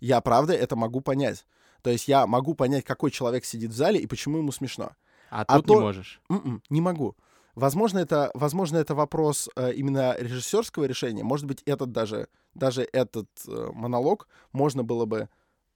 Я 0.00 0.20
правда 0.20 0.52
это 0.52 0.76
могу 0.76 1.00
понять. 1.00 1.46
То 1.82 1.90
есть 1.90 2.08
я 2.08 2.26
могу 2.26 2.54
понять, 2.54 2.84
какой 2.84 3.10
человек 3.10 3.44
сидит 3.44 3.70
в 3.70 3.74
зале 3.74 4.00
и 4.00 4.06
почему 4.06 4.38
ему 4.38 4.52
смешно. 4.52 4.90
А 5.30 5.42
а 5.48 5.56
тут 5.58 5.66
то- 5.66 5.74
не 5.74 5.80
можешь. 5.80 6.20
М-м, 6.28 6.62
не 6.68 6.80
могу. 6.80 7.16
Возможно, 7.54 7.98
это, 7.98 8.30
возможно, 8.34 8.78
это 8.78 8.94
вопрос 8.94 9.48
э, 9.56 9.72
именно 9.74 10.16
режиссерского 10.18 10.84
решения. 10.84 11.22
Может 11.22 11.46
быть, 11.46 11.62
этот 11.66 11.92
даже, 11.92 12.28
даже 12.54 12.88
этот 12.92 13.28
э, 13.46 13.70
монолог 13.74 14.26
можно 14.52 14.82
было 14.82 15.04
бы 15.04 15.28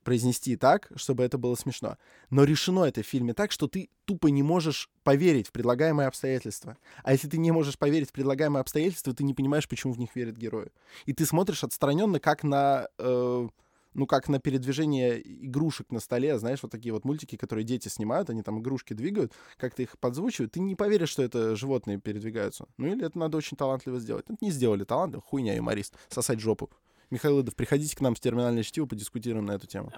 произнести 0.07 0.55
так, 0.55 0.89
чтобы 0.95 1.25
это 1.25 1.37
было 1.37 1.57
смешно. 1.57 1.99
Но 2.31 2.45
решено 2.45 2.85
это 2.85 3.03
в 3.03 3.07
фильме 3.07 3.35
так, 3.35 3.51
что 3.51 3.67
ты 3.67 3.91
тупо 4.05 4.29
не 4.29 4.45
можешь 4.45 4.89
поверить 5.03 5.49
в 5.49 5.53
предлагаемые 5.53 6.07
обстоятельства. 6.07 6.79
А 7.03 7.11
если 7.11 7.27
ты 7.29 7.39
не 7.39 7.51
можешь 7.51 7.77
поверить 7.77 8.11
в 8.11 8.13
предлагаемые 8.13 8.61
обстоятельства, 8.61 9.13
ты 9.13 9.25
не 9.25 9.35
понимаешь, 9.35 9.69
почему 9.69 9.93
в 9.93 9.99
них 9.99 10.15
верят 10.15 10.37
герои. 10.37 10.71
И 11.07 11.13
ты 11.13 11.27
смотришь 11.27 11.65
отстраненно, 11.65 12.21
как 12.21 12.45
на... 12.45 12.87
э, 12.99 13.49
ну, 13.95 14.07
как 14.07 14.29
на 14.29 14.39
передвижение 14.39 15.21
игрушек 15.45 15.91
на 15.91 15.99
столе, 15.99 16.39
знаешь, 16.39 16.63
вот 16.63 16.71
такие 16.71 16.93
вот 16.93 17.05
мультики, 17.05 17.35
которые 17.35 17.65
дети 17.65 17.89
снимают, 17.89 18.31
они 18.31 18.43
там 18.43 18.61
игрушки 18.61 18.93
двигают, 18.93 19.33
как-то 19.57 19.83
их 19.83 19.99
подзвучивают, 19.99 20.53
ты 20.53 20.61
не 20.61 20.77
поверишь, 20.77 21.09
что 21.09 21.25
это 21.25 21.57
животные 21.57 21.99
передвигаются. 21.99 22.67
Ну, 22.77 22.87
или 22.87 23.05
это 23.05 23.19
надо 23.19 23.39
очень 23.39 23.57
талантливо 23.57 23.99
сделать. 23.99 24.27
Это 24.29 24.37
не 24.41 24.53
сделали 24.53 24.85
талантливо, 24.85 25.23
хуйня, 25.27 25.57
юморист, 25.57 25.95
сосать 26.11 26.39
жопу. 26.39 26.71
Михаил 27.11 27.41
Идов, 27.41 27.55
приходите 27.55 27.97
к 27.97 28.01
нам 28.01 28.17
с 28.17 28.21
терминальной 28.21 28.65
чтиво, 28.65 28.87
подискутируем 28.87 29.47
на 29.47 29.53
эту 29.53 29.67
тему. 29.67 29.93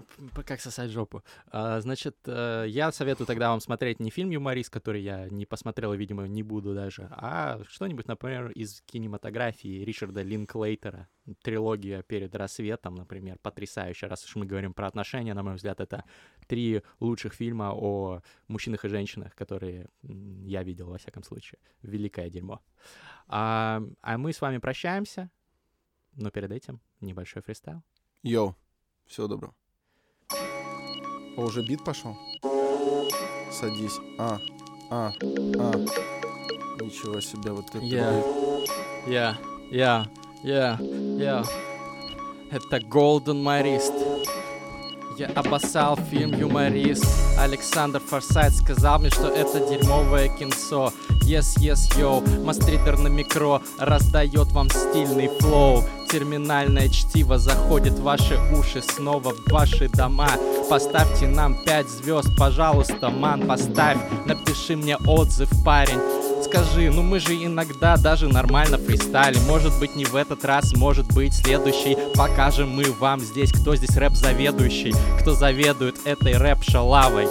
Как 0.44 0.60
сосать 0.60 0.90
жопу. 0.90 1.22
А, 1.50 1.80
Значит, 1.80 2.16
э, 2.26 2.66
я 2.68 2.92
советую 2.92 3.26
тогда 3.26 3.50
вам 3.50 3.60
смотреть 3.60 3.98
не 3.98 4.10
фильм 4.10 4.30
«Юморист», 4.30 4.70
который 4.70 5.02
я 5.02 5.28
не 5.28 5.46
посмотрел 5.46 5.94
и, 5.94 5.96
видимо, 5.96 6.26
не 6.28 6.42
буду 6.42 6.74
даже, 6.74 7.08
а 7.10 7.60
что-нибудь, 7.68 8.08
например, 8.08 8.50
из 8.50 8.82
кинематографии 8.82 9.84
Ричарда 9.84 10.22
Линклейтера. 10.22 11.08
Трилогия 11.42 12.02
«Перед 12.02 12.34
рассветом», 12.34 12.94
например, 12.94 13.38
потрясающая. 13.40 14.08
Раз 14.08 14.24
уж 14.24 14.36
мы 14.36 14.46
говорим 14.46 14.74
про 14.74 14.86
отношения, 14.86 15.34
на 15.34 15.42
мой 15.42 15.54
взгляд, 15.54 15.80
это 15.80 16.04
три 16.46 16.82
лучших 17.00 17.34
фильма 17.34 17.72
о 17.74 18.20
мужчинах 18.48 18.84
и 18.84 18.88
женщинах, 18.88 19.34
которые 19.34 19.88
я 20.02 20.62
видел, 20.62 20.88
во 20.88 20.98
всяком 20.98 21.22
случае. 21.22 21.58
Великое 21.82 22.30
дерьмо. 22.30 22.60
А, 23.28 23.82
а 24.00 24.18
мы 24.18 24.32
с 24.32 24.40
вами 24.40 24.58
прощаемся, 24.58 25.30
но 26.18 26.30
перед 26.30 26.50
этим 26.50 26.80
небольшой 27.00 27.42
фристайл. 27.42 27.82
Йоу, 28.22 28.54
всего 29.06 29.28
доброго. 29.28 29.54
О, 31.36 31.42
уже 31.42 31.64
бит 31.64 31.84
пошел? 31.84 32.16
Садись. 33.50 33.98
А, 34.18 34.38
а, 34.90 35.12
а. 35.22 35.72
Ничего 36.80 37.20
себе, 37.20 37.52
вот 37.52 37.68
это... 37.70 37.78
Я, 37.78 38.22
я, 39.06 39.38
я, 39.70 40.10
я, 40.42 40.78
я. 40.80 41.44
Это 42.50 42.78
Golden 42.78 43.42
Марист. 43.42 43.92
Я 45.18 45.26
обоссал 45.28 45.96
фильм 45.96 46.32
«Юморист». 46.38 47.04
Александр 47.36 47.98
Форсайт 47.98 48.54
сказал 48.54 49.00
мне, 49.00 49.10
что 49.10 49.26
это 49.26 49.58
дерьмовое 49.68 50.28
кинцо. 50.28 50.92
Yes, 51.24 51.58
yes, 51.58 51.90
yo, 51.98 52.22
мастритер 52.44 52.98
на 52.98 53.08
микро 53.08 53.60
раздает 53.78 54.52
вам 54.52 54.70
стильный 54.70 55.26
флоу. 55.40 55.82
Терминальное 56.10 56.88
чтиво 56.88 57.38
заходит 57.38 57.92
в 57.94 58.02
ваши 58.02 58.38
уши, 58.58 58.82
снова 58.82 59.34
в 59.34 59.50
ваши 59.50 59.88
дома. 59.88 60.30
Поставьте 60.70 61.26
нам 61.26 61.54
5 61.64 61.88
звезд, 61.88 62.30
пожалуйста, 62.38 63.10
ман, 63.10 63.46
поставь. 63.46 63.98
Напиши 64.24 64.76
мне 64.76 64.96
отзыв, 64.96 65.50
парень. 65.64 66.00
Скажи, 66.42 66.90
ну 66.90 67.02
мы 67.02 67.20
же 67.20 67.34
иногда 67.34 67.96
даже 67.96 68.28
нормально 68.28 68.78
фристайлим 68.78 69.42
Может 69.42 69.78
быть 69.78 69.96
не 69.96 70.04
в 70.04 70.14
этот 70.14 70.44
раз, 70.44 70.72
может 70.74 71.06
быть 71.12 71.34
следующий 71.34 71.96
Покажем 72.14 72.70
мы 72.70 72.84
вам 72.92 73.20
здесь, 73.20 73.52
кто 73.52 73.74
здесь 73.74 73.96
рэп-заведующий 73.96 74.94
Кто 75.20 75.34
заведует 75.34 75.96
этой 76.06 76.38
рэп-шалавой 76.38 77.26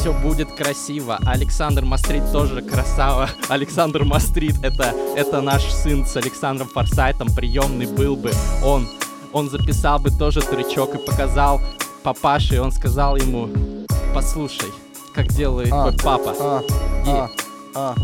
все 0.00 0.14
будет 0.14 0.50
красиво. 0.54 1.18
Александр 1.26 1.84
Мастрит 1.84 2.22
тоже 2.32 2.62
красава. 2.62 3.28
Александр 3.50 4.04
Мастрит 4.04 4.56
это, 4.62 4.94
это 5.14 5.42
наш 5.42 5.70
сын 5.70 6.06
с 6.06 6.16
Александром 6.16 6.68
Форсайтом. 6.68 7.28
Приемный 7.28 7.84
был 7.84 8.16
бы 8.16 8.32
он. 8.64 8.88
Он 9.34 9.50
записал 9.50 9.98
бы 9.98 10.10
тоже 10.10 10.40
трючок 10.40 10.94
и 10.94 10.98
показал 10.98 11.60
папаше. 12.02 12.56
И 12.56 12.58
он 12.58 12.72
сказал 12.72 13.16
ему, 13.16 13.50
послушай, 14.14 14.72
как 15.14 15.28
делает 15.28 15.70
А, 15.70 15.92
твой 15.92 15.96
папа. 16.02 16.34
А, 16.40 16.62
а, 17.06 17.30
а. 17.74 17.94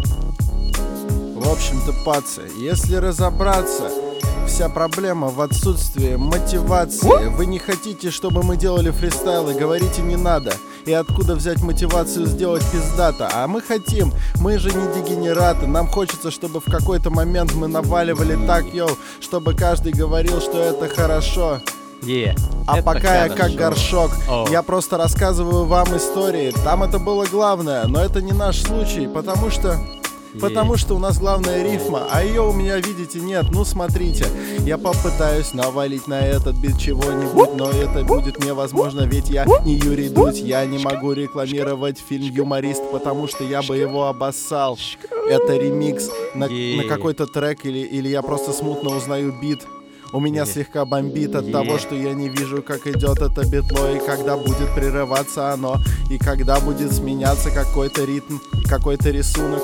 В 1.34 1.50
общем-то, 1.50 1.94
пацы, 2.04 2.42
если 2.58 2.96
разобраться, 2.96 3.90
вся 4.46 4.68
проблема 4.68 5.28
в 5.28 5.40
отсутствии 5.40 6.16
мотивации. 6.16 7.28
Вы 7.28 7.46
не 7.46 7.58
хотите, 7.58 8.10
чтобы 8.10 8.42
мы 8.42 8.56
делали 8.56 8.90
фристайлы, 8.90 9.54
говорите 9.54 10.02
не 10.02 10.16
надо. 10.16 10.52
И 10.84 10.92
откуда 10.92 11.34
взять 11.34 11.62
мотивацию 11.62 12.26
сделать 12.26 12.62
пиздато? 12.72 13.28
А 13.32 13.46
мы 13.48 13.60
хотим, 13.60 14.12
мы 14.36 14.58
же 14.58 14.70
не 14.72 14.86
дегенераты. 14.94 15.66
Нам 15.66 15.88
хочется, 15.88 16.30
чтобы 16.30 16.60
в 16.60 16.64
какой-то 16.64 17.10
момент 17.10 17.54
мы 17.54 17.66
наваливали 17.66 18.38
так, 18.46 18.72
йоу, 18.72 18.90
чтобы 19.20 19.54
каждый 19.54 19.92
говорил, 19.92 20.40
что 20.40 20.58
это 20.58 20.88
хорошо. 20.88 21.60
Е. 22.02 22.34
А 22.66 22.78
Это 22.78 22.84
пока 22.84 23.24
я 23.24 23.28
как 23.28 23.52
горшок, 23.52 24.10
О. 24.28 24.46
я 24.50 24.62
просто 24.62 24.96
рассказываю 24.96 25.64
вам 25.64 25.96
истории. 25.96 26.52
Там 26.64 26.82
это 26.82 26.98
было 26.98 27.24
главное, 27.26 27.86
но 27.86 28.00
это 28.00 28.22
не 28.22 28.32
наш 28.32 28.62
случай, 28.62 29.08
потому 29.08 29.50
что... 29.50 29.78
Потому 30.40 30.76
что 30.76 30.94
у 30.94 30.98
нас 30.98 31.18
главная 31.18 31.62
рифма, 31.62 32.06
а 32.10 32.22
ее 32.22 32.42
у 32.42 32.52
меня, 32.52 32.76
видите, 32.76 33.20
нет. 33.20 33.46
Ну, 33.50 33.64
смотрите, 33.64 34.26
я 34.60 34.78
попытаюсь 34.78 35.54
навалить 35.54 36.06
на 36.06 36.20
этот 36.20 36.56
бит 36.56 36.78
чего-нибудь, 36.78 37.54
но 37.56 37.70
это 37.70 38.04
будет 38.04 38.44
невозможно, 38.44 39.02
ведь 39.02 39.28
я 39.30 39.46
не 39.64 39.74
Юрий 39.74 40.08
Дудь, 40.08 40.38
я 40.38 40.64
не 40.66 40.78
могу 40.78 41.12
рекламировать 41.12 41.98
фильм 41.98 42.32
«Юморист», 42.32 42.82
потому 42.92 43.28
что 43.28 43.44
я 43.44 43.62
бы 43.62 43.76
его 43.76 44.06
обоссал. 44.06 44.78
Это 45.28 45.56
ремикс 45.56 46.08
на, 46.34 46.48
на 46.48 46.84
какой-то 46.88 47.26
трек 47.26 47.64
или, 47.64 47.78
или 47.78 48.08
я 48.08 48.22
просто 48.22 48.52
смутно 48.52 48.96
узнаю 48.96 49.34
бит. 49.40 49.66
У 50.12 50.20
меня 50.20 50.42
Е. 50.42 50.46
слегка 50.46 50.84
бомбит 50.84 51.34
от 51.34 51.46
Е. 51.46 51.52
того, 51.52 51.78
что 51.78 51.94
я 51.94 52.12
не 52.14 52.28
вижу, 52.28 52.62
как 52.62 52.86
идет 52.86 53.20
это 53.20 53.44
битло, 53.44 53.92
и 53.96 53.98
когда 53.98 54.36
будет 54.36 54.72
прерываться 54.74 55.52
оно, 55.52 55.78
и 56.10 56.18
когда 56.18 56.60
будет 56.60 56.92
сменяться 56.92 57.50
какой-то 57.50 58.04
ритм, 58.04 58.38
какой-то 58.68 59.10
рисунок. 59.10 59.62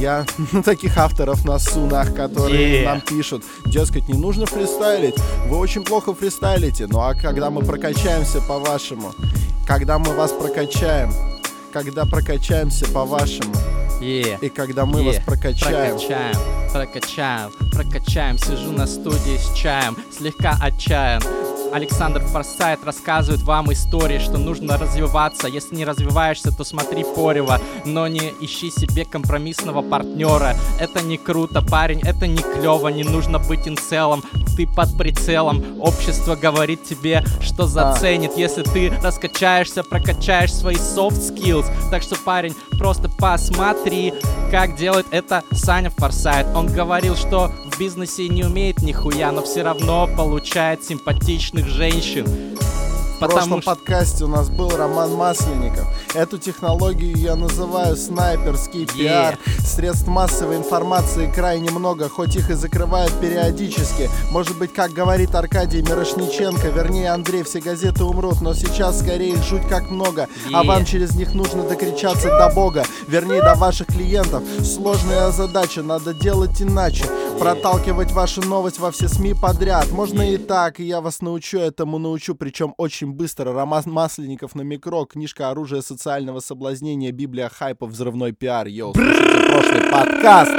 Я 0.00 0.24
на 0.52 0.62
таких 0.62 0.96
авторов 0.96 1.44
на 1.44 1.58
сунах, 1.58 2.14
которые 2.14 2.80
Е. 2.80 2.88
нам 2.88 3.02
пишут, 3.02 3.44
дескать, 3.66 4.08
не 4.08 4.14
нужно 4.14 4.46
фристайлить, 4.46 5.14
вы 5.46 5.58
очень 5.58 5.84
плохо 5.84 6.14
фристайлите, 6.14 6.86
ну 6.86 7.00
а 7.00 7.14
когда 7.14 7.50
мы 7.50 7.62
прокачаемся 7.62 8.40
по-вашему, 8.40 9.12
когда 9.66 9.98
мы 9.98 10.14
вас 10.14 10.32
прокачаем, 10.32 11.12
когда 11.72 12.06
прокачаемся 12.06 12.86
по-вашему, 12.86 13.54
Е. 14.00 14.38
и 14.40 14.48
когда 14.48 14.86
мы 14.86 15.00
Е. 15.00 15.06
вас 15.06 15.16
прокачаем, 15.26 15.98
Прокачаем, 15.98 16.36
прокачаем, 16.72 17.50
прокачаем. 17.70 18.38
Сижу 18.38 18.72
на 18.72 18.86
студии 18.86 19.36
с 19.36 19.54
чаем, 19.54 19.96
слегка 20.16 20.56
отчаян. 20.62 21.22
Александр 21.72 22.20
Форсайт 22.20 22.84
рассказывает 22.84 23.42
вам 23.42 23.72
истории, 23.72 24.18
что 24.18 24.38
нужно 24.38 24.76
развиваться. 24.76 25.48
Если 25.48 25.76
не 25.76 25.84
развиваешься, 25.84 26.50
то 26.56 26.64
смотри 26.64 27.04
порево, 27.04 27.60
но 27.84 28.08
не 28.08 28.32
ищи 28.40 28.70
себе 28.70 29.04
компромиссного 29.04 29.82
партнера. 29.82 30.56
Это 30.78 31.02
не 31.02 31.16
круто, 31.16 31.62
парень, 31.62 32.00
это 32.00 32.26
не 32.26 32.42
клево, 32.42 32.88
не 32.88 33.04
нужно 33.04 33.38
быть 33.38 33.68
инцелом. 33.68 34.22
Ты 34.56 34.66
под 34.66 34.96
прицелом. 34.96 35.80
Общество 35.80 36.34
говорит 36.34 36.84
тебе, 36.84 37.24
что 37.40 37.66
заценит, 37.66 38.36
если 38.36 38.62
ты 38.62 38.92
раскачаешься, 39.02 39.82
прокачаешь 39.82 40.52
свои 40.52 40.76
soft 40.76 41.20
skills. 41.20 41.66
Так 41.90 42.02
что, 42.02 42.16
парень, 42.16 42.54
просто 42.78 43.08
посмотри, 43.08 44.12
как 44.50 44.76
делает 44.76 45.06
это 45.10 45.44
Саня 45.52 45.90
Форсайт. 45.90 46.46
Он 46.54 46.66
говорил, 46.66 47.16
что 47.16 47.52
бизнесе 47.80 48.28
не 48.28 48.44
умеет 48.44 48.82
нихуя, 48.82 49.32
но 49.32 49.42
все 49.42 49.62
равно 49.62 50.06
получает 50.14 50.84
симпатичных 50.84 51.66
женщин. 51.66 52.26
В 53.20 53.22
прошлом 53.22 53.60
Потому 53.60 53.60
что... 53.60 53.70
подкасте 53.74 54.24
у 54.24 54.28
нас 54.28 54.48
был 54.48 54.70
Роман 54.74 55.12
Масленников. 55.12 55.86
Эту 56.14 56.38
технологию 56.38 57.14
я 57.18 57.36
называю 57.36 57.94
снайперский 57.94 58.86
пиар. 58.86 59.38
Средств 59.58 60.06
массовой 60.06 60.56
информации 60.56 61.30
крайне 61.30 61.70
много, 61.70 62.08
хоть 62.08 62.34
их 62.36 62.48
и 62.48 62.54
закрывают 62.54 63.12
периодически. 63.20 64.08
Может 64.30 64.56
быть, 64.56 64.72
как 64.72 64.92
говорит 64.92 65.34
Аркадий 65.34 65.82
Мирошниченко, 65.82 66.68
вернее 66.68 67.10
Андрей, 67.10 67.42
все 67.42 67.60
газеты 67.60 68.04
умрут, 68.04 68.40
но 68.40 68.54
сейчас 68.54 69.00
скорее 69.00 69.34
их 69.34 69.42
жуть 69.42 69.68
как 69.68 69.90
много. 69.90 70.26
А 70.54 70.62
Е. 70.62 70.66
вам 70.66 70.86
через 70.86 71.14
них 71.14 71.34
нужно 71.34 71.64
докричаться 71.64 72.28
до 72.28 72.48
бога, 72.48 72.86
вернее 73.06 73.42
до 73.42 73.54
ваших 73.54 73.88
клиентов. 73.88 74.42
Сложная 74.64 75.30
задача, 75.30 75.82
надо 75.82 76.14
делать 76.14 76.62
иначе. 76.62 77.04
Проталкивать 77.38 78.12
вашу 78.12 78.40
новость 78.40 78.78
во 78.78 78.90
все 78.90 79.08
СМИ 79.08 79.34
подряд. 79.34 79.90
Можно 79.92 80.22
и 80.22 80.38
так, 80.38 80.80
и 80.80 80.84
я 80.84 81.02
вас 81.02 81.20
научу 81.20 81.58
этому 81.58 81.98
научу, 81.98 82.34
причем 82.34 82.72
очень 82.78 83.09
быстро. 83.14 83.52
Роман 83.52 83.84
Масленников 83.86 84.54
на 84.54 84.62
микро, 84.62 85.04
книжка 85.04 85.50
«Оружие 85.50 85.82
социального 85.82 86.40
соблазнения», 86.40 87.12
Библия 87.12 87.48
хайпа, 87.48 87.86
взрывной 87.86 88.32
пиар. 88.32 88.66
Йоу, 88.66 88.92
прошлый 88.92 89.90
подкаст. 89.90 90.52